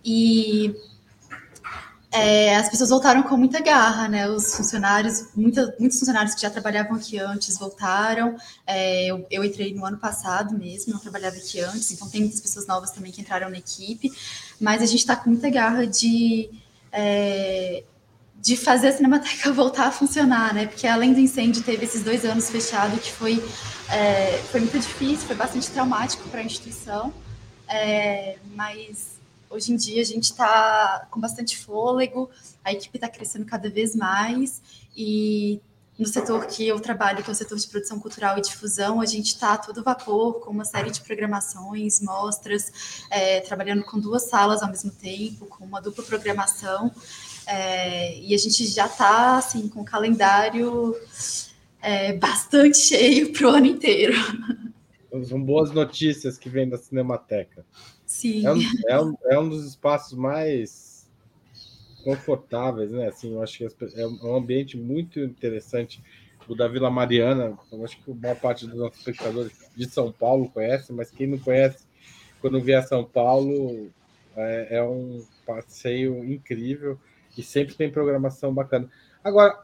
e 0.05 0.75
é, 2.13 2.55
as 2.57 2.69
pessoas 2.69 2.91
voltaram 2.91 3.23
com 3.23 3.39
muita 3.39 3.59
garra, 3.61 4.07
né? 4.07 4.29
Os 4.29 4.55
funcionários, 4.55 5.29
muita, 5.35 5.75
muitos 5.81 5.99
funcionários 5.99 6.35
que 6.35 6.43
já 6.43 6.51
trabalhavam 6.51 6.95
aqui 6.95 7.19
antes 7.19 7.57
voltaram. 7.57 8.37
É, 8.67 9.07
eu, 9.07 9.27
eu, 9.31 9.43
entrei 9.43 9.73
no 9.75 9.83
ano 9.87 9.97
passado 9.97 10.55
mesmo, 10.57 10.93
não 10.93 11.01
trabalhava 11.01 11.37
aqui 11.37 11.59
antes, 11.61 11.91
então 11.91 12.07
tem 12.11 12.21
muitas 12.21 12.41
pessoas 12.41 12.67
novas 12.67 12.91
também 12.91 13.11
que 13.11 13.23
entraram 13.23 13.49
na 13.49 13.57
equipe. 13.57 14.13
Mas 14.61 14.83
a 14.83 14.87
gente 14.87 14.99
está 14.99 15.17
com 15.17 15.31
muita 15.31 15.49
garra 15.49 15.87
de, 15.87 16.51
é, 16.93 17.83
de 18.39 18.59
fazer 18.59 18.89
a 18.89 18.93
Cinemateca 18.93 19.51
voltar 19.55 19.87
a 19.87 19.93
funcionar, 19.93 20.53
né? 20.53 20.67
Porque 20.67 20.87
além 20.87 21.15
do 21.15 21.19
incêndio, 21.19 21.63
teve 21.63 21.87
esses 21.87 22.03
dois 22.05 22.27
anos 22.27 22.51
fechado 22.51 22.99
que 23.01 23.11
foi, 23.11 23.43
é, 23.89 24.39
foi 24.51 24.61
muito 24.61 24.79
difícil, 24.79 25.27
foi 25.27 25.37
bastante 25.37 25.71
traumático 25.71 26.29
para 26.29 26.41
a 26.41 26.45
instituição. 26.45 27.11
É, 27.67 28.37
mas 28.55 29.12
Hoje 29.53 29.71
em 29.71 29.77
dia 29.77 30.01
a 30.01 30.05
gente 30.05 30.25
está 30.25 31.07
com 31.11 31.21
bastante 31.21 31.59
fôlego, 31.59 32.31
a 32.65 32.73
equipe 32.73 32.97
está 32.97 33.07
crescendo 33.07 33.45
cada 33.45 33.69
vez 33.69 33.95
mais 33.95 34.63
e 34.97 35.61
no 35.99 36.07
setor 36.07 36.47
que 36.47 36.67
eu 36.67 36.81
trabalho, 36.81 37.23
que 37.23 37.29
é 37.29 37.33
o 37.33 37.37
setor 37.37 37.59
de 37.59 37.69
produção 37.69 38.01
cultural 38.01 38.39
e 38.39 38.41
difusão, 38.41 39.03
a 39.03 39.05
gente 39.05 39.27
está 39.27 39.59
todo 39.59 39.83
vapor, 39.83 40.41
com 40.41 40.51
uma 40.51 40.65
série 40.65 40.91
de 40.91 41.03
programações, 41.03 42.01
mostras, 42.01 43.05
é, 43.11 43.41
trabalhando 43.41 43.85
com 43.85 44.01
duas 44.01 44.23
salas 44.23 44.63
ao 44.63 44.71
mesmo 44.71 44.91
tempo, 44.91 45.45
com 45.45 45.67
uma 45.67 45.83
dupla 45.83 46.03
programação, 46.03 46.91
é, 47.47 48.19
e 48.21 48.35
a 48.35 48.39
gente 48.39 48.67
já 48.67 48.87
está 48.87 49.37
assim, 49.37 49.69
com 49.69 49.83
o 49.83 49.85
calendário 49.85 50.97
é, 51.83 52.15
bastante 52.15 52.79
cheio 52.89 53.31
para 53.35 53.47
o 53.47 53.51
ano 53.51 53.67
inteiro. 53.67 54.15
São 55.29 55.43
boas 55.43 55.71
notícias 55.73 56.39
que 56.39 56.49
vêm 56.49 56.67
da 56.67 56.79
Cinemateca. 56.79 57.67
Sim. 58.13 58.45
É 58.47 58.53
um, 59.01 59.17
é 59.31 59.35
é 59.35 59.39
um 59.39 59.49
dos 59.49 59.65
espaços 59.65 60.13
mais 60.13 61.11
confortáveis, 62.05 62.93
né? 62.93 63.09
Assim, 63.09 63.33
eu 63.33 63.43
acho 63.43 63.57
que 63.57 63.65
é 63.97 64.07
um 64.07 64.37
ambiente 64.37 64.77
muito 64.77 65.19
interessante. 65.19 66.03
O 66.47 66.55
da 66.55 66.69
Vila 66.69 66.91
Mariana, 66.91 67.59
eu 67.73 67.83
acho 67.83 67.97
que 68.03 68.11
a 68.11 68.15
maior 68.15 68.37
parte 68.39 68.67
dos 68.67 68.77
nossos 68.77 68.99
espectadores 68.99 69.53
de 69.75 69.89
São 69.89 70.13
Paulo 70.13 70.51
conhece, 70.51 70.93
mas 70.93 71.11
quem 71.11 71.27
não 71.27 71.39
conhece, 71.39 71.87
quando 72.39 72.61
vier 72.61 72.81
a 72.81 72.87
São 72.87 73.03
Paulo, 73.03 73.91
é, 74.37 74.77
é 74.77 74.83
um 74.83 75.25
passeio 75.47 76.23
incrível 76.23 77.01
e 77.37 77.43
sempre 77.43 77.75
tem 77.75 77.91
programação 77.91 78.53
bacana. 78.53 78.91
Agora, 79.25 79.59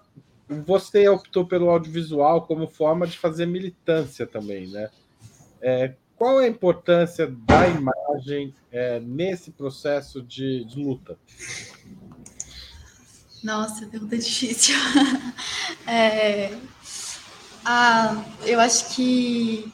você 0.48 1.06
optou 1.06 1.46
pelo 1.46 1.68
audiovisual 1.68 2.46
como 2.46 2.66
forma 2.66 3.06
de 3.06 3.18
fazer 3.18 3.44
militância 3.44 4.26
também, 4.26 4.68
né? 4.68 4.88
É, 5.60 5.94
qual 6.18 6.40
é 6.40 6.46
a 6.46 6.48
importância 6.48 7.28
da 7.28 7.68
imagem 7.68 8.52
é, 8.72 8.98
nesse 8.98 9.52
processo 9.52 10.20
de, 10.20 10.64
de, 10.64 10.82
luta? 10.82 11.16
Nossa, 13.42 13.86
pergunta 13.86 14.18
difícil. 14.18 14.74
É, 15.86 16.54
ah, 17.64 18.22
eu 18.44 18.60
acho 18.60 18.94
que 18.94 19.72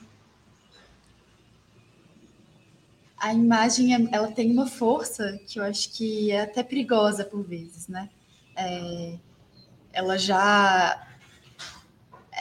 a 3.19 3.33
imagem 3.33 3.93
ela 4.13 4.31
tem 4.31 4.53
uma 4.53 4.67
força 4.67 5.41
que 5.49 5.59
eu 5.59 5.65
acho 5.65 5.91
que 5.93 6.31
é 6.31 6.43
até 6.43 6.63
perigosa 6.63 7.25
por 7.25 7.43
vezes, 7.43 7.89
né? 7.89 8.11
É, 8.57 9.17
ela 9.93 10.17
já 10.17 11.14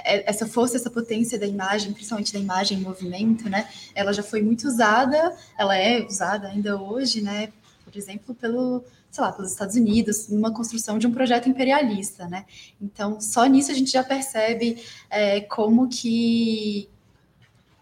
essa 0.04 0.46
força, 0.46 0.76
essa 0.78 0.90
potência 0.90 1.40
da 1.40 1.48
imagem, 1.48 1.94
principalmente 1.94 2.34
da 2.34 2.40
imagem 2.40 2.78
em 2.78 2.82
movimento, 2.82 3.50
né? 3.50 3.68
Ela 3.96 4.12
já 4.14 4.24
foi 4.24 4.42
muito 4.42 4.68
usada, 4.68 5.36
ela 5.58 5.76
é 5.76 6.06
usada 6.06 6.48
ainda 6.48 6.82
hoje, 6.82 7.22
né? 7.22 7.52
por 7.94 8.00
exemplo, 8.00 8.34
pelo, 8.34 8.84
sei 9.12 9.24
lá, 9.24 9.32
pelos 9.32 9.52
Estados 9.52 9.76
Unidos, 9.76 10.28
numa 10.28 10.52
construção 10.52 10.98
de 10.98 11.06
um 11.06 11.12
projeto 11.12 11.48
imperialista, 11.48 12.28
né? 12.28 12.46
Então, 12.82 13.22
só 13.22 13.46
nisso 13.46 13.72
a 13.72 13.76
gente 13.76 13.92
já 13.92 14.04
percebe 14.04 14.84
é, 15.10 15.42
como 15.42 15.88
que 15.88 16.90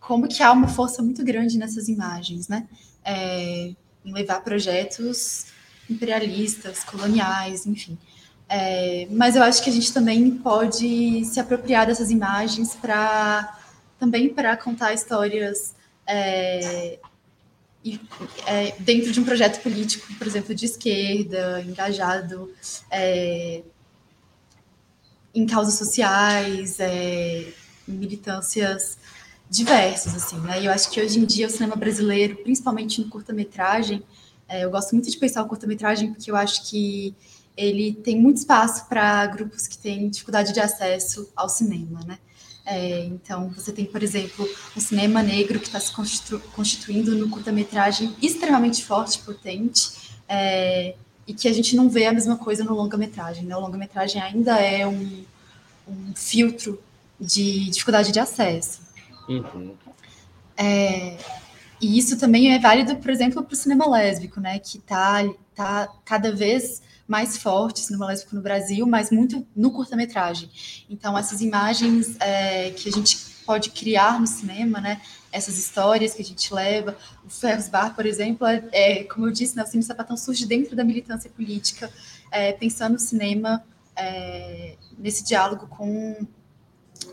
como 0.01 0.27
que 0.27 0.43
há 0.43 0.51
uma 0.51 0.67
força 0.67 1.01
muito 1.01 1.23
grande 1.23 1.57
nessas 1.57 1.87
imagens, 1.87 2.49
né? 2.49 2.67
É, 3.05 3.73
em 4.03 4.13
levar 4.13 4.43
projetos 4.43 5.45
imperialistas, 5.89 6.83
coloniais, 6.83 7.65
enfim. 7.65 7.97
É, 8.53 9.07
mas 9.09 9.37
eu 9.37 9.43
acho 9.43 9.63
que 9.63 9.69
a 9.69 9.73
gente 9.73 9.93
também 9.93 10.29
pode 10.29 11.23
se 11.23 11.39
apropriar 11.39 11.87
dessas 11.87 12.11
imagens 12.11 12.75
para 12.75 13.57
também 13.97 14.27
para 14.27 14.57
contar 14.57 14.93
histórias 14.93 15.73
é, 16.05 16.99
e, 17.81 17.97
é, 18.45 18.75
dentro 18.79 19.09
de 19.13 19.21
um 19.21 19.23
projeto 19.23 19.61
político, 19.63 20.13
por 20.15 20.27
exemplo, 20.27 20.53
de 20.53 20.65
esquerda, 20.65 21.61
engajado 21.61 22.51
é, 22.91 23.63
em 25.33 25.45
causas 25.45 25.75
sociais, 25.75 26.77
é, 26.81 27.53
militâncias 27.87 28.97
diversas, 29.49 30.13
assim, 30.13 30.39
né? 30.41 30.61
E 30.61 30.65
eu 30.65 30.73
acho 30.73 30.91
que 30.91 30.99
hoje 30.99 31.19
em 31.19 31.25
dia 31.25 31.47
o 31.47 31.49
cinema 31.49 31.77
brasileiro, 31.77 32.35
principalmente 32.43 32.99
no 32.99 33.07
curta-metragem, 33.07 34.03
é, 34.49 34.65
eu 34.65 34.71
gosto 34.71 34.91
muito 34.91 35.09
de 35.09 35.15
pensar 35.15 35.41
o 35.41 35.47
curta-metragem 35.47 36.11
porque 36.11 36.29
eu 36.29 36.35
acho 36.35 36.69
que 36.69 37.15
ele 37.61 37.93
tem 37.93 38.19
muito 38.19 38.37
espaço 38.37 38.87
para 38.87 39.25
grupos 39.27 39.67
que 39.67 39.77
têm 39.77 40.09
dificuldade 40.09 40.51
de 40.51 40.59
acesso 40.59 41.29
ao 41.35 41.47
cinema, 41.47 41.99
né? 42.05 42.17
É, 42.65 43.05
então, 43.05 43.49
você 43.49 43.71
tem, 43.71 43.85
por 43.85 44.01
exemplo, 44.01 44.47
um 44.75 44.79
cinema 44.79 45.21
negro 45.21 45.59
que 45.59 45.65
está 45.65 45.79
se 45.79 45.91
constitu 45.91 46.39
constituindo 46.55 47.15
no 47.15 47.29
curta-metragem 47.29 48.15
extremamente 48.21 48.85
forte, 48.85 49.19
potente, 49.19 49.91
é, 50.27 50.95
e 51.27 51.33
que 51.33 51.47
a 51.47 51.53
gente 51.53 51.75
não 51.75 51.89
vê 51.89 52.05
a 52.05 52.13
mesma 52.13 52.37
coisa 52.37 52.63
no 52.63 52.73
longa-metragem. 52.73 53.45
Né? 53.45 53.55
O 53.55 53.59
longa-metragem 53.59 54.21
ainda 54.21 54.57
é 54.59 54.87
um, 54.87 55.23
um, 55.87 56.13
filtro 56.15 56.81
de 57.19 57.69
dificuldade 57.69 58.11
de 58.11 58.19
acesso. 58.19 58.81
Uhum. 59.27 59.73
É, 60.55 61.17
e 61.81 61.97
isso 61.97 62.17
também 62.17 62.53
é 62.53 62.59
válido, 62.59 62.95
por 62.97 63.09
exemplo, 63.09 63.43
para 63.43 63.53
o 63.53 63.57
cinema 63.57 63.89
lésbico, 63.89 64.39
né? 64.39 64.59
que 64.59 64.77
está 64.77 65.23
tá 65.55 65.89
cada 66.05 66.33
vez 66.33 66.81
mais 67.11 67.37
forte 67.37 67.81
cinema 67.81 68.05
lésbico 68.05 68.33
no 68.37 68.41
Brasil, 68.41 68.87
mas 68.87 69.11
muito 69.11 69.45
no 69.53 69.69
curta-metragem. 69.69 70.49
Então, 70.89 71.17
essas 71.17 71.41
imagens 71.41 72.15
é, 72.21 72.69
que 72.71 72.87
a 72.87 72.91
gente 72.91 73.17
pode 73.45 73.69
criar 73.71 74.17
no 74.17 74.25
cinema, 74.25 74.79
né? 74.79 75.01
Essas 75.29 75.57
histórias 75.57 76.13
que 76.13 76.21
a 76.21 76.25
gente 76.25 76.53
leva. 76.53 76.97
O 77.25 77.29
Ferros 77.29 77.67
Bar, 77.67 77.93
por 77.93 78.05
exemplo, 78.05 78.47
é, 78.47 78.63
é, 78.71 79.03
como 79.03 79.27
eu 79.27 79.31
disse, 79.31 79.57
né, 79.57 79.63
o 79.63 79.67
Cine 79.67 79.83
Sapatão 79.83 80.15
surge 80.15 80.45
dentro 80.45 80.73
da 80.73 80.85
militância 80.85 81.29
política, 81.29 81.91
é, 82.31 82.53
pensando 82.53 82.95
o 82.95 82.99
cinema 82.99 83.61
é, 83.93 84.77
nesse 84.97 85.25
diálogo 85.25 85.67
com 85.67 86.25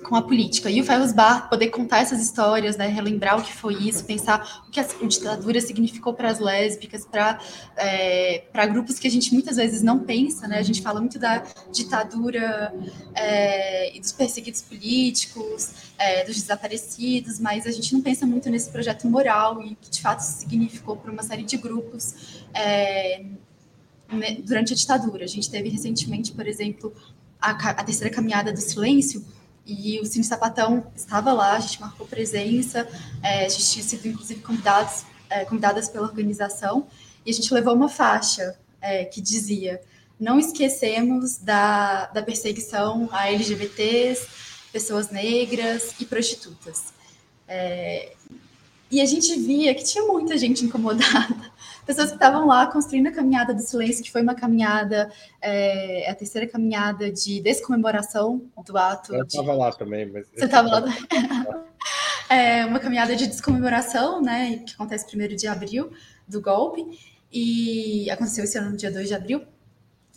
com 0.02 0.16
a 0.16 0.22
política. 0.22 0.70
E 0.70 0.80
o 0.80 0.84
Ferros 0.84 1.12
Bar 1.12 1.48
poder 1.48 1.68
contar 1.68 2.00
essas 2.00 2.20
histórias, 2.20 2.76
né, 2.76 2.86
relembrar 2.86 3.38
o 3.38 3.42
que 3.42 3.52
foi 3.52 3.74
isso, 3.74 4.04
pensar 4.04 4.64
o 4.66 4.70
que 4.70 4.80
a 4.80 4.84
ditadura 4.84 5.60
significou 5.60 6.14
para 6.14 6.30
as 6.30 6.38
lésbicas, 6.38 7.04
para 7.04 7.38
é, 7.76 8.44
para 8.52 8.66
grupos 8.66 8.98
que 8.98 9.06
a 9.06 9.10
gente 9.10 9.32
muitas 9.32 9.56
vezes 9.56 9.82
não 9.82 10.00
pensa, 10.00 10.48
né? 10.48 10.58
A 10.58 10.62
gente 10.62 10.82
fala 10.82 11.00
muito 11.00 11.18
da 11.18 11.44
ditadura 11.72 12.72
é, 13.14 13.96
e 13.96 14.00
dos 14.00 14.12
perseguidos 14.12 14.62
políticos, 14.62 15.72
é, 15.98 16.24
dos 16.24 16.36
desaparecidos, 16.36 17.38
mas 17.38 17.66
a 17.66 17.70
gente 17.70 17.92
não 17.92 18.00
pensa 18.00 18.26
muito 18.26 18.48
nesse 18.50 18.70
projeto 18.70 19.06
moral 19.08 19.62
e 19.62 19.74
que 19.76 19.90
de 19.90 20.00
fato 20.00 20.20
significou 20.20 20.96
para 20.96 21.12
uma 21.12 21.22
série 21.22 21.42
de 21.42 21.56
grupos 21.56 22.44
é, 22.54 23.24
né, 24.12 24.38
durante 24.42 24.72
a 24.72 24.76
ditadura. 24.76 25.24
A 25.24 25.28
gente 25.28 25.50
teve 25.50 25.68
recentemente, 25.68 26.32
por 26.32 26.46
exemplo, 26.46 26.92
a, 27.40 27.50
a 27.50 27.84
terceira 27.84 28.12
caminhada 28.12 28.52
do 28.52 28.60
silêncio 28.60 29.24
e 29.68 30.00
o 30.00 30.06
Cine 30.06 30.24
Sapatão 30.24 30.90
estava 30.96 31.30
lá, 31.30 31.52
a 31.52 31.60
gente 31.60 31.78
marcou 31.78 32.06
presença, 32.06 32.88
é, 33.22 33.44
a 33.44 33.48
gente 33.50 33.70
tinha 33.70 33.84
sido, 33.84 34.08
inclusive, 34.08 34.40
convidados, 34.40 35.04
é, 35.28 35.44
convidadas 35.44 35.90
pela 35.90 36.06
organização, 36.06 36.86
e 37.24 37.30
a 37.30 37.34
gente 37.34 37.52
levou 37.52 37.74
uma 37.74 37.88
faixa 37.88 38.58
é, 38.80 39.04
que 39.04 39.20
dizia: 39.20 39.82
Não 40.18 40.38
esquecemos 40.38 41.36
da, 41.36 42.06
da 42.06 42.22
perseguição 42.22 43.10
a 43.12 43.30
LGBTs, 43.30 44.26
pessoas 44.72 45.10
negras 45.10 45.94
e 46.00 46.06
prostitutas. 46.06 46.84
É, 47.46 48.12
e 48.90 49.02
a 49.02 49.04
gente 49.04 49.38
via 49.38 49.74
que 49.74 49.84
tinha 49.84 50.04
muita 50.04 50.38
gente 50.38 50.64
incomodada 50.64 51.52
pessoas 51.88 52.08
que 52.08 52.16
estavam 52.16 52.46
lá 52.46 52.66
construindo 52.66 53.06
a 53.06 53.10
caminhada 53.10 53.54
do 53.54 53.62
silêncio, 53.62 54.04
que 54.04 54.12
foi 54.12 54.20
uma 54.20 54.34
caminhada, 54.34 55.10
é, 55.40 56.06
a 56.10 56.14
terceira 56.14 56.46
caminhada 56.46 57.10
de 57.10 57.40
descomemoração 57.40 58.42
do 58.62 58.76
ato. 58.76 59.14
Eu 59.14 59.24
estava 59.24 59.52
de... 59.52 59.58
lá 59.58 59.72
também, 59.72 60.04
mas. 60.04 60.26
Você 60.28 60.44
estava 60.44 60.68
lá? 60.68 60.84
é 62.28 62.66
uma 62.66 62.78
caminhada 62.78 63.16
de 63.16 63.26
descomemoração, 63.26 64.20
né? 64.20 64.58
Que 64.66 64.74
acontece 64.74 65.06
primeiro 65.06 65.34
de 65.34 65.46
abril 65.46 65.90
do 66.28 66.42
golpe, 66.42 66.84
e 67.32 68.10
aconteceu 68.10 68.44
esse 68.44 68.58
ano 68.58 68.72
no 68.72 68.76
dia 68.76 68.90
2 68.90 69.08
de 69.08 69.14
abril. 69.14 69.42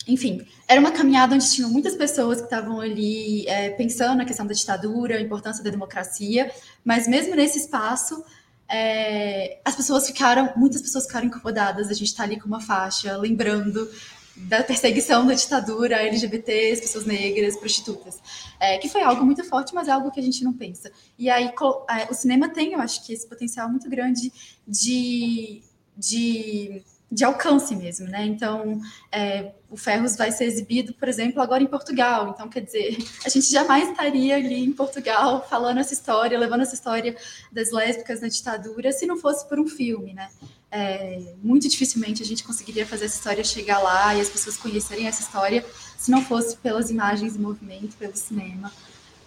Enfim, 0.05 0.45
era 0.67 0.81
uma 0.81 0.91
caminhada 0.91 1.35
onde 1.35 1.49
tinham 1.49 1.69
muitas 1.69 1.95
pessoas 1.95 2.39
que 2.39 2.45
estavam 2.45 2.81
ali 2.81 3.47
é, 3.47 3.69
pensando 3.69 4.17
na 4.17 4.25
questão 4.25 4.45
da 4.45 4.53
ditadura, 4.53 5.15
a 5.15 5.21
importância 5.21 5.63
da 5.63 5.69
democracia, 5.69 6.51
mas 6.83 7.07
mesmo 7.07 7.33
nesse 7.33 7.59
espaço, 7.59 8.25
é, 8.71 9.59
as 9.65 9.75
pessoas 9.75 10.07
ficaram, 10.07 10.53
muitas 10.55 10.81
pessoas 10.81 11.05
ficaram 11.05 11.27
incomodadas. 11.27 11.89
A 11.89 11.93
gente 11.93 12.07
está 12.07 12.23
ali 12.23 12.39
com 12.39 12.47
uma 12.47 12.61
faixa 12.61 13.17
lembrando 13.17 13.89
da 14.35 14.63
perseguição 14.63 15.25
da 15.27 15.33
ditadura 15.33 16.01
LGBTs, 16.01 16.81
pessoas 16.81 17.05
negras, 17.05 17.57
prostitutas, 17.57 18.17
é, 18.59 18.77
que 18.77 18.87
foi 18.87 19.03
algo 19.03 19.25
muito 19.25 19.43
forte, 19.43 19.75
mas 19.75 19.89
é 19.89 19.91
algo 19.91 20.09
que 20.09 20.19
a 20.19 20.23
gente 20.23 20.43
não 20.43 20.53
pensa. 20.53 20.89
E 21.19 21.29
aí 21.29 21.53
é, 21.89 22.09
o 22.09 22.13
cinema 22.13 22.47
tem, 22.47 22.73
eu 22.73 22.79
acho 22.79 23.05
que 23.05 23.11
esse 23.11 23.27
potencial 23.27 23.69
muito 23.69 23.89
grande 23.89 24.31
de, 24.65 25.61
de 25.97 26.81
de 27.11 27.25
alcance 27.25 27.75
mesmo, 27.75 28.07
né? 28.07 28.25
Então, 28.25 28.79
é, 29.11 29.51
o 29.69 29.75
Ferros 29.75 30.15
vai 30.15 30.31
ser 30.31 30.45
exibido, 30.45 30.93
por 30.93 31.09
exemplo, 31.09 31.41
agora 31.41 31.61
em 31.61 31.67
Portugal. 31.67 32.29
Então, 32.29 32.47
quer 32.47 32.61
dizer, 32.61 32.97
a 33.25 33.29
gente 33.29 33.51
jamais 33.51 33.89
estaria 33.89 34.37
ali 34.37 34.63
em 34.63 34.71
Portugal 34.71 35.45
falando 35.49 35.79
essa 35.79 35.93
história, 35.93 36.39
levando 36.39 36.61
essa 36.61 36.73
história 36.73 37.15
das 37.51 37.71
lésbicas 37.71 38.21
na 38.21 38.29
ditadura, 38.29 38.93
se 38.93 39.05
não 39.05 39.17
fosse 39.17 39.47
por 39.49 39.59
um 39.59 39.67
filme, 39.67 40.13
né? 40.13 40.29
É, 40.73 41.33
muito 41.43 41.67
dificilmente 41.67 42.23
a 42.23 42.25
gente 42.25 42.45
conseguiria 42.45 42.85
fazer 42.85 43.05
essa 43.05 43.17
história 43.17 43.43
chegar 43.43 43.79
lá 43.79 44.15
e 44.15 44.21
as 44.21 44.29
pessoas 44.29 44.55
conhecerem 44.55 45.05
essa 45.05 45.21
história 45.21 45.65
se 45.97 46.09
não 46.09 46.23
fosse 46.23 46.55
pelas 46.55 46.89
imagens 46.89 47.35
em 47.35 47.39
movimento, 47.39 47.97
pelo 47.97 48.15
cinema. 48.15 48.71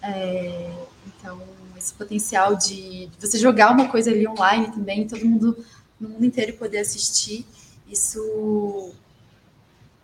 É, 0.01 0.71
então, 1.05 1.39
esse 1.77 1.93
potencial 1.93 2.55
de, 2.55 3.09
você 3.19 3.37
jogar 3.37 3.71
uma 3.71 3.89
coisa 3.89 4.09
ali 4.09 4.27
online 4.27 4.71
também, 4.71 5.07
todo 5.07 5.23
mundo 5.23 5.63
no 5.99 6.09
mundo 6.09 6.25
inteiro 6.25 6.53
poder 6.53 6.79
assistir 6.79 7.45
isso 7.95 8.93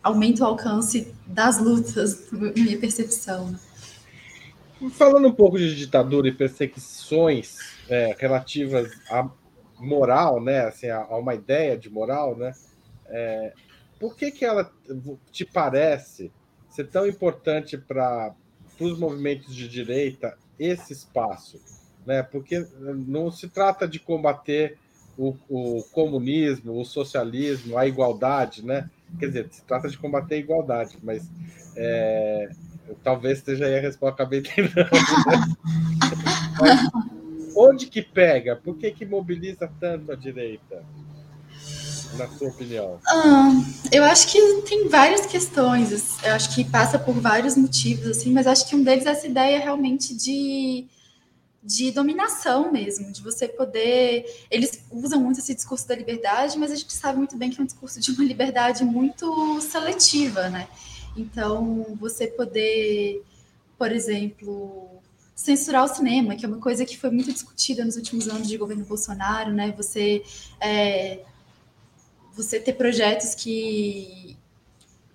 aumenta 0.01 0.43
o 0.43 0.47
alcance 0.47 1.13
das 1.27 1.59
lutas, 1.59 2.31
na 2.31 2.51
minha 2.53 2.79
percepção. 2.79 3.53
Falando 4.93 5.27
um 5.27 5.33
pouco 5.33 5.59
de 5.59 5.75
ditadura 5.75 6.27
e 6.27 6.31
perseguições 6.31 7.57
é, 7.87 8.15
relativas 8.17 8.89
à 9.09 9.29
moral, 9.77 10.41
né, 10.41 10.61
assim, 10.61 10.87
a, 10.87 11.01
a, 11.01 11.17
uma 11.17 11.35
ideia 11.35 11.77
de 11.77 11.89
moral, 11.89 12.35
né, 12.35 12.53
é, 13.07 13.53
por 13.99 14.15
que, 14.15 14.31
que 14.31 14.45
ela 14.45 14.71
te 15.31 15.45
parece 15.45 16.31
ser 16.69 16.87
tão 16.87 17.05
importante 17.05 17.77
para 17.77 18.33
os 18.79 18.97
movimentos 18.97 19.53
de 19.53 19.67
direita 19.67 20.35
esse 20.57 20.93
espaço? 20.93 21.61
Né? 22.05 22.23
Porque 22.23 22.65
não 22.79 23.29
se 23.29 23.47
trata 23.47 23.87
de 23.87 23.99
combater 23.99 24.79
o, 25.21 25.37
o, 25.47 25.83
comunismo, 25.91 26.79
o 26.79 26.83
socialismo, 26.83 27.77
a 27.77 27.85
igualdade, 27.85 28.65
né? 28.65 28.89
Quer 29.19 29.27
dizer, 29.27 29.47
se 29.51 29.61
trata 29.63 29.87
de 29.87 29.97
combater 29.97 30.35
a 30.35 30.39
igualdade, 30.39 30.97
mas 31.03 31.29
é, 31.75 32.49
talvez 33.03 33.37
esteja 33.37 33.65
aí 33.65 33.77
a 33.77 33.81
resposta, 33.81 34.15
acabei 34.15 34.39
entendendo. 34.41 34.75
Né? 34.75 34.89
onde 37.55 37.85
que 37.85 38.01
pega? 38.01 38.55
Por 38.55 38.75
que, 38.77 38.89
que 38.89 39.05
mobiliza 39.05 39.71
tanto 39.79 40.11
a 40.11 40.15
direita? 40.15 40.83
Na 42.17 42.27
sua 42.27 42.49
opinião? 42.49 42.99
Ah, 43.07 43.51
eu 43.91 44.03
acho 44.03 44.29
que 44.29 44.61
tem 44.63 44.89
várias 44.89 45.25
questões. 45.27 46.17
Eu 46.23 46.33
acho 46.33 46.53
que 46.53 46.65
passa 46.65 46.99
por 46.99 47.13
vários 47.13 47.55
motivos, 47.55 48.07
assim, 48.07 48.33
mas 48.33 48.47
acho 48.47 48.67
que 48.67 48.75
um 48.75 48.83
deles 48.83 49.05
é 49.05 49.11
essa 49.11 49.27
ideia 49.27 49.59
realmente 49.59 50.13
de 50.13 50.87
de 51.63 51.91
dominação 51.91 52.71
mesmo, 52.71 53.11
de 53.11 53.21
você 53.21 53.47
poder. 53.47 54.25
Eles 54.49 54.83
usam 54.91 55.19
muito 55.19 55.39
esse 55.39 55.53
discurso 55.53 55.87
da 55.87 55.95
liberdade, 55.95 56.57
mas 56.57 56.71
a 56.71 56.75
gente 56.75 56.93
sabe 56.93 57.17
muito 57.17 57.37
bem 57.37 57.49
que 57.49 57.59
é 57.59 57.63
um 57.63 57.67
discurso 57.67 57.99
de 57.99 58.11
uma 58.11 58.23
liberdade 58.23 58.83
muito 58.83 59.61
seletiva, 59.61 60.49
né? 60.49 60.67
Então, 61.15 61.85
você 61.99 62.27
poder, 62.27 63.23
por 63.77 63.91
exemplo, 63.91 65.01
censurar 65.35 65.83
o 65.83 65.87
cinema, 65.87 66.35
que 66.35 66.45
é 66.45 66.47
uma 66.47 66.59
coisa 66.59 66.85
que 66.85 66.97
foi 66.97 67.11
muito 67.11 67.31
discutida 67.31 67.85
nos 67.85 67.95
últimos 67.95 68.27
anos 68.27 68.47
de 68.47 68.57
governo 68.57 68.85
Bolsonaro, 68.85 69.51
né? 69.51 69.73
Você 69.77 70.23
é, 70.59 71.19
você 72.33 72.59
ter 72.59 72.73
projetos 72.73 73.35
que 73.35 74.37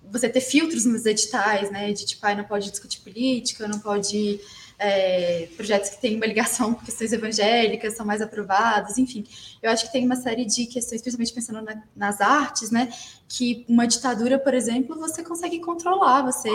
você 0.09 0.29
ter 0.29 0.41
filtros 0.41 0.85
nos 0.85 1.05
editais, 1.05 1.69
né? 1.71 1.91
De 1.91 2.05
tipo, 2.05 2.25
ah, 2.25 2.35
não 2.35 2.43
pode 2.45 2.71
discutir 2.71 3.01
política, 3.01 3.67
não 3.67 3.79
pode 3.79 4.39
é, 4.79 5.49
projetos 5.55 5.89
que 5.89 5.99
têm 5.99 6.17
uma 6.17 6.25
ligação 6.25 6.73
com 6.73 6.85
questões 6.85 7.11
evangélicas 7.11 7.95
são 7.95 8.05
mais 8.05 8.21
aprovados, 8.21 8.97
enfim. 8.97 9.25
Eu 9.61 9.71
acho 9.71 9.85
que 9.85 9.91
tem 9.91 10.05
uma 10.05 10.15
série 10.15 10.45
de 10.45 10.67
questões, 10.67 11.01
principalmente 11.01 11.33
pensando 11.33 11.61
na, 11.63 11.81
nas 11.95 12.21
artes, 12.21 12.69
né? 12.69 12.93
Que 13.27 13.65
uma 13.67 13.87
ditadura, 13.87 14.37
por 14.37 14.53
exemplo, 14.53 14.95
você 14.99 15.23
consegue 15.23 15.59
controlar. 15.59 16.21
Você 16.23 16.49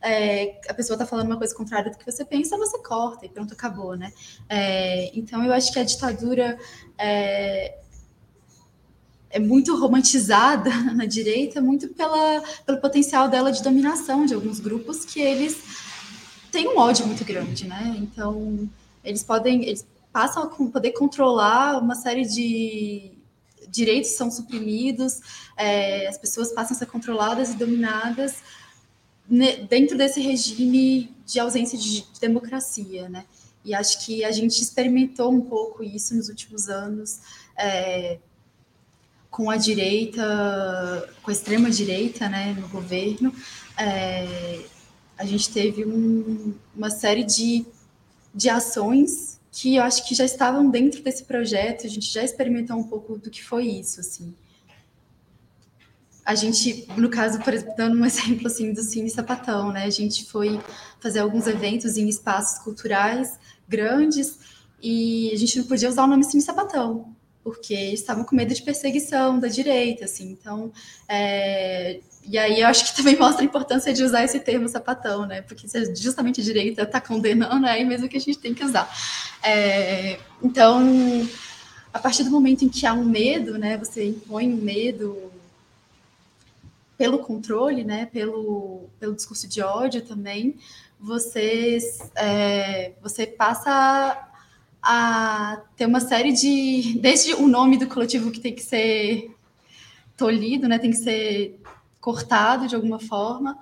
é, 0.00 0.58
a 0.68 0.74
pessoa 0.74 0.94
está 0.94 1.04
falando 1.04 1.26
uma 1.26 1.36
coisa 1.36 1.54
contrária 1.54 1.90
do 1.90 1.98
que 1.98 2.10
você 2.10 2.24
pensa, 2.24 2.56
você 2.56 2.78
corta 2.78 3.26
e 3.26 3.28
pronto, 3.28 3.52
acabou, 3.52 3.94
né? 3.94 4.10
É, 4.48 5.10
então 5.16 5.44
eu 5.44 5.52
acho 5.52 5.70
que 5.70 5.78
a 5.78 5.84
ditadura 5.84 6.58
é, 6.96 7.78
é 9.28 9.38
muito 9.38 9.78
romantizada 9.78 10.70
na 10.96 11.04
direita, 11.04 11.60
muito 11.60 11.88
pela, 11.88 12.42
pelo 12.64 12.80
potencial 12.80 13.28
dela 13.28 13.52
de 13.52 13.62
dominação 13.62 14.24
de 14.24 14.32
alguns 14.32 14.60
grupos 14.60 15.04
que 15.04 15.20
eles 15.20 15.89
têm 16.50 16.68
um 16.68 16.78
ódio 16.78 17.06
muito 17.06 17.24
grande, 17.24 17.66
né? 17.66 17.96
Então, 17.98 18.68
eles 19.04 19.22
podem, 19.22 19.64
eles 19.64 19.86
passam 20.12 20.42
a 20.42 20.46
poder 20.48 20.92
controlar 20.92 21.78
uma 21.78 21.94
série 21.94 22.26
de 22.26 23.12
direitos 23.68 24.10
são 24.10 24.30
suprimidos, 24.30 25.20
é, 25.56 26.08
as 26.08 26.18
pessoas 26.18 26.52
passam 26.52 26.76
a 26.76 26.78
ser 26.78 26.86
controladas 26.86 27.50
e 27.50 27.56
dominadas 27.56 28.42
dentro 29.68 29.96
desse 29.96 30.20
regime 30.20 31.14
de 31.24 31.38
ausência 31.38 31.78
de 31.78 32.04
democracia, 32.20 33.08
né? 33.08 33.24
E 33.64 33.74
acho 33.74 34.04
que 34.04 34.24
a 34.24 34.32
gente 34.32 34.60
experimentou 34.60 35.30
um 35.30 35.40
pouco 35.40 35.84
isso 35.84 36.16
nos 36.16 36.28
últimos 36.28 36.68
anos, 36.68 37.20
é, 37.56 38.18
com 39.30 39.48
a 39.48 39.56
direita, 39.56 41.08
com 41.22 41.30
a 41.30 41.32
extrema 41.32 41.70
direita, 41.70 42.28
né, 42.28 42.56
no 42.58 42.66
governo, 42.68 43.32
é, 43.76 44.64
a 45.20 45.26
gente 45.26 45.50
teve 45.50 45.84
um, 45.84 46.54
uma 46.74 46.88
série 46.88 47.22
de, 47.22 47.66
de 48.34 48.48
ações 48.48 49.38
que 49.52 49.76
eu 49.76 49.82
acho 49.82 50.08
que 50.08 50.14
já 50.14 50.24
estavam 50.24 50.70
dentro 50.70 51.02
desse 51.02 51.24
projeto, 51.24 51.86
a 51.86 51.90
gente 51.90 52.10
já 52.10 52.24
experimentou 52.24 52.78
um 52.78 52.84
pouco 52.84 53.18
do 53.18 53.28
que 53.28 53.44
foi 53.44 53.66
isso, 53.66 54.00
assim. 54.00 54.34
A 56.24 56.34
gente, 56.34 56.88
no 56.96 57.10
caso, 57.10 57.38
por 57.40 57.52
exemplo, 57.52 57.74
dando 57.76 57.98
um 57.98 58.04
exemplo 58.06 58.46
assim 58.46 58.72
do 58.72 58.82
Cine 58.82 59.10
Sapatão, 59.10 59.70
né? 59.70 59.84
A 59.84 59.90
gente 59.90 60.24
foi 60.24 60.58
fazer 61.00 61.18
alguns 61.18 61.46
eventos 61.46 61.98
em 61.98 62.08
espaços 62.08 62.58
culturais 62.64 63.38
grandes 63.68 64.38
e 64.82 65.30
a 65.34 65.36
gente 65.36 65.58
não 65.58 65.66
podia 65.66 65.90
usar 65.90 66.04
o 66.04 66.06
nome 66.06 66.24
Cine 66.24 66.40
Sapatão, 66.40 67.14
porque 67.42 67.74
estavam 67.74 68.24
com 68.24 68.36
medo 68.36 68.54
de 68.54 68.62
perseguição 68.62 69.38
da 69.38 69.48
direita, 69.48 70.04
assim. 70.04 70.30
Então, 70.30 70.72
é, 71.08 72.00
e 72.24 72.38
aí 72.38 72.60
eu 72.60 72.66
acho 72.66 72.86
que 72.86 72.96
também 72.96 73.16
mostra 73.16 73.42
a 73.42 73.44
importância 73.44 73.92
de 73.92 74.04
usar 74.04 74.24
esse 74.24 74.38
termo 74.40 74.68
sapatão, 74.68 75.26
né? 75.26 75.42
Porque 75.42 75.66
se 75.66 75.94
justamente 75.94 76.40
a 76.40 76.44
direita 76.44 76.82
está 76.82 77.00
condenando, 77.00 77.66
é 77.66 77.72
aí 77.72 77.84
mesmo 77.84 78.08
que 78.08 78.16
a 78.16 78.20
gente 78.20 78.38
tem 78.38 78.54
que 78.54 78.64
usar. 78.64 78.90
É, 79.42 80.18
então, 80.42 81.28
a 81.92 81.98
partir 81.98 82.24
do 82.24 82.30
momento 82.30 82.64
em 82.64 82.68
que 82.68 82.86
há 82.86 82.92
um 82.92 83.04
medo, 83.04 83.58
né? 83.58 83.76
Você 83.78 84.06
impõe 84.06 84.52
um 84.52 84.56
medo 84.56 85.30
pelo 86.96 87.20
controle, 87.20 87.82
né? 87.82 88.06
Pelo, 88.06 88.90
pelo 88.98 89.14
discurso 89.14 89.48
de 89.48 89.62
ódio 89.62 90.02
também, 90.02 90.58
você, 91.00 91.78
é, 92.14 92.92
você 93.00 93.26
passa 93.26 94.29
a 94.82 95.62
ter 95.76 95.86
uma 95.86 96.00
série 96.00 96.32
de. 96.32 96.98
Desde 97.00 97.34
o 97.34 97.46
nome 97.46 97.76
do 97.76 97.86
coletivo 97.86 98.30
que 98.30 98.40
tem 98.40 98.54
que 98.54 98.62
ser 98.62 99.34
tolhido, 100.16 100.68
né? 100.68 100.78
Tem 100.78 100.90
que 100.90 100.96
ser 100.96 101.60
cortado 102.00 102.66
de 102.66 102.74
alguma 102.74 102.98
forma, 102.98 103.58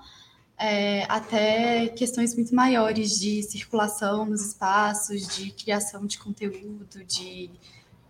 é, 0.56 1.04
até 1.08 1.88
questões 1.88 2.34
muito 2.34 2.54
maiores 2.54 3.18
de 3.18 3.42
circulação 3.42 4.24
nos 4.24 4.46
espaços, 4.46 5.26
de 5.36 5.50
criação 5.50 6.06
de 6.06 6.18
conteúdo, 6.18 7.04
de, 7.04 7.50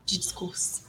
de 0.04 0.18
discurso. 0.18 0.86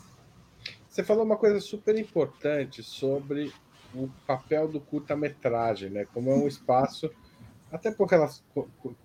Você 0.89 1.03
falou 1.03 1.23
uma 1.23 1.37
coisa 1.37 1.61
super 1.61 1.97
importante 1.97 2.83
sobre 2.83 3.53
o 3.93 4.09
papel 4.27 4.67
do 4.67 4.79
curta-metragem, 4.79 5.89
né? 5.89 6.05
Como 6.13 6.29
é 6.29 6.35
um 6.35 6.47
espaço, 6.47 7.09
até 7.71 7.91
por 7.91 8.09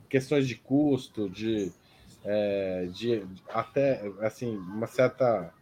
questões 0.09 0.47
de 0.49 0.57
custo, 0.57 1.29
de 1.31 1.73
é, 2.25 2.87
de 2.87 3.22
até 3.49 4.11
assim 4.20 4.57
uma 4.57 4.87
certa 4.87 5.53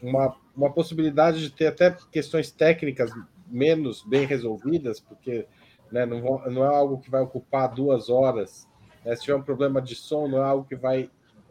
uma, 0.00 0.36
uma 0.56 0.72
possibilidade 0.72 1.40
de 1.40 1.50
ter 1.50 1.66
até 1.66 1.96
questões 2.12 2.50
técnicas 2.50 3.10
menos 3.48 4.02
bem 4.04 4.24
resolvidas, 4.24 5.00
porque 5.00 5.46
né, 5.90 6.06
não, 6.06 6.20
não 6.50 6.64
é 6.64 6.68
algo 6.68 7.00
que 7.00 7.10
vai 7.10 7.20
ocupar 7.20 7.74
duas 7.74 8.08
horas. 8.08 8.68
Né? 9.04 9.16
Se 9.16 9.22
tiver 9.22 9.36
um 9.36 9.42
problema 9.42 9.82
de 9.82 9.94
som, 9.94 10.28
não 10.28 10.38
é 10.38 10.44
algo 10.44 10.64
que 10.64 10.76
vai 10.76 11.10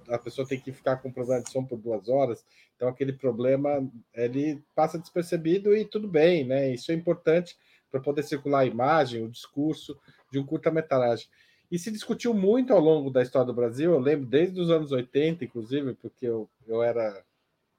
a 0.10 0.18
pessoa 0.18 0.48
tem 0.48 0.60
que 0.60 0.72
ficar 0.72 0.98
com 0.98 1.12
problema 1.12 1.44
de 1.44 1.52
som 1.52 1.66
por 1.66 1.78
duas 1.78 2.08
horas. 2.08 2.46
Então 2.76 2.88
aquele 2.88 3.14
problema 3.14 3.86
ele 4.14 4.64
passa 4.74 4.98
despercebido 4.98 5.76
e 5.76 5.84
tudo 5.84 6.08
bem, 6.08 6.46
né? 6.46 6.74
Isso 6.74 6.92
é 6.92 6.96
importante 6.96 7.58
para 7.92 8.00
poder 8.00 8.24
circular 8.24 8.60
a 8.60 8.66
imagem, 8.66 9.24
o 9.24 9.30
discurso 9.30 10.00
de 10.32 10.40
um 10.40 10.46
curta-metragem. 10.46 11.28
E 11.70 11.78
se 11.78 11.92
discutiu 11.92 12.34
muito 12.34 12.72
ao 12.72 12.80
longo 12.80 13.10
da 13.10 13.22
história 13.22 13.46
do 13.46 13.54
Brasil, 13.54 13.92
eu 13.92 14.00
lembro 14.00 14.26
desde 14.26 14.60
os 14.60 14.70
anos 14.70 14.92
80, 14.92 15.44
inclusive, 15.44 15.94
porque 15.96 16.26
eu, 16.26 16.50
eu, 16.66 16.82
era, 16.82 17.24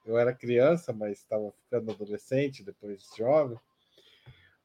eu 0.05 0.17
era 0.17 0.33
criança, 0.33 0.93
mas 0.93 1.19
estava 1.19 1.51
ficando 1.63 1.91
adolescente, 1.91 2.63
depois 2.63 3.03
jovem, 3.17 3.57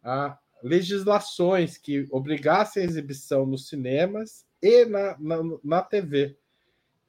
a 0.02 0.38
legislações 0.62 1.78
que 1.78 2.06
obrigassem 2.10 2.82
a 2.82 2.86
exibição 2.86 3.44
nos 3.46 3.68
cinemas 3.68 4.46
e 4.62 4.84
na, 4.84 5.16
na, 5.18 5.36
na 5.62 5.82
TV. 5.82 6.36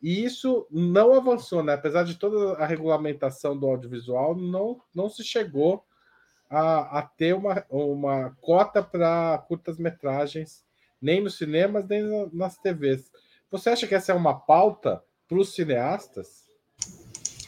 E 0.02 0.24
isso 0.24 0.68
não 0.70 1.14
avançou, 1.14 1.64
né? 1.64 1.74
apesar 1.74 2.04
de 2.04 2.16
toda 2.16 2.54
a 2.62 2.66
regulamentação 2.66 3.58
do 3.58 3.66
audiovisual, 3.66 4.36
não, 4.36 4.82
não 4.94 5.10
se 5.10 5.24
chegou 5.24 5.86
a, 6.50 7.00
a 7.00 7.02
ter 7.02 7.34
uma, 7.34 7.66
uma 7.70 8.32
cota 8.42 8.84
para 8.84 9.38
curtas-metragens 9.48 10.65
nem 11.06 11.22
nos 11.22 11.38
cinemas, 11.38 11.88
nem 11.88 12.02
nas 12.34 12.58
TVs. 12.58 13.12
Você 13.52 13.70
acha 13.70 13.86
que 13.86 13.94
essa 13.94 14.12
é 14.12 14.16
uma 14.16 14.34
pauta 14.34 15.02
para 15.28 15.38
os 15.38 15.54
cineastas? 15.54 16.46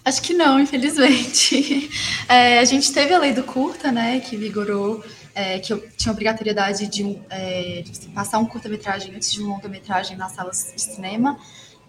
Acho 0.05 0.21
que 0.21 0.33
não, 0.33 0.59
infelizmente. 0.59 1.89
É, 2.29 2.59
a 2.59 2.65
gente 2.65 2.91
teve 2.91 3.13
a 3.13 3.19
lei 3.19 3.31
do 3.31 3.41
curta, 3.41 3.89
né, 3.89 4.19
que 4.19 4.35
vigorou, 4.35 5.01
é, 5.33 5.59
que 5.59 5.73
tinha 5.95 6.11
obrigatoriedade 6.11 6.85
de, 6.87 7.17
é, 7.29 7.83
de 7.83 8.09
passar 8.09 8.37
um 8.39 8.45
curta-metragem 8.45 9.15
antes 9.15 9.31
de 9.31 9.41
um 9.41 9.47
longa-metragem 9.47 10.17
nas 10.17 10.33
salas 10.33 10.73
de 10.75 10.81
cinema, 10.81 11.39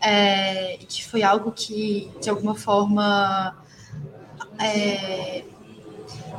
é, 0.01 0.79
que 0.89 1.05
foi 1.05 1.25
algo 1.25 1.51
que, 1.51 2.09
de 2.21 2.31
alguma 2.31 2.55
forma, 2.55 3.61
é, 4.61 5.43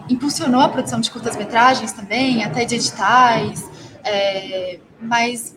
impulsionou 0.10 0.62
a 0.62 0.70
produção 0.70 1.02
de 1.02 1.12
curtas-metragens 1.12 1.92
também, 1.92 2.42
até 2.42 2.64
de 2.64 2.76
editais, 2.76 3.70
é, 4.06 4.80
mas 5.02 5.56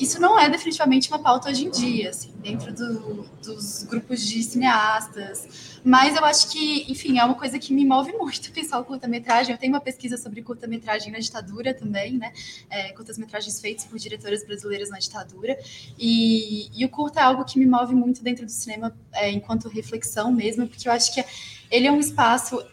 isso 0.00 0.18
não 0.18 0.38
é 0.38 0.48
definitivamente 0.48 1.10
uma 1.10 1.18
pauta 1.18 1.50
hoje 1.50 1.66
em 1.66 1.70
dia, 1.70 2.08
assim, 2.08 2.32
dentro 2.38 2.72
do, 2.72 3.22
dos 3.44 3.82
grupos 3.82 4.26
de 4.26 4.42
cineastas. 4.42 5.78
Mas 5.84 6.16
eu 6.16 6.24
acho 6.24 6.50
que, 6.50 6.90
enfim, 6.90 7.18
é 7.18 7.24
uma 7.24 7.34
coisa 7.34 7.58
que 7.58 7.74
me 7.74 7.84
move 7.84 8.10
muito 8.12 8.50
pensar 8.52 8.78
o 8.80 8.84
curta-metragem. 8.84 9.52
Eu 9.52 9.58
tenho 9.58 9.74
uma 9.74 9.80
pesquisa 9.80 10.16
sobre 10.16 10.40
curta-metragem 10.40 11.12
na 11.12 11.18
ditadura 11.18 11.74
também, 11.74 12.16
né? 12.16 12.32
É, 12.70 12.92
curtas-metragens 12.92 13.60
feitos 13.60 13.84
por 13.84 13.98
diretoras 13.98 14.42
brasileiras 14.42 14.88
na 14.88 14.98
ditadura. 14.98 15.58
E, 15.98 16.70
e, 16.74 16.82
o 16.82 16.88
curta 16.88 17.20
é 17.20 17.22
algo 17.22 17.44
que 17.44 17.58
me 17.58 17.66
move 17.66 17.94
muito 17.94 18.22
dentro 18.22 18.46
do 18.46 18.50
cinema, 18.50 18.96
é, 19.12 19.30
enquanto 19.30 19.68
reflexão 19.68 20.32
mesmo, 20.32 20.66
porque 20.66 20.88
eu 20.88 20.92
acho 20.92 21.12
que 21.12 21.22
ele 21.70 21.86
é 21.86 21.92
um 21.92 22.00
espaço 22.00 22.64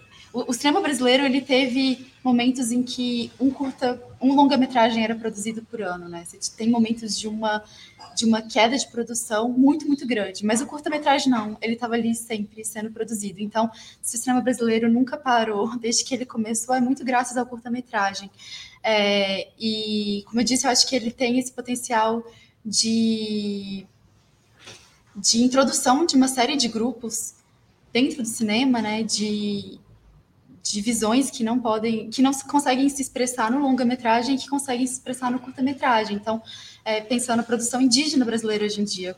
o, 0.48 0.54
cinema 0.54 0.82
brasileiro 0.82 1.24
ele 1.26 1.42
teve 1.42 2.12
momentos 2.24 2.72
em 2.72 2.84
que 2.84 3.32
um 3.40 3.50
curta, 3.50 4.02
um 4.22 4.34
longa-metragem 4.34 5.04
era 5.04 5.16
produzido 5.16 5.64
por 5.64 5.82
ano, 5.82 6.08
né? 6.10 6.24
Você 6.26 6.52
tem 6.56 6.70
momentos 6.70 7.18
de 7.18 7.28
uma 7.28 7.64
de 8.16 8.26
uma 8.26 8.42
queda 8.42 8.76
de 8.76 8.88
produção 8.88 9.48
muito 9.50 9.88
muito 9.88 10.06
grande, 10.06 10.44
mas 10.44 10.60
o 10.60 10.66
curta-metragem 10.66 11.30
não, 11.30 11.56
ele 11.62 11.74
estava 11.74 11.94
ali 11.94 12.16
sempre 12.16 12.66
sendo 12.66 12.92
produzido. 12.92 13.42
Então, 13.42 13.70
se 14.02 14.16
o 14.16 14.20
cinema 14.20 14.42
brasileiro 14.42 14.92
nunca 14.92 15.16
parou 15.18 15.78
desde 15.80 16.04
que 16.04 16.14
ele 16.16 16.26
começou, 16.26 16.76
é 16.76 16.82
muito 16.82 17.06
graças 17.06 17.38
ao 17.38 17.46
curta-metragem. 17.46 18.30
É, 18.84 19.50
e 19.60 20.24
como 20.28 20.40
eu 20.42 20.44
disse, 20.44 20.66
eu 20.66 20.72
acho 20.72 20.88
que 20.88 20.96
ele 20.96 21.12
tem 21.12 21.40
esse 21.40 21.52
potencial 21.52 22.24
de 22.66 23.88
de 25.16 25.42
introdução 25.42 26.06
de 26.06 26.16
uma 26.16 26.28
série 26.28 26.56
de 26.56 26.68
grupos 26.68 27.34
dentro 27.92 28.22
do 28.22 28.28
cinema, 28.28 28.82
né, 28.82 29.02
de, 29.02 29.80
de 30.72 30.82
visões 30.82 31.30
que 31.30 31.44
não 31.44 31.60
podem, 31.60 32.10
que 32.10 32.22
não 32.22 32.32
conseguem 32.34 32.88
se 32.90 33.02
expressar 33.02 33.52
no 33.52 33.60
longa-metragem 33.60 34.36
e 34.36 34.38
que 34.38 34.48
conseguem 34.48 34.86
se 34.86 34.94
expressar 34.94 35.32
no 35.32 35.40
curta-metragem. 35.40 36.16
Então, 36.16 36.42
é, 36.84 37.02
pensando 37.02 37.38
na 37.38 37.44
produção 37.44 37.82
indígena 37.82 38.26
brasileira 38.26 38.66
hoje 38.66 38.82
em 38.82 38.84
dia, 38.84 39.16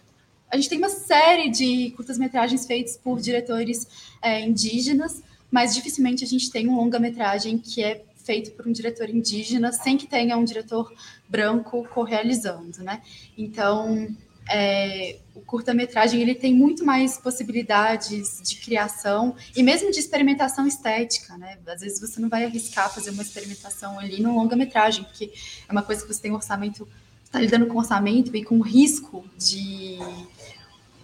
a 0.51 0.55
gente 0.55 0.69
tem 0.69 0.77
uma 0.77 0.89
série 0.89 1.49
de 1.49 1.91
curtas-metragens 1.91 2.65
feitas 2.65 2.97
por 2.97 3.19
diretores 3.19 3.87
é, 4.21 4.41
indígenas, 4.41 5.21
mas 5.51 5.75
dificilmente 5.75 6.23
a 6.23 6.27
gente 6.27 6.49
tem 6.49 6.67
um 6.67 6.75
longa-metragem 6.75 7.57
que 7.57 7.83
é 7.83 8.03
feito 8.23 8.51
por 8.51 8.67
um 8.67 8.71
diretor 8.71 9.09
indígena 9.09 9.71
sem 9.71 9.97
que 9.97 10.07
tenha 10.07 10.37
um 10.37 10.43
diretor 10.43 10.91
branco 11.27 11.87
co-realizando, 11.93 12.83
né? 12.83 13.01
Então, 13.37 14.07
é, 14.49 15.17
o 15.39 15.45
curta-metragem 15.45 16.21
ele 16.21 16.35
tem 16.35 16.53
muito 16.53 16.85
mais 16.85 17.17
possibilidades 17.17 18.41
de 18.43 18.57
criação 18.57 19.35
e 19.55 19.63
mesmo 19.63 19.89
de 19.89 19.99
experimentação 19.99 20.67
estética, 20.67 21.37
né? 21.37 21.57
Às 21.65 21.79
vezes 21.79 21.99
você 21.99 22.19
não 22.19 22.27
vai 22.27 22.43
arriscar 22.43 22.93
fazer 22.93 23.11
uma 23.11 23.23
experimentação 23.23 23.97
ali 23.97 24.21
no 24.21 24.35
longa-metragem, 24.35 25.05
porque 25.05 25.31
é 25.67 25.71
uma 25.71 25.81
coisa 25.81 26.01
que 26.01 26.13
você 26.13 26.21
tem 26.21 26.31
um 26.31 26.35
orçamento, 26.35 26.87
está 27.23 27.39
lidando 27.39 27.67
com 27.67 27.77
orçamento 27.77 28.35
e 28.35 28.43
com 28.43 28.59
risco 28.59 29.25
de 29.37 29.97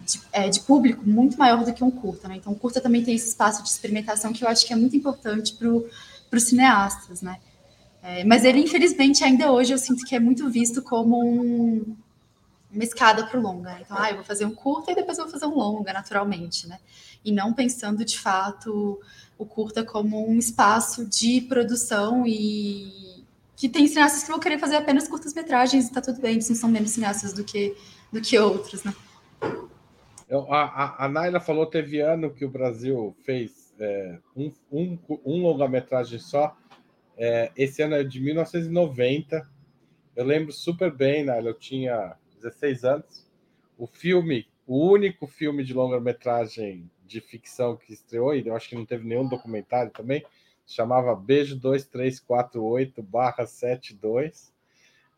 de, 0.06 0.22
é, 0.32 0.50
de, 0.50 0.60
público 0.60 1.02
muito 1.04 1.36
maior 1.36 1.66
do 1.66 1.74
que 1.74 1.84
um 1.84 1.90
curta, 1.90 2.28
né? 2.28 2.36
Então, 2.36 2.54
o 2.54 2.56
curta 2.56 2.80
também 2.80 3.04
tem 3.04 3.16
esse 3.16 3.30
espaço 3.30 3.64
de 3.64 3.70
experimentação 3.70 4.32
que 4.32 4.44
eu 4.44 4.48
acho 4.48 4.64
que 4.64 4.72
é 4.72 4.76
muito 4.76 4.96
importante 4.96 5.56
para 5.56 6.38
os 6.38 6.44
cineastas, 6.44 7.24
né? 7.24 7.40
É, 8.04 8.24
mas 8.24 8.46
ele, 8.46 8.60
infelizmente, 8.60 9.24
ainda 9.24 9.52
hoje 9.52 9.74
eu 9.74 9.80
sinto 9.80 10.06
que 10.06 10.16
é 10.16 10.20
muito 10.20 10.48
visto 10.48 10.84
como 10.84 11.20
um, 11.26 11.98
uma 12.76 12.84
escada 12.84 13.26
para 13.26 13.39
o 13.39 13.41
longa. 13.41 13.71
Né? 13.71 13.82
Então, 13.82 13.97
ah, 13.97 14.09
eu 14.09 14.15
vou 14.15 14.23
fazer 14.23 14.45
um 14.45 14.53
curta 14.53 14.91
e 14.91 14.95
depois 14.95 15.17
vou 15.17 15.28
fazer 15.28 15.45
um 15.45 15.55
longa, 15.55 15.93
naturalmente, 15.93 16.67
né? 16.67 16.80
E 17.23 17.32
não 17.32 17.53
pensando, 17.53 18.05
de 18.05 18.19
fato, 18.19 18.99
o 19.38 19.45
curta 19.45 19.84
como 19.84 20.30
um 20.30 20.38
espaço 20.38 21.07
de 21.07 21.41
produção 21.41 22.26
e 22.28 23.23
que 23.55 23.69
tem 23.69 23.88
cineastas 23.88 24.23
que 24.23 24.30
vão 24.30 24.39
querer 24.39 24.59
fazer 24.59 24.76
apenas 24.76 25.07
curtas-metragens 25.07 25.88
e 25.88 25.91
tá 25.91 26.01
tudo 26.01 26.19
bem, 26.19 26.34
eles 26.34 26.49
não 26.49 26.55
são 26.55 26.69
menos 26.69 26.91
cineastas 26.91 27.34
do 27.34 27.43
que, 27.43 27.76
do 28.11 28.21
que 28.21 28.38
outros, 28.38 28.84
né? 28.84 28.93
Eu, 30.28 30.51
a, 30.51 30.63
a, 30.63 31.05
a 31.05 31.09
Naila 31.09 31.39
falou 31.39 31.65
teve 31.65 31.99
ano 31.99 32.32
que 32.32 32.43
o 32.43 32.49
Brasil 32.49 33.15
fez 33.23 33.73
é, 33.80 34.17
um, 34.36 34.51
um, 34.71 34.99
um 35.26 35.41
longa-metragem 35.41 36.19
só. 36.19 36.55
É, 37.17 37.51
esse 37.55 37.82
ano 37.82 37.95
é 37.95 38.03
de 38.03 38.19
1990. 38.19 39.47
Eu 40.15 40.26
lembro 40.26 40.51
super 40.51 40.91
bem, 40.91 41.23
Naila, 41.23 41.49
eu 41.49 41.53
tinha 41.53 42.15
16 42.46 42.84
anos. 42.84 43.26
O 43.78 43.86
filme, 43.88 44.48
o 44.68 44.86
único 44.88 45.26
filme 45.28 45.64
de 45.64 45.74
longa-metragem 45.74 46.91
de 47.06 47.20
ficção 47.20 47.76
que 47.76 47.91
estreou, 47.93 48.36
e 48.36 48.48
eu 48.48 48.56
acho 48.56 48.70
que 48.70 48.76
não 48.76 48.86
teve 48.86 49.08
nenhum 49.08 49.28
documentário 49.28 49.91
também, 49.91 50.24
chamava 50.66 51.16
Beijo 51.16 51.60
2348-72. 51.60 54.54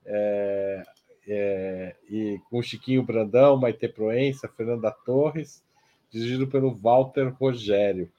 É, 0.05 0.83
é, 1.29 1.93
e 2.09 2.39
com 2.49 2.61
Chiquinho 2.61 3.03
Brandão, 3.03 3.57
Maite 3.57 3.89
Proença, 3.89 4.47
Fernanda 4.47 4.89
Torres, 4.91 5.61
dirigido 6.09 6.47
pelo 6.47 6.73
Walter 6.73 7.27
Rogério. 7.33 8.09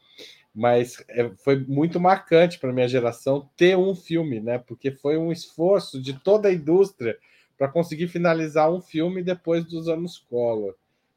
Mas 0.55 1.03
é, 1.09 1.31
foi 1.43 1.59
muito 1.59 1.99
marcante 1.99 2.59
para 2.59 2.71
minha 2.73 2.89
geração 2.89 3.49
ter 3.57 3.79
um 3.79 3.95
filme, 3.95 4.41
né? 4.41 4.59
Porque 4.59 4.91
foi 4.91 5.17
um 5.17 5.33
esforço 5.33 6.03
de 6.03 6.13
toda 6.13 6.49
a 6.49 6.53
indústria 6.53 7.17
para 7.59 7.69
conseguir 7.69 8.09
finalizar 8.09 8.73
um 8.73 8.81
filme 8.81 9.23
depois 9.23 9.65
dos 9.65 9.89
anos 9.89 10.19
Collor, 10.19 10.75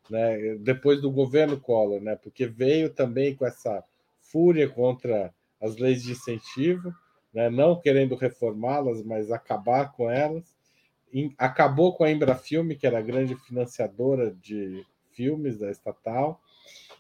né? 0.09 0.55
Depois 0.55 0.99
do 0.99 1.11
governo 1.11 1.59
Collor, 1.59 2.01
né? 2.01 2.15
Porque 2.15 2.47
veio 2.47 2.89
também 2.89 3.35
com 3.35 3.45
essa 3.45 3.83
fúria 4.19 4.67
contra 4.67 5.33
as 5.61 5.77
leis 5.77 6.01
de 6.01 6.13
incentivo, 6.13 6.93
né? 7.33 7.49
Não 7.49 7.79
querendo 7.79 8.15
reformá-las, 8.15 9.03
mas 9.03 9.31
acabar 9.31 9.91
com 9.91 10.09
elas 10.09 10.43
acabou 11.37 11.93
com 11.93 12.03
a 12.03 12.11
Embrafilme, 12.11 12.75
que 12.75 12.87
era 12.87 12.99
a 12.99 13.01
grande 13.01 13.35
financiadora 13.35 14.31
de 14.31 14.85
filmes 15.11 15.57
da 15.57 15.69
estatal, 15.69 16.41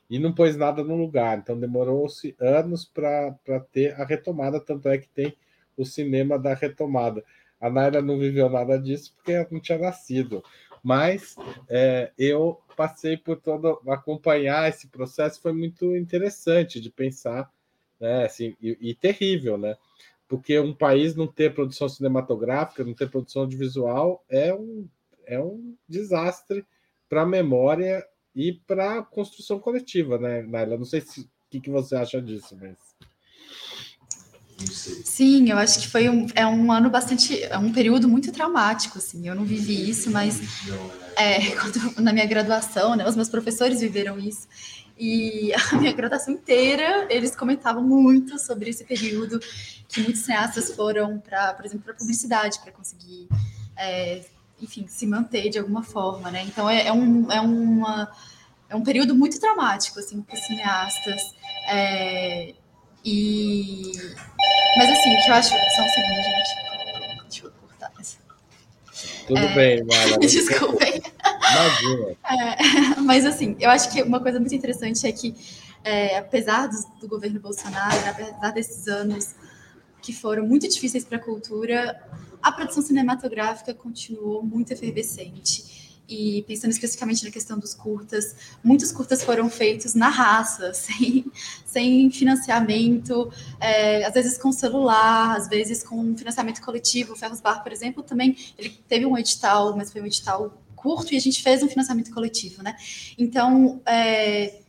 e 0.09 0.19
não 0.19 0.33
pôs 0.33 0.57
nada 0.57 0.83
no 0.83 0.95
lugar. 0.95 1.37
Então 1.37 1.57
demorou-se 1.57 2.35
anos 2.39 2.83
para 2.85 3.59
ter 3.71 3.99
a 3.99 4.05
retomada, 4.05 4.59
tanto 4.59 4.89
é 4.89 4.97
que 4.97 5.07
tem 5.07 5.35
o 5.77 5.85
cinema 5.85 6.37
da 6.37 6.53
retomada. 6.53 7.23
A 7.61 7.69
Naira 7.69 8.01
não 8.01 8.17
viveu 8.17 8.49
nada 8.49 8.77
disso 8.77 9.13
porque 9.15 9.47
não 9.51 9.61
tinha 9.61 9.77
nascido. 9.77 10.43
Mas 10.83 11.35
é, 11.69 12.11
eu 12.17 12.59
passei 12.75 13.15
por 13.15 13.37
todo 13.37 13.79
acompanhar 13.87 14.67
esse 14.67 14.87
processo, 14.87 15.39
foi 15.39 15.53
muito 15.53 15.95
interessante 15.95 16.81
de 16.81 16.89
pensar, 16.89 17.49
né? 17.99 18.25
Assim, 18.25 18.55
e, 18.59 18.77
e 18.81 18.95
terrível, 18.95 19.57
né? 19.57 19.77
porque 20.31 20.57
um 20.57 20.73
país 20.73 21.13
não 21.13 21.27
ter 21.27 21.53
produção 21.53 21.89
cinematográfica, 21.89 22.85
não 22.85 22.93
ter 22.93 23.09
produção 23.09 23.41
audiovisual 23.41 24.23
é 24.29 24.53
um, 24.53 24.87
é 25.25 25.37
um 25.37 25.75
desastre 25.89 26.65
para 27.09 27.23
a 27.23 27.25
memória 27.25 28.01
e 28.33 28.53
para 28.53 28.99
a 28.99 29.03
construção 29.03 29.59
coletiva, 29.59 30.17
né, 30.17 30.41
Naila? 30.43 30.77
Não 30.77 30.85
sei 30.85 31.01
o 31.01 31.03
que, 31.49 31.59
que 31.59 31.69
você 31.69 31.97
acha 31.97 32.21
disso, 32.21 32.57
mas. 32.57 32.90
Sim, 35.03 35.49
eu 35.49 35.57
acho 35.57 35.79
que 35.79 35.87
foi 35.87 36.09
um, 36.09 36.27
é 36.35 36.45
um 36.45 36.71
ano 36.71 36.89
bastante, 36.89 37.43
é 37.43 37.57
um 37.57 37.71
período 37.71 38.07
muito 38.07 38.31
traumático, 38.31 38.97
assim. 38.97 39.27
Eu 39.27 39.35
não 39.35 39.45
vivi 39.45 39.89
isso, 39.89 40.09
mas 40.11 40.39
é, 41.15 41.51
quando, 41.55 42.01
na 42.01 42.13
minha 42.13 42.25
graduação, 42.25 42.95
né, 42.95 43.07
os 43.07 43.15
meus 43.15 43.29
professores 43.29 43.81
viveram 43.81 44.19
isso. 44.19 44.47
E 44.97 45.51
a 45.71 45.75
minha 45.77 45.93
graduação 45.93 46.33
inteira, 46.33 47.07
eles 47.09 47.35
comentavam 47.35 47.83
muito 47.83 48.37
sobre 48.39 48.69
esse 48.69 48.83
período 48.83 49.39
que 49.87 50.01
muitos 50.01 50.21
cineastas 50.21 50.71
foram 50.75 51.19
para, 51.19 51.53
por 51.53 51.65
exemplo, 51.65 51.85
para 51.85 51.93
publicidade, 51.93 52.59
para 52.59 52.71
conseguir, 52.71 53.27
é, 53.75 54.23
enfim, 54.61 54.85
se 54.87 55.05
manter 55.05 55.49
de 55.49 55.59
alguma 55.59 55.83
forma, 55.83 56.31
né? 56.31 56.43
Então 56.43 56.69
é, 56.69 56.87
é, 56.87 56.93
um, 56.93 57.31
é, 57.31 57.41
uma, 57.41 58.11
é 58.69 58.75
um 58.75 58.83
período 58.83 59.15
muito 59.15 59.39
traumático, 59.39 59.99
assim, 59.99 60.21
para 60.21 60.35
os 60.35 60.45
cineastas. 60.45 61.21
É, 61.67 62.53
e... 63.03 63.91
Mas, 64.77 64.89
assim, 64.89 65.13
o 65.13 65.23
que 65.23 65.29
eu 65.29 65.33
acho... 65.33 65.49
Só 65.49 65.83
um 65.83 65.89
segundo, 65.89 66.23
gente. 66.23 66.61
Deixa 67.29 67.45
eu 67.45 67.51
cortar 67.51 67.91
essa. 67.99 68.17
Tudo 69.27 69.39
é... 69.39 69.55
bem, 69.55 69.83
Mara. 69.83 70.17
Desculpem. 70.19 71.01
Imagina. 71.51 72.15
É, 72.29 72.99
mas, 73.01 73.25
assim, 73.25 73.55
eu 73.59 73.69
acho 73.69 73.91
que 73.91 74.01
uma 74.01 74.19
coisa 74.19 74.39
muito 74.39 74.55
interessante 74.55 75.05
é 75.05 75.11
que, 75.11 75.35
é, 75.83 76.17
apesar 76.17 76.67
do, 76.67 76.77
do, 77.01 77.07
governo 77.07 77.39
Bolsonaro, 77.39 77.97
apesar 78.09 78.51
desses 78.51 78.87
anos 78.87 79.35
que 80.01 80.13
foram 80.13 80.45
muito 80.45 80.67
difíceis 80.67 81.03
para 81.05 81.17
a 81.17 81.21
cultura, 81.21 82.01
a 82.41 82.51
produção 82.51 82.81
cinematográfica 82.81 83.73
continuou 83.73 84.41
muito 84.41 84.71
efervescente. 84.73 85.80
E 86.07 86.43
pensando 86.47 86.71
especificamente 86.71 87.23
na 87.23 87.31
questão 87.31 87.57
dos 87.57 87.73
curtas, 87.73 88.35
muitos 88.63 88.91
curtas 88.91 89.23
foram 89.23 89.49
feitos 89.49 89.93
na 89.93 90.09
raça, 90.09 90.73
sem, 90.75 91.25
sem 91.65 92.11
financiamento, 92.11 93.31
é, 93.59 94.03
às 94.05 94.13
vezes 94.13 94.37
com 94.37 94.51
celular, 94.51 95.37
às 95.37 95.47
vezes 95.47 95.83
com 95.83 96.15
financiamento 96.17 96.61
coletivo. 96.61 97.13
O 97.13 97.15
Ferros 97.15 97.39
Bar, 97.39 97.63
por 97.63 97.71
exemplo, 97.71 98.03
também 98.03 98.35
ele 98.57 98.69
teve 98.87 99.05
um 99.05 99.17
edital, 99.17 99.75
mas 99.75 99.91
foi 99.91 100.01
um 100.01 100.05
edital 100.05 100.61
curto 100.75 101.13
e 101.13 101.17
a 101.17 101.21
gente 101.21 101.43
fez 101.43 101.61
um 101.61 101.69
financiamento 101.69 102.11
coletivo, 102.11 102.63
né? 102.63 102.75
Então, 103.17 103.81
é, 103.85 104.60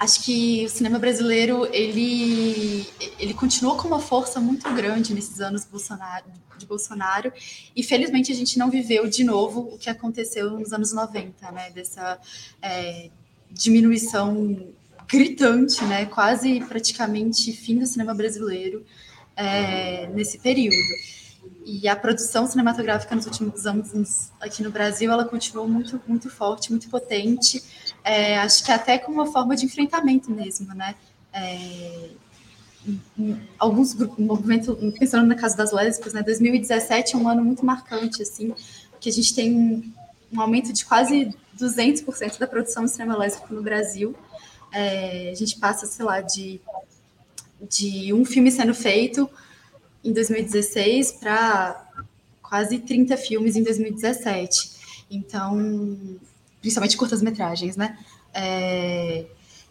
acho 0.00 0.24
que 0.24 0.64
o 0.64 0.68
cinema 0.70 0.98
brasileiro 0.98 1.68
ele 1.74 2.86
ele 3.18 3.34
continuou 3.34 3.76
com 3.76 3.86
uma 3.86 4.00
força 4.00 4.40
muito 4.40 4.72
grande 4.72 5.12
nesses 5.12 5.42
anos 5.42 5.66
Bolsonaro, 5.66 6.24
de 6.56 6.66
Bolsonaro 6.66 7.30
e 7.76 7.82
felizmente 7.82 8.32
a 8.32 8.34
gente 8.34 8.58
não 8.58 8.70
viveu 8.70 9.06
de 9.06 9.22
novo 9.22 9.60
o 9.74 9.78
que 9.78 9.90
aconteceu 9.90 10.50
nos 10.58 10.72
anos 10.72 10.92
90, 10.94 11.52
né? 11.52 11.70
Dessa 11.70 12.18
é, 12.62 13.10
diminuição 13.50 14.72
gritante, 15.06 15.84
né? 15.84 16.06
Quase 16.06 16.60
praticamente 16.60 17.52
fim 17.52 17.78
do 17.78 17.86
cinema 17.86 18.14
brasileiro 18.14 18.84
é, 19.36 20.06
nesse 20.14 20.38
período. 20.38 20.76
E 21.64 21.86
a 21.88 21.94
produção 21.94 22.46
cinematográfica 22.46 23.14
nos 23.14 23.26
últimos 23.26 23.66
anos 23.66 24.32
aqui 24.40 24.62
no 24.62 24.70
Brasil, 24.70 25.10
ela 25.10 25.26
continuou 25.26 25.68
muito, 25.68 26.00
muito 26.06 26.30
forte, 26.30 26.70
muito 26.70 26.88
potente. 26.88 27.62
É, 28.04 28.38
acho 28.38 28.64
que 28.64 28.72
até 28.72 28.98
com 28.98 29.12
uma 29.12 29.26
forma 29.26 29.54
de 29.54 29.66
enfrentamento 29.66 30.30
mesmo, 30.30 30.74
né? 30.74 30.94
É, 31.32 32.10
alguns 33.58 33.92
grupos, 33.92 34.16
pensando 34.98 35.26
na 35.26 35.34
casa 35.34 35.56
das 35.56 35.72
lésbicas, 35.72 36.12
né? 36.12 36.22
2017 36.22 37.14
é 37.14 37.18
um 37.18 37.28
ano 37.28 37.44
muito 37.44 37.64
marcante, 37.64 38.22
assim, 38.22 38.54
que 38.98 39.08
a 39.08 39.12
gente 39.12 39.34
tem 39.34 39.54
um, 39.54 39.92
um 40.32 40.40
aumento 40.40 40.72
de 40.72 40.84
quase 40.84 41.34
200% 41.58 42.38
da 42.38 42.46
produção 42.46 42.84
de 42.84 42.90
cinema 42.90 43.16
lésbico 43.16 43.52
no 43.52 43.62
Brasil. 43.62 44.14
É, 44.72 45.30
a 45.30 45.34
gente 45.34 45.58
passa, 45.58 45.86
sei 45.86 46.04
lá, 46.04 46.20
de, 46.20 46.60
de 47.68 48.12
um 48.12 48.24
filme 48.24 48.50
sendo 48.50 48.74
feito 48.74 49.28
em 50.02 50.12
2016 50.12 51.12
para 51.12 51.88
quase 52.42 52.78
30 52.78 53.16
filmes 53.16 53.56
em 53.56 53.62
2017. 53.62 54.70
Então, 55.10 56.18
principalmente 56.60 56.96
curtas-metragens, 56.96 57.76
né? 57.76 57.98
É, 58.32 59.24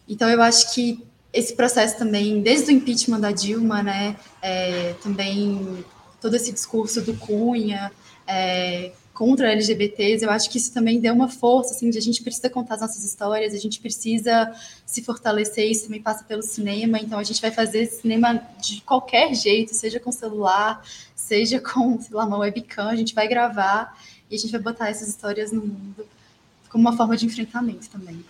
então, 0.08 0.30
eu 0.30 0.42
acho 0.42 0.74
que 0.74 1.04
esse 1.32 1.56
processo 1.56 1.98
também, 1.98 2.42
desde 2.42 2.72
o 2.72 2.76
impeachment 2.76 3.20
da 3.20 3.32
Dilma, 3.32 3.84
né? 3.84 4.16
É, 4.42 4.94
também 5.04 5.84
todo 6.20 6.36
esse 6.36 6.52
discurso 6.52 7.02
do 7.02 7.14
Cunha, 7.16 7.92
é, 8.28 8.92
contra 9.14 9.52
LGBTs, 9.52 10.24
eu 10.24 10.32
acho 10.32 10.50
que 10.50 10.58
isso 10.58 10.74
também 10.74 11.00
deu 11.00 11.14
uma 11.14 11.28
força, 11.28 11.74
assim, 11.74 11.90
de 11.90 11.98
a 11.98 12.02
gente 12.02 12.24
precisa 12.24 12.50
contar 12.50 12.76
as 12.76 12.82
nossas 12.82 13.04
histórias, 13.04 13.54
a 13.54 13.58
gente 13.58 13.80
precisa 13.80 14.54
se 14.86 15.04
fortalecer, 15.04 15.70
isso 15.70 15.84
também 15.84 16.02
passa 16.02 16.24
pelo 16.24 16.42
cinema, 16.42 16.98
então 16.98 17.20
a 17.20 17.24
gente 17.24 17.42
vai 17.42 17.52
fazer 17.52 17.86
cinema 17.88 18.42
de 18.62 18.82
qualquer 18.82 19.34
jeito, 19.34 19.76
seja 19.76 20.00
com 20.00 20.12
celular, 20.12 20.82
seja 21.16 21.60
com, 21.60 22.00
sei 22.00 22.16
lá, 22.16 22.26
uma 22.26 22.38
webcam, 22.38 22.88
a 22.88 22.96
gente 22.96 23.14
vai 23.14 23.28
gravar 23.28 23.98
e 24.32 24.36
a 24.36 24.38
gente 24.38 24.52
vai 24.52 24.62
botar 24.62 24.90
essas 24.90 25.10
histórias 25.10 25.52
no 25.52 25.62
mundo 25.62 26.06
como 26.70 26.88
uma 26.88 26.96
forma 26.96 27.18
de 27.18 27.26
enfrentamento 27.26 27.90
também. 27.90 28.24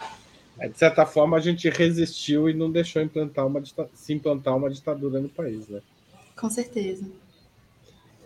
É, 0.58 0.68
de 0.68 0.78
certa 0.78 1.06
forma, 1.06 1.38
a 1.38 1.40
gente 1.40 1.70
resistiu 1.70 2.50
e 2.50 2.54
não 2.54 2.72
deixou 2.72 3.02
implantar 3.02 3.46
uma, 3.48 3.62
se 3.94 4.14
implantar 4.14 4.56
uma 4.58 4.70
ditadura 4.70 5.20
no 5.20 5.30
país, 5.30 5.68
né? 5.68 5.82
Com 6.36 6.50
certeza. 6.50 7.06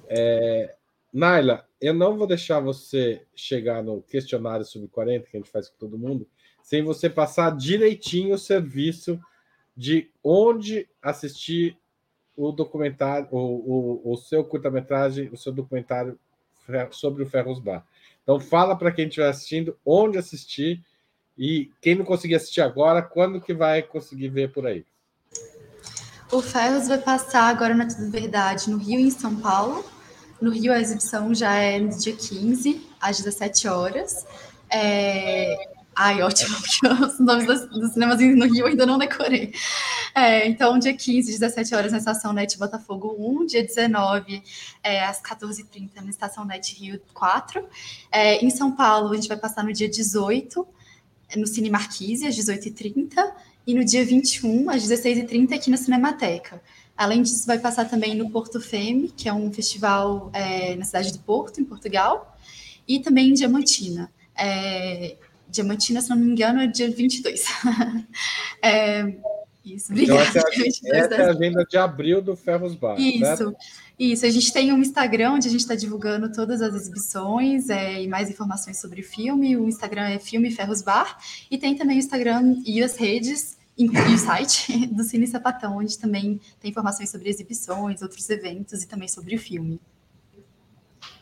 É, 0.07 0.75
Naila, 1.11 1.67
eu 1.79 1.93
não 1.93 2.17
vou 2.17 2.25
deixar 2.25 2.59
você 2.59 3.21
chegar 3.35 3.83
no 3.83 4.01
questionário 4.01 4.65
sobre 4.65 4.87
40, 4.87 5.27
que 5.27 5.37
a 5.37 5.39
gente 5.39 5.51
faz 5.51 5.69
com 5.69 5.77
todo 5.77 5.97
mundo, 5.97 6.27
sem 6.63 6.81
você 6.81 7.09
passar 7.09 7.55
direitinho 7.55 8.33
o 8.33 8.37
serviço 8.37 9.19
de 9.75 10.09
onde 10.23 10.87
assistir 11.01 11.77
o 12.35 12.51
documentário, 12.51 13.27
o, 13.31 14.01
o, 14.05 14.13
o 14.13 14.17
seu 14.17 14.43
curta-metragem, 14.43 15.29
o 15.31 15.37
seu 15.37 15.51
documentário 15.51 16.17
sobre 16.91 17.23
o 17.23 17.29
Ferros 17.29 17.59
Bar. 17.59 17.85
Então, 18.23 18.39
fala 18.39 18.75
para 18.75 18.91
quem 18.91 19.07
estiver 19.07 19.29
assistindo 19.29 19.77
onde 19.85 20.17
assistir 20.17 20.81
e 21.37 21.69
quem 21.81 21.95
não 21.95 22.05
conseguir 22.05 22.35
assistir 22.35 22.61
agora, 22.61 23.01
quando 23.01 23.41
que 23.41 23.53
vai 23.53 23.81
conseguir 23.81 24.29
ver 24.29 24.51
por 24.51 24.65
aí? 24.65 24.85
O 26.31 26.41
Ferros 26.41 26.87
vai 26.87 26.97
passar 26.97 27.49
agora 27.49 27.75
na 27.75 27.87
Tudo 27.87 28.09
Verdade 28.09 28.69
no 28.69 28.77
Rio 28.77 28.99
e 28.99 29.03
em 29.03 29.11
São 29.11 29.35
Paulo 29.35 29.83
no 30.43 30.51
Rio, 30.51 30.73
a 30.73 30.79
exibição 30.79 31.33
já 31.33 31.53
é 31.53 31.79
no 31.79 31.97
dia 31.97 32.13
15, 32.13 32.85
às 32.99 33.17
17 33.17 33.67
horas. 33.69 34.25
É... 34.69 35.55
Ai, 35.95 36.21
ótimo, 36.21 36.55
porque 36.61 36.87
os 36.87 37.19
nomes 37.19 37.45
dos, 37.45 37.69
dos 37.69 37.93
cinemas 37.93 38.19
no 38.19 38.45
Rio 38.45 38.61
eu 38.61 38.67
ainda 38.67 38.85
não 38.85 38.97
decorei. 38.97 39.53
É, 40.15 40.47
então, 40.47 40.77
dia 40.79 40.93
15, 40.93 41.31
17 41.31 41.75
horas 41.75 41.91
na 41.91 41.97
Estação 41.97 42.33
NET 42.33 42.57
Botafogo 42.57 43.15
1, 43.17 43.45
dia 43.45 43.63
19, 43.63 44.43
é, 44.83 45.03
às 45.03 45.21
14h30 45.21 46.01
na 46.01 46.09
Estação 46.09 46.45
NET 46.45 46.75
Rio 46.75 46.99
4. 47.13 47.65
É, 48.11 48.43
em 48.43 48.49
São 48.49 48.71
Paulo, 48.71 49.11
a 49.11 49.15
gente 49.15 49.27
vai 49.27 49.37
passar 49.37 49.63
no 49.63 49.73
dia 49.73 49.89
18, 49.89 50.67
no 51.35 51.47
Cine 51.47 51.69
Marquise, 51.69 52.27
às 52.27 52.35
18h30, 52.35 53.31
e 53.65 53.73
no 53.73 53.83
dia 53.83 54.05
21, 54.05 54.69
às 54.69 54.83
16h30, 54.83 55.53
aqui 55.53 55.69
na 55.69 55.77
Cinemateca. 55.77 56.61
Além 56.95 57.21
disso, 57.21 57.47
vai 57.47 57.57
passar 57.57 57.89
também 57.89 58.13
no 58.15 58.29
Porto 58.29 58.61
Femme, 58.61 59.09
que 59.09 59.27
é 59.27 59.33
um 59.33 59.51
festival 59.51 60.29
é, 60.33 60.75
na 60.75 60.85
cidade 60.85 61.11
do 61.11 61.19
Porto, 61.19 61.59
em 61.59 61.63
Portugal, 61.63 62.37
e 62.87 62.99
também 62.99 63.29
em 63.29 63.33
Diamantina. 63.33 64.11
É, 64.35 65.15
Diamantina, 65.53 66.01
se 66.01 66.09
não 66.09 66.17
me 66.17 66.25
engano, 66.25 66.59
é 66.59 66.67
dia 66.67 66.89
22. 66.89 67.45
é, 68.61 69.15
isso, 69.63 69.91
obrigada. 69.91 70.27
Então, 70.29 70.41
essa, 70.41 70.87
é, 70.87 70.99
essa 70.99 71.15
é 71.15 71.25
a 71.25 71.29
agenda 71.29 71.63
de 71.63 71.77
abril 71.77 72.21
do 72.21 72.35
Ferros 72.35 72.75
Bar. 72.75 72.99
Isso. 72.99 73.19
Certo? 73.19 73.55
Isso, 73.97 74.25
a 74.25 74.29
gente 74.29 74.51
tem 74.51 74.73
um 74.73 74.79
Instagram 74.79 75.33
onde 75.33 75.47
a 75.47 75.51
gente 75.51 75.61
está 75.61 75.75
divulgando 75.75 76.31
todas 76.31 76.61
as 76.61 76.73
exibições 76.73 77.69
é, 77.69 78.01
e 78.01 78.07
mais 78.07 78.29
informações 78.29 78.81
sobre 78.81 79.01
o 79.01 79.03
filme. 79.03 79.55
O 79.55 79.67
Instagram 79.67 80.09
é 80.09 80.19
Filme 80.19 80.49
Ferros 80.49 80.81
Bar. 80.81 81.17
E 81.49 81.57
tem 81.57 81.75
também 81.75 81.97
o 81.97 81.99
Instagram 81.99 82.57
e 82.65 82.81
as 82.81 82.97
redes 82.97 83.57
e 83.77 83.87
o 83.87 84.17
site 84.17 84.87
do 84.91 85.03
Cine 85.03 85.27
Sapatão, 85.27 85.77
onde 85.77 85.97
também 85.97 86.41
tem 86.59 86.71
informações 86.71 87.11
sobre 87.11 87.29
exibições, 87.29 88.01
outros 88.01 88.27
eventos 88.29 88.83
e 88.83 88.87
também 88.87 89.07
sobre 89.07 89.35
o 89.35 89.39
filme. 89.39 89.79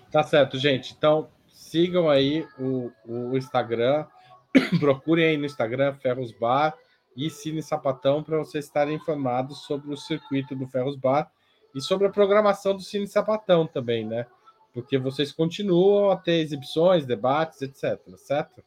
Tá 0.10 0.24
certo, 0.24 0.58
gente. 0.58 0.96
Então, 0.98 1.30
sigam 1.54 2.10
aí 2.10 2.46
o, 2.60 2.92
o 3.06 3.38
Instagram, 3.38 4.06
procurem 4.80 5.26
aí 5.26 5.38
no 5.38 5.45
Instagram 5.45 5.93
Ferros 5.95 6.32
Bar 6.32 6.76
e 7.16 7.30
Cine 7.30 7.62
Sapatão 7.62 8.24
para 8.24 8.38
vocês 8.38 8.66
estarem 8.66 8.95
informados 8.95 9.60
sobre 9.64 9.93
o 9.93 9.97
circuito 9.97 10.56
do 10.56 10.68
Ferros 10.68 10.95
Bar 10.95 11.32
e 11.76 11.82
sobre 11.82 12.08
a 12.08 12.12
programação 12.12 12.76
do 12.76 12.82
Cine 12.82 13.08
Sapatão 13.08 13.66
também, 13.66 14.06
né? 14.06 14.26
Porque 14.74 14.97
vocês 14.97 15.32
continuam 15.32 16.12
a 16.12 16.16
ter 16.16 16.39
exibições, 16.39 17.06
debates, 17.06 17.62
etc, 17.62 17.99
certo? 18.18 18.64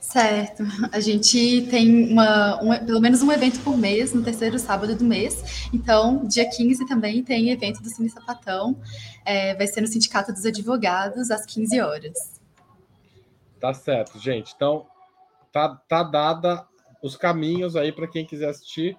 Certo. 0.00 0.62
A 0.92 1.00
gente 1.00 1.66
tem 1.68 2.12
uma, 2.12 2.62
um, 2.62 2.86
pelo 2.86 3.00
menos 3.00 3.22
um 3.22 3.32
evento 3.32 3.58
por 3.60 3.76
mês, 3.76 4.12
no 4.12 4.22
terceiro 4.22 4.56
sábado 4.56 4.94
do 4.94 5.04
mês. 5.04 5.68
Então, 5.72 6.24
dia 6.24 6.48
15 6.48 6.86
também 6.86 7.24
tem 7.24 7.50
evento 7.50 7.82
do 7.82 7.88
Cine 7.88 8.08
Sapatão. 8.08 8.80
É, 9.24 9.56
vai 9.56 9.66
ser 9.66 9.80
no 9.80 9.88
Sindicato 9.88 10.32
dos 10.32 10.46
Advogados, 10.46 11.32
às 11.32 11.44
15 11.44 11.80
horas. 11.80 12.40
Tá 13.60 13.72
certo, 13.72 14.18
gente. 14.18 14.52
Então, 14.54 14.86
tá, 15.50 15.74
tá 15.88 16.02
dada 16.02 16.66
os 17.02 17.16
caminhos 17.16 17.76
aí 17.76 17.92
para 17.92 18.08
quem 18.08 18.26
quiser 18.26 18.48
assistir. 18.48 18.96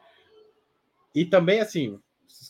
E 1.13 1.25
também, 1.25 1.59
assim, 1.59 1.99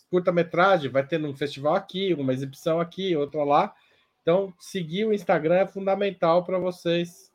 curta-metragem 0.10 0.90
vai 0.92 1.06
ter 1.06 1.24
um 1.24 1.36
festival 1.36 1.76
aqui, 1.76 2.14
uma 2.14 2.34
exibição 2.34 2.80
aqui, 2.80 3.16
outra 3.16 3.44
lá. 3.44 3.74
Então, 4.22 4.54
seguir 4.60 5.06
o 5.06 5.14
Instagram 5.14 5.56
é 5.56 5.68
fundamental 5.68 6.44
para 6.44 6.60
vocês 6.60 7.32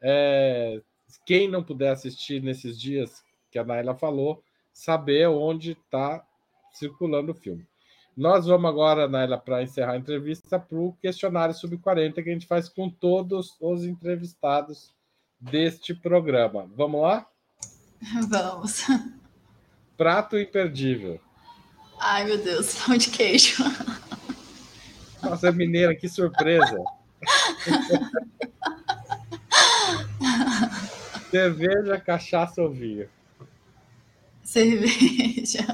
é, 0.00 0.82
quem 1.24 1.48
não 1.48 1.62
puder 1.62 1.92
assistir 1.92 2.42
nesses 2.42 2.78
dias 2.80 3.24
que 3.50 3.58
a 3.58 3.64
Naila 3.64 3.94
falou, 3.94 4.42
saber 4.72 5.28
onde 5.28 5.72
está 5.72 6.26
circulando 6.72 7.32
o 7.32 7.34
filme. 7.34 7.66
Nós 8.16 8.46
vamos 8.46 8.70
agora, 8.70 9.08
Naila, 9.08 9.36
para 9.36 9.62
encerrar 9.62 9.92
a 9.92 9.96
entrevista, 9.96 10.58
para 10.58 10.78
o 10.78 10.92
questionário 11.02 11.54
sub-40 11.54 12.14
que 12.14 12.30
a 12.30 12.32
gente 12.32 12.46
faz 12.46 12.68
com 12.68 12.88
todos 12.88 13.56
os 13.60 13.84
entrevistados 13.84 14.94
deste 15.40 15.92
programa. 15.92 16.70
Vamos 16.76 17.02
lá? 17.02 17.26
Vamos. 18.30 18.84
Prato 19.96 20.38
imperdível. 20.38 21.20
Ai, 21.98 22.24
meu 22.24 22.38
Deus, 22.38 22.76
pão 22.86 22.96
de 22.96 23.10
queijo. 23.10 23.64
Nossa, 25.22 25.50
mineira, 25.50 25.94
que 25.96 26.08
surpresa. 26.08 26.84
Cerveja, 31.30 32.00
cachaça 32.00 32.62
ou 32.62 32.70
vinho? 32.70 33.08
Cerveja. 34.44 35.66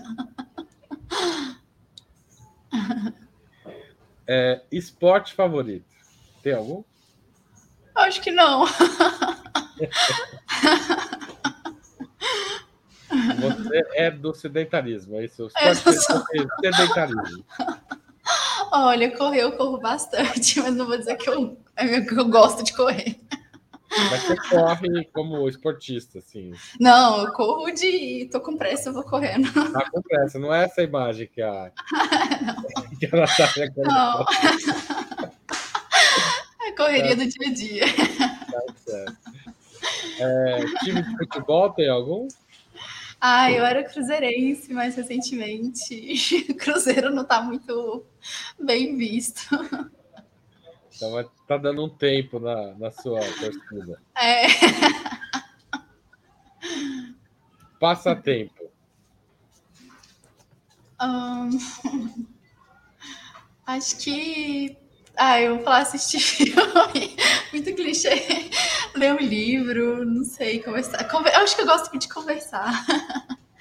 É, 4.32 4.60
esporte 4.70 5.34
favorito? 5.34 5.84
Tem 6.40 6.52
algum? 6.54 6.84
Acho 7.96 8.20
que 8.20 8.30
não. 8.30 8.64
Você 13.40 13.82
é 13.94 14.08
do 14.08 14.32
sedentarismo, 14.32 15.16
é 15.16 15.24
isso? 15.24 15.48
É, 15.56 15.74
sou... 15.74 15.92
sedentarismo. 16.62 17.44
Olha, 18.70 19.10
correr 19.16 19.42
eu 19.42 19.56
corro 19.56 19.80
bastante, 19.80 20.60
mas 20.60 20.76
não 20.76 20.86
vou 20.86 20.96
dizer 20.96 21.16
que 21.16 21.28
eu, 21.28 21.58
é 21.74 22.00
que 22.00 22.16
eu 22.16 22.28
gosto 22.28 22.62
de 22.62 22.72
correr. 22.72 23.18
Mas 23.90 24.22
você 24.22 24.36
corre 24.48 25.04
como 25.12 25.48
esportista, 25.48 26.18
assim. 26.18 26.52
Não, 26.78 27.26
eu 27.26 27.32
corro 27.32 27.70
de. 27.72 28.28
tô 28.30 28.40
com 28.40 28.56
pressa, 28.56 28.90
eu 28.90 28.92
vou 28.92 29.02
correndo. 29.02 29.52
Tá 29.72 29.90
com 29.90 30.00
pressa, 30.02 30.38
não 30.38 30.54
é 30.54 30.64
essa 30.64 30.82
imagem 30.82 31.26
que 31.26 31.42
a. 31.42 31.72
que 32.98 33.06
a 33.06 33.16
Natália 33.16 33.72
Não. 33.76 34.24
É 36.62 36.72
correria 36.72 37.16
tá. 37.16 37.24
do 37.24 37.28
dia 37.28 37.48
a 37.48 37.52
dia. 37.52 37.84
Tá 38.50 38.74
certo. 38.76 39.16
É, 40.20 40.64
time 40.84 41.02
de 41.02 41.16
futebol 41.16 41.70
tem 41.70 41.88
algum? 41.88 42.28
Ah, 43.20 43.52
eu 43.52 43.66
era 43.66 43.84
cruzeirense, 43.84 44.72
mas 44.72 44.94
recentemente 44.94 46.46
o 46.48 46.54
Cruzeiro 46.56 47.10
não 47.10 47.22
está 47.22 47.42
muito 47.42 48.06
bem 48.58 48.96
visto. 48.96 49.42
Então 51.00 51.30
tá 51.48 51.56
dando 51.56 51.82
um 51.82 51.88
tempo 51.88 52.38
na, 52.38 52.74
na 52.74 52.90
sua 52.90 53.20
torcida. 53.20 53.98
É. 54.14 54.46
Passatempo. 57.80 58.70
Um, 61.00 61.58
acho 63.66 63.96
que. 63.96 64.76
Ah, 65.16 65.40
eu 65.40 65.54
vou 65.54 65.64
falar 65.64 65.78
assistir 65.78 66.20
filme. 66.52 67.16
Muito 67.50 67.74
clichê. 67.74 68.50
Ler 68.94 69.14
um 69.14 69.18
livro, 69.18 70.04
não 70.04 70.24
sei, 70.24 70.62
conversar. 70.62 71.02
Conver... 71.04 71.32
Eu 71.32 71.40
acho 71.40 71.56
que 71.56 71.62
eu 71.62 71.66
gosto 71.66 71.98
de 71.98 72.08
conversar. 72.10 72.84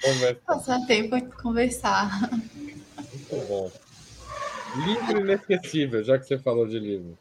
Conversar. 0.02 0.40
Passar 0.44 0.86
tempo 0.86 1.18
conversar. 1.42 2.20
Muito 2.20 3.46
bom. 3.48 3.72
Livro 4.84 5.20
inesquecível, 5.20 6.04
já 6.04 6.18
que 6.18 6.26
você 6.26 6.38
falou 6.38 6.66
de 6.66 6.78
livro. 6.78 7.18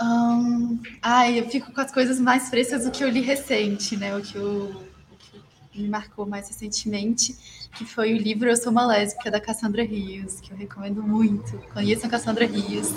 Um, 0.00 0.80
ai, 1.00 1.38
eu 1.38 1.48
fico 1.48 1.72
com 1.72 1.80
as 1.80 1.92
coisas 1.92 2.18
mais 2.18 2.50
frescas 2.50 2.84
do 2.84 2.90
que 2.90 3.04
eu 3.04 3.08
li 3.08 3.20
recente, 3.20 3.96
né? 3.96 4.16
O 4.16 4.22
que 4.22 4.36
eu, 4.36 4.84
me 5.74 5.88
marcou 5.88 6.26
mais 6.26 6.48
recentemente, 6.48 7.36
que 7.76 7.84
foi 7.84 8.14
o 8.14 8.16
livro 8.16 8.48
Eu 8.48 8.56
Sou 8.56 8.70
uma 8.70 8.86
Lésbica, 8.86 9.30
da 9.30 9.40
Cassandra 9.40 9.82
Rios, 9.82 10.40
que 10.40 10.52
eu 10.52 10.56
recomendo 10.56 11.02
muito. 11.02 11.58
Conheçam 11.72 12.08
Cassandra 12.08 12.46
Rios. 12.46 12.92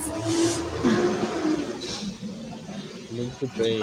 Muito 3.12 3.48
bem. 3.58 3.80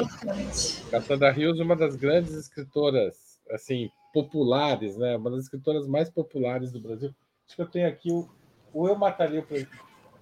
Cassandra 0.91 1.33
Rios, 1.33 1.59
uma 1.59 1.75
das 1.75 1.97
grandes 1.97 2.35
escritoras, 2.35 3.41
assim, 3.51 3.91
populares, 4.13 4.97
né? 4.97 5.17
Uma 5.17 5.31
das 5.31 5.45
escritoras 5.45 5.87
mais 5.89 6.09
populares 6.09 6.71
do 6.71 6.81
Brasil. 6.81 7.13
Acho 7.47 7.57
que 7.57 7.63
eu 7.63 7.67
tenho 7.67 7.89
aqui 7.89 8.11
o, 8.13 8.29
o 8.73 8.89
Eu 8.89 8.97
Mataria 8.97 9.41
o... 9.41 9.67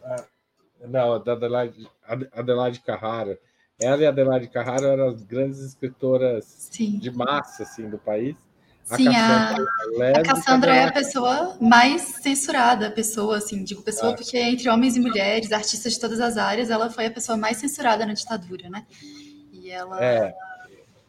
Ah, 0.05 0.25
não, 0.89 1.23
da 1.23 1.33
Adelaide, 1.33 1.89
Adelaide 2.33 2.81
Carrara. 2.81 3.39
Ela 3.81 4.03
e 4.03 4.07
Adelaide 4.07 4.49
Carrara 4.49 4.89
eram 4.89 5.09
as 5.09 5.23
grandes 5.23 5.61
escritoras 5.61 6.45
Sim. 6.71 6.99
de 6.99 7.11
massa 7.11 7.65
assim, 7.65 7.89
do 7.89 7.99
país. 7.99 8.37
A 8.91 8.97
Sim, 8.97 9.05
Cassandra, 9.05 9.67
a, 10.01 10.05
é 10.05 10.19
a 10.19 10.23
Cassandra 10.23 10.75
é 10.75 10.85
a 10.85 10.93
pessoa 10.93 11.57
mais 11.61 12.03
censurada, 12.03 12.91
pessoa, 12.91 13.37
assim, 13.37 13.63
digo 13.63 13.81
pessoa 13.83 14.13
ah. 14.13 14.15
porque 14.17 14.37
entre 14.37 14.69
homens 14.69 14.97
e 14.97 15.01
mulheres, 15.01 15.53
artistas 15.53 15.93
de 15.95 16.01
todas 16.01 16.21
as 16.21 16.37
áreas, 16.37 16.69
ela 16.69 16.91
foi 16.91 17.07
a 17.07 17.11
pessoa 17.11 17.39
mais 17.39 17.59
censurada 17.59 18.05
na 18.05 18.13
ditadura, 18.13 18.69
né? 18.69 18.85
E 19.53 19.71
ela, 19.71 20.05
é. 20.05 20.35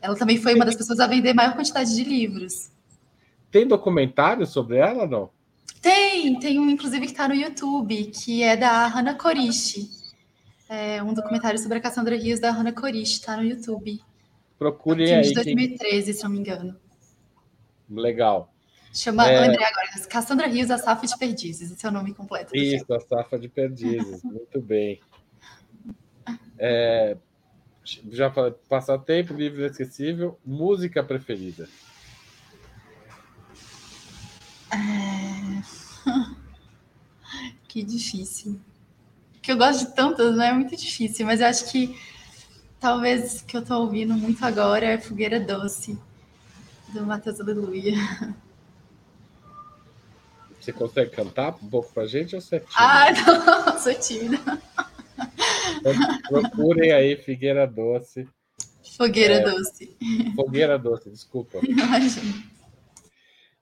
ela 0.02 0.16
também 0.16 0.38
foi 0.38 0.54
uma 0.54 0.66
das 0.66 0.76
pessoas 0.76 1.00
a 1.00 1.08
vender 1.08 1.34
maior 1.34 1.56
quantidade 1.56 1.96
de 1.96 2.04
livros. 2.04 2.72
Tem 3.52 3.68
documentário 3.68 4.46
sobre 4.46 4.78
ela, 4.78 5.08
não? 5.08 5.30
Tem, 5.82 6.40
tem 6.40 6.60
um, 6.60 6.70
inclusive, 6.70 7.06
que 7.06 7.12
está 7.12 7.28
no 7.28 7.36
YouTube, 7.36 8.06
que 8.06 8.42
é 8.42 8.56
da 8.56 8.88
Hannah 8.88 9.16
Coriche. 9.16 9.90
É 10.70 11.04
um 11.04 11.14
documentário 11.14 11.60
sobre 11.60 11.78
a 11.78 11.82
Cassandra 11.82 12.16
Rios 12.16 12.40
da 12.40 12.52
Hannah 12.52 12.72
Coriche, 12.72 13.14
está 13.14 13.36
no 13.36 13.44
YouTube. 13.44 14.02
Procure 14.58 15.10
é 15.10 15.18
aí. 15.18 15.22
de 15.24 15.34
2013, 15.34 16.06
quem... 16.06 16.14
se 16.14 16.24
não 16.24 16.32
me 16.32 16.40
engano. 16.40 16.80
Legal. 17.90 18.54
Chama, 18.94 19.28
é... 19.28 19.42
lembrei 19.42 19.66
agora, 19.66 20.08
Cassandra 20.08 20.48
Rios, 20.48 20.72
a 20.72 20.78
Safa 20.78 21.06
de 21.06 21.18
Perdizes, 21.18 21.72
esse 21.72 21.86
é 21.86 21.90
o 21.90 21.92
nome 21.92 22.14
completo. 22.14 22.56
Isso, 22.56 22.92
a 22.94 23.00
Safa 23.00 23.38
de 23.38 23.50
Perdizes, 23.50 24.22
muito 24.24 24.62
bem. 24.62 25.02
É, 26.58 27.18
já 27.84 28.32
falei, 28.32 28.54
passatempo, 28.70 29.34
livro 29.34 29.60
inesquecível, 29.60 30.40
música 30.46 31.04
preferida. 31.04 31.68
É... 34.72 35.23
que 37.74 37.82
difícil. 37.82 38.60
Que 39.42 39.52
eu 39.52 39.58
gosto 39.58 39.88
de 39.88 39.96
tantas, 39.96 40.36
né? 40.36 40.50
É 40.50 40.54
muito 40.54 40.76
difícil, 40.76 41.26
mas 41.26 41.42
eu 41.42 41.48
acho 41.48 41.72
que 41.72 42.00
talvez 42.80 43.42
que 43.42 43.58
eu 43.58 43.66
tô 43.66 43.80
ouvindo 43.80 44.14
muito 44.14 44.46
agora 44.46 44.86
é 44.86 45.00
Fogueira 45.00 45.40
Doce, 45.40 45.98
do 46.94 47.04
Matheus 47.04 47.42
Aleluia. 47.42 47.94
Você 50.62 50.72
consegue 50.72 51.10
cantar 51.10 51.56
um 51.64 51.68
pouco 51.68 51.92
pra 51.92 52.06
gente 52.06 52.36
ou 52.36 52.42
você 52.42 52.58
é 52.58 52.60
tímida? 52.60 52.76
Ah, 52.78 53.66
não, 53.66 53.80
sou 53.80 53.94
tímida. 53.96 54.62
Procurem 56.30 56.92
aí 56.92 57.18
Figueira 57.18 57.66
Doce. 57.66 58.30
Fogueira 58.96 59.34
é, 59.34 59.42
Doce. 59.42 59.98
Fogueira 60.36 60.78
Doce, 60.78 61.10
desculpa. 61.10 61.58
Imagina. 61.68 62.44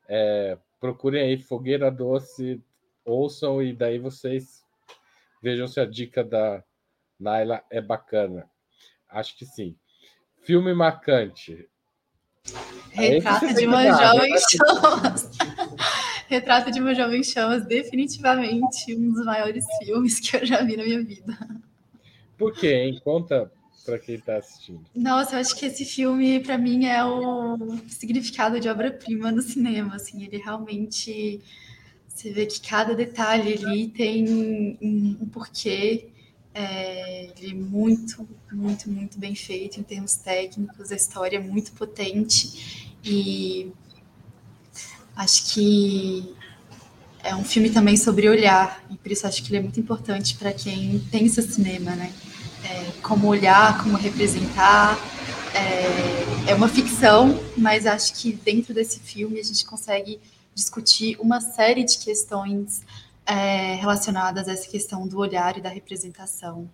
É, 0.10 0.58
procurem 0.82 1.24
aí 1.24 1.42
Fogueira 1.42 1.90
Doce, 1.90 2.62
ouçam 3.06 3.62
e 3.62 3.74
daí 3.74 4.00
vocês 4.00 4.64
vejam 5.42 5.68
se 5.68 5.80
a 5.80 5.86
dica 5.86 6.24
da 6.24 6.64
Naila 7.20 7.64
é 7.70 7.82
bacana. 7.82 8.50
Acho 9.10 9.38
que 9.38 9.46
sim. 9.46 9.76
Filme 10.44 10.74
marcante. 10.74 11.68
Retrato 12.92 13.54
de 13.54 13.68
uma 13.68 13.84
jovem 13.86 14.34
chamas. 14.50 15.30
Retrato 16.28 16.72
de 16.72 16.80
uma 16.80 16.96
jovem 16.96 17.24
chamas, 17.24 17.66
definitivamente 17.66 18.96
um 18.96 19.12
dos 19.12 19.26
maiores 19.26 19.66
filmes 19.80 20.20
que 20.20 20.38
eu 20.38 20.46
já 20.46 20.64
vi 20.64 20.78
na 20.78 20.84
minha 20.84 21.04
vida. 21.04 21.38
Por 22.38 22.54
quê, 22.54 22.74
hein? 22.74 23.02
Conta 23.04 23.52
para 23.86 24.00
quem 24.00 24.16
está 24.16 24.38
assistindo. 24.38 24.86
Nossa, 24.96 25.36
eu 25.36 25.40
acho 25.40 25.56
que 25.56 25.66
esse 25.66 25.86
filme, 25.86 26.40
para 26.40 26.58
mim, 26.58 26.86
é 26.86 27.04
o 27.04 27.58
significado 27.88 28.60
de 28.60 28.70
obra-prima 28.70 29.32
no 29.32 29.42
cinema. 29.42 29.96
Assim, 29.96 30.24
ele 30.24 30.38
realmente. 30.38 31.42
Você 32.14 32.32
vê 32.32 32.46
que 32.46 32.62
cada 32.62 32.94
detalhe 32.94 33.54
ali 33.54 33.88
tem 33.88 34.78
um, 34.82 35.26
porquê. 35.32 36.08
É, 36.54 37.30
ele 37.38 37.52
é 37.52 37.54
muito, 37.54 38.28
muito, 38.52 38.90
muito 38.90 39.18
bem 39.18 39.34
feito 39.34 39.80
em 39.80 39.84
termos 39.84 40.16
técnicos. 40.16 40.92
A 40.92 40.96
história 40.96 41.38
é 41.38 41.40
muito 41.40 41.72
potente. 41.72 42.94
E 43.04 43.72
acho 45.16 45.54
que 45.54 46.36
é 47.24 47.36
um 47.36 47.44
filme 47.44 47.70
também 47.70 47.98
sobre 47.98 48.30
olhar. 48.30 48.84
E 48.90 48.98
por 48.98 49.12
isso 49.12 49.26
acho 49.26 49.42
que 49.44 49.50
ele 49.50 49.58
é 49.58 49.62
muito 49.62 49.80
importante 49.80 50.36
para 50.36 50.52
quem 50.52 51.00
pensa 51.12 51.42
cinema, 51.42 51.96
né? 51.96 52.14
é, 52.64 52.92
como 53.02 53.28
olhar, 53.28 53.82
como 53.82 53.98
representar. 53.98 54.98
É, 55.54 56.52
é 56.52 56.56
uma 56.56 56.68
ficção, 56.68 57.42
mas 57.58 57.86
acho 57.86 58.14
que 58.14 58.32
dentro 58.32 58.74
desse 58.74 59.00
filme 59.00 59.40
a 59.40 59.44
gente 59.44 59.66
consegue 59.66 60.20
discutir 60.54 61.18
uma 61.20 61.40
série 61.40 61.84
de 61.84 61.98
questões 61.98 62.84
é, 63.26 63.76
relacionadas 63.76 64.48
a 64.48 64.54
essa 64.54 64.70
questão 64.70 65.08
do 65.08 65.18
olhar 65.18 65.58
e 65.58 65.62
da 65.62 65.70
representação. 65.70 66.70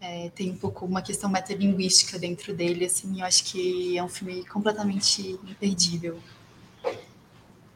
É, 0.00 0.30
tem 0.30 0.50
um 0.50 0.56
pouco 0.56 0.86
uma 0.86 1.02
questão 1.02 1.28
metalinguística 1.28 2.18
dentro 2.18 2.54
dele, 2.54 2.86
assim, 2.86 3.20
eu 3.20 3.26
acho 3.26 3.44
que 3.44 3.98
é 3.98 4.02
um 4.02 4.08
filme 4.08 4.46
completamente 4.46 5.38
imperdível. 5.46 6.18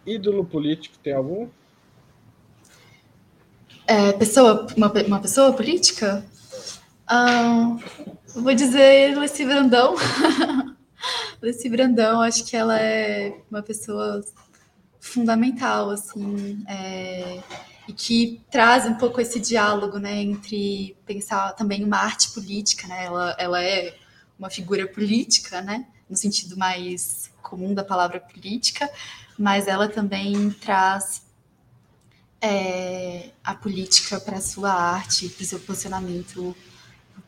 Ídolo 0.07 0.45
político 0.45 0.97
tem 0.99 1.13
algum? 1.13 1.49
É, 3.87 4.13
pessoa, 4.13 4.67
uma, 4.75 4.91
uma 4.91 5.21
pessoa 5.21 5.53
política? 5.53 6.25
Vou 8.35 8.55
dizer 8.55 9.17
Lucy 9.17 9.45
Brandão. 9.45 9.95
Lucy 11.43 11.69
Brandão, 11.69 12.23
acho 12.23 12.45
que 12.45 12.57
ela 12.57 12.81
é 12.81 13.39
uma 13.51 13.63
pessoa 13.63 14.25
fundamental, 15.05 15.91
assim, 15.91 16.65
é, 16.67 17.39
e 17.87 17.93
que 17.93 18.41
traz 18.51 18.87
um 18.87 18.95
pouco 18.95 19.21
esse 19.21 19.39
diálogo, 19.39 19.99
né, 19.99 20.23
entre 20.23 20.97
pensar 21.05 21.53
também 21.53 21.85
uma 21.85 21.99
arte 21.99 22.31
política, 22.31 22.89
né, 22.89 23.05
ela, 23.05 23.37
ela 23.39 23.63
é 23.63 23.95
uma 24.39 24.49
figura 24.49 24.89
política, 24.89 25.61
né, 25.61 25.87
no 26.09 26.17
sentido 26.17 26.57
mais 26.57 27.31
comum 27.43 27.75
da 27.75 27.85
palavra 27.85 28.19
política, 28.19 28.91
mas 29.39 29.69
ela 29.69 29.89
também 29.89 30.51
traz 30.51 31.23
é, 32.41 33.31
a 33.45 33.55
política 33.55 34.19
para 34.19 34.39
a 34.39 34.41
sua 34.41 34.73
arte, 34.73 35.29
para 35.29 35.43
o 35.43 35.47
seu 35.47 35.61
posicionamento 35.61 36.57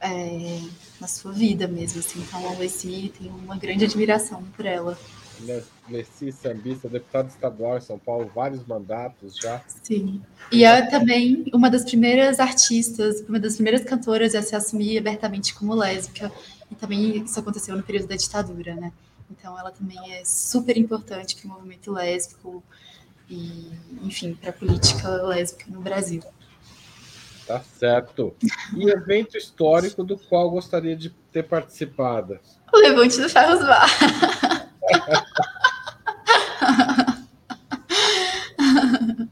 é, 0.00 0.62
na 0.98 1.06
sua 1.06 1.32
vida 1.32 1.68
mesmo. 1.68 2.00
Assim. 2.00 2.20
Então, 2.20 2.58
Leci 2.58 3.12
tem 3.18 3.30
uma 3.30 3.56
grande 3.56 3.84
admiração 3.84 4.42
por 4.56 4.64
ela. 4.64 4.98
Leci 5.88 6.32
Sambista, 6.32 6.88
deputada 6.88 7.28
estadual 7.28 7.78
em 7.78 7.80
São 7.80 7.98
Paulo, 7.98 8.30
vários 8.34 8.64
mandatos 8.66 9.36
já. 9.36 9.62
Sim. 9.82 10.22
E 10.50 10.64
é 10.64 10.82
também 10.86 11.44
uma 11.52 11.70
das 11.70 11.84
primeiras 11.84 12.40
artistas, 12.40 13.24
uma 13.28 13.38
das 13.38 13.54
primeiras 13.54 13.84
cantoras 13.84 14.34
a 14.34 14.42
se 14.42 14.54
assumir 14.54 14.98
abertamente 14.98 15.54
como 15.54 15.74
lésbica. 15.74 16.32
E 16.70 16.74
também 16.74 17.22
isso 17.22 17.38
aconteceu 17.38 17.76
no 17.76 17.82
período 17.82 18.08
da 18.08 18.16
ditadura, 18.16 18.74
né? 18.74 18.92
Então, 19.30 19.58
ela 19.58 19.70
também 19.70 19.98
é 20.12 20.24
super 20.24 20.76
importante 20.76 21.36
para 21.36 21.46
o 21.46 21.52
movimento 21.52 21.92
lésbico 21.92 22.62
e, 23.28 23.70
enfim, 24.02 24.34
para 24.34 24.50
a 24.50 24.52
política 24.52 25.08
lésbica 25.24 25.64
no 25.68 25.80
Brasil. 25.80 26.22
Tá 27.46 27.60
certo. 27.60 28.34
E 28.76 28.90
evento 28.90 29.36
histórico 29.36 30.02
do 30.02 30.18
qual 30.18 30.50
gostaria 30.50 30.96
de 30.96 31.10
ter 31.30 31.44
participado? 31.44 32.40
O 32.72 32.78
Levante 32.78 33.20
do 33.20 33.28
Ferros 33.28 33.60
Bar. 33.60 33.88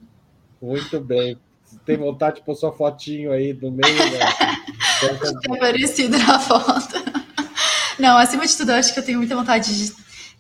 Muito 0.61 1.01
bem. 1.01 1.39
Tem 1.85 1.97
vontade 1.97 2.37
de 2.37 2.43
pôr 2.43 2.55
sua 2.55 2.73
fotinho 2.73 3.33
aí 3.33 3.53
no 3.53 3.71
meio. 3.71 3.95
Tem 5.43 5.57
aparecido 5.57 6.17
na 6.17 6.39
foto. 6.39 6.95
Não, 7.99 8.17
acima 8.17 8.47
de 8.47 8.57
tudo, 8.57 8.71
acho 8.71 8.95
que 8.95 9.01
eu 9.01 9.05
tenho 9.05 9.19
muita 9.19 9.37
vontade 9.37 9.77
de 9.77 9.93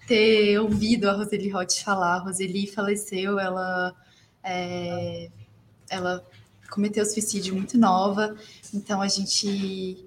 ter 0.06 0.58
ouvido 0.58 1.08
a 1.08 1.12
Roseli 1.12 1.50
Roth 1.50 1.82
falar. 1.84 2.16
A 2.16 2.20
Roseli 2.20 2.66
faleceu, 2.66 3.38
ela. 3.38 3.94
É, 4.42 5.28
ela 5.90 6.24
cometeu 6.70 7.04
suicídio 7.06 7.54
muito 7.54 7.78
nova, 7.78 8.36
então 8.72 9.00
a 9.00 9.08
gente 9.08 10.04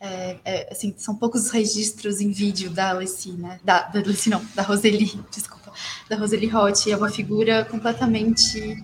é, 0.00 0.38
é, 0.44 0.72
assim, 0.72 0.94
são 0.96 1.14
poucos 1.16 1.46
os 1.46 1.50
registros 1.50 2.20
em 2.20 2.30
vídeo 2.30 2.70
da 2.70 2.90
Alessi, 2.90 3.32
né? 3.32 3.58
Da, 3.64 3.82
da 3.82 4.00
Alessi, 4.00 4.30
não, 4.30 4.44
da 4.54 4.62
Roseli, 4.62 5.06
desculpa, 5.30 5.72
da 6.08 6.16
Roseli 6.16 6.46
Roth. 6.46 6.86
É 6.88 6.96
uma 6.96 7.10
figura 7.10 7.64
completamente 7.64 8.76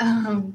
um, 0.00 0.52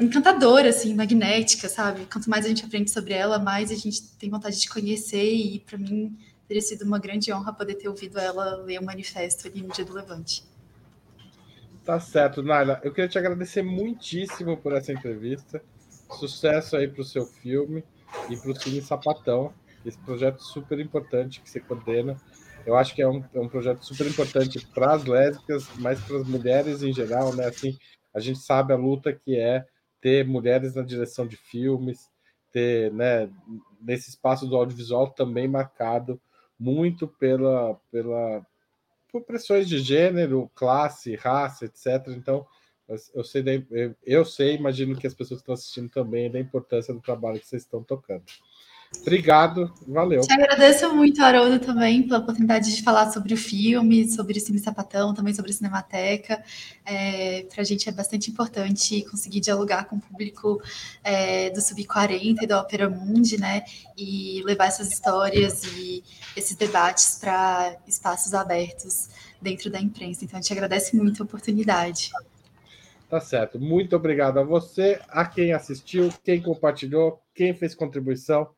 encantadora, 0.00 0.68
assim, 0.68 0.94
magnética, 0.94 1.68
sabe? 1.68 2.06
Quanto 2.06 2.30
mais 2.30 2.44
a 2.44 2.48
gente 2.48 2.64
aprende 2.64 2.90
sobre 2.90 3.14
ela, 3.14 3.38
mais 3.38 3.70
a 3.70 3.74
gente 3.74 4.02
tem 4.16 4.30
vontade 4.30 4.60
de 4.60 4.68
conhecer 4.68 5.32
e, 5.34 5.60
para 5.60 5.78
mim, 5.78 6.16
teria 6.46 6.62
sido 6.62 6.82
uma 6.82 6.98
grande 6.98 7.32
honra 7.32 7.52
poder 7.52 7.74
ter 7.74 7.88
ouvido 7.88 8.18
ela 8.18 8.56
ler 8.56 8.80
o 8.80 8.84
manifesto 8.84 9.46
ali 9.46 9.62
no 9.62 9.72
dia 9.72 9.84
do 9.84 9.92
Levante. 9.92 10.44
Tá 11.84 11.98
certo, 11.98 12.42
Naila. 12.42 12.80
Eu 12.82 12.92
queria 12.92 13.08
te 13.08 13.18
agradecer 13.18 13.62
muitíssimo 13.62 14.56
por 14.56 14.72
essa 14.72 14.92
entrevista. 14.92 15.62
Sucesso 16.10 16.76
aí 16.76 16.88
para 16.88 17.02
o 17.02 17.04
seu 17.04 17.26
filme 17.26 17.84
e 18.30 18.36
para 18.36 18.50
o 18.50 18.56
Cine 18.56 18.80
Sapatão, 18.80 19.52
esse 19.84 19.98
projeto 19.98 20.42
super 20.42 20.78
importante 20.80 21.40
que 21.40 21.48
você 21.48 21.60
coordena. 21.60 22.16
Eu 22.66 22.76
acho 22.76 22.94
que 22.94 23.02
é 23.02 23.08
um, 23.08 23.24
é 23.32 23.40
um 23.40 23.48
projeto 23.48 23.84
super 23.84 24.06
importante 24.06 24.66
para 24.74 24.92
as 24.92 25.04
lésbicas, 25.04 25.68
mas 25.78 26.00
para 26.00 26.18
as 26.18 26.26
mulheres 26.26 26.82
em 26.82 26.92
geral, 26.92 27.34
né? 27.34 27.46
Assim, 27.46 27.76
a 28.12 28.20
gente 28.20 28.40
sabe 28.40 28.72
a 28.72 28.76
luta 28.76 29.12
que 29.12 29.38
é 29.38 29.64
ter 30.00 30.26
mulheres 30.26 30.74
na 30.74 30.82
direção 30.82 31.26
de 31.26 31.36
filmes, 31.36 32.10
ter, 32.52 32.92
né, 32.92 33.30
nesse 33.80 34.10
espaço 34.10 34.46
do 34.46 34.56
audiovisual 34.56 35.10
também 35.10 35.48
marcado 35.48 36.20
muito 36.58 37.06
pela, 37.06 37.74
pela 37.90 38.44
por 39.10 39.22
pressões 39.22 39.68
de 39.68 39.78
gênero, 39.78 40.50
classe, 40.54 41.14
raça, 41.16 41.64
etc. 41.64 42.08
Então, 42.08 42.46
eu 43.14 43.24
sei, 43.24 43.42
eu 44.04 44.24
sei, 44.24 44.56
imagino 44.56 44.96
que 44.96 45.06
as 45.06 45.14
pessoas 45.14 45.40
que 45.40 45.42
estão 45.42 45.54
assistindo 45.54 45.90
também 45.90 46.30
da 46.30 46.40
importância 46.40 46.94
do 46.94 47.00
trabalho 47.00 47.38
que 47.38 47.46
vocês 47.46 47.62
estão 47.62 47.82
tocando. 47.82 48.24
Obrigado, 49.02 49.72
valeu. 49.86 50.22
Te 50.22 50.32
agradeço 50.32 50.92
muito, 50.94 51.22
Haroldo, 51.22 51.58
também 51.60 52.02
pela 52.02 52.20
oportunidade 52.20 52.74
de 52.74 52.82
falar 52.82 53.10
sobre 53.12 53.34
o 53.34 53.36
filme, 53.36 54.10
sobre 54.10 54.38
o 54.38 54.40
Cine 54.40 54.58
Sapatão, 54.58 55.12
também 55.12 55.34
sobre 55.34 55.50
a 55.50 55.54
Cinemateca. 55.54 56.42
É, 56.86 57.42
Para 57.52 57.60
a 57.60 57.64
gente 57.64 57.86
é 57.88 57.92
bastante 57.92 58.30
importante 58.30 59.04
conseguir 59.10 59.40
dialogar 59.40 59.84
com 59.84 59.96
o 59.96 60.00
público 60.00 60.60
é, 61.04 61.50
do 61.50 61.60
Sub-40 61.60 62.42
e 62.42 62.46
da 62.46 62.60
Opera 62.62 62.88
Mundi, 62.88 63.38
né? 63.38 63.62
E 63.96 64.42
levar 64.44 64.66
essas 64.66 64.90
histórias 64.90 65.64
e 65.64 66.02
esses 66.34 66.56
debates 66.56 67.18
para 67.20 67.76
espaços 67.86 68.32
abertos 68.32 69.10
dentro 69.40 69.70
da 69.70 69.78
imprensa. 69.78 70.24
Então, 70.24 70.38
a 70.38 70.42
gente 70.42 70.52
agradece 70.52 70.96
muito 70.96 71.22
a 71.22 71.26
oportunidade. 71.26 72.10
Tá 73.08 73.20
certo. 73.20 73.58
Muito 73.58 73.96
obrigado 73.96 74.38
a 74.38 74.42
você, 74.42 75.00
a 75.08 75.24
quem 75.24 75.52
assistiu, 75.52 76.10
quem 76.22 76.42
compartilhou, 76.42 77.22
quem 77.34 77.54
fez 77.54 77.74
contribuição. 77.74 78.50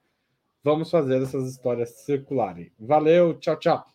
Vamos 0.63 0.91
fazer 0.91 1.23
essas 1.23 1.49
histórias 1.49 1.91
circularem. 2.05 2.73
Valeu, 2.79 3.39
tchau, 3.39 3.57
tchau. 3.57 3.87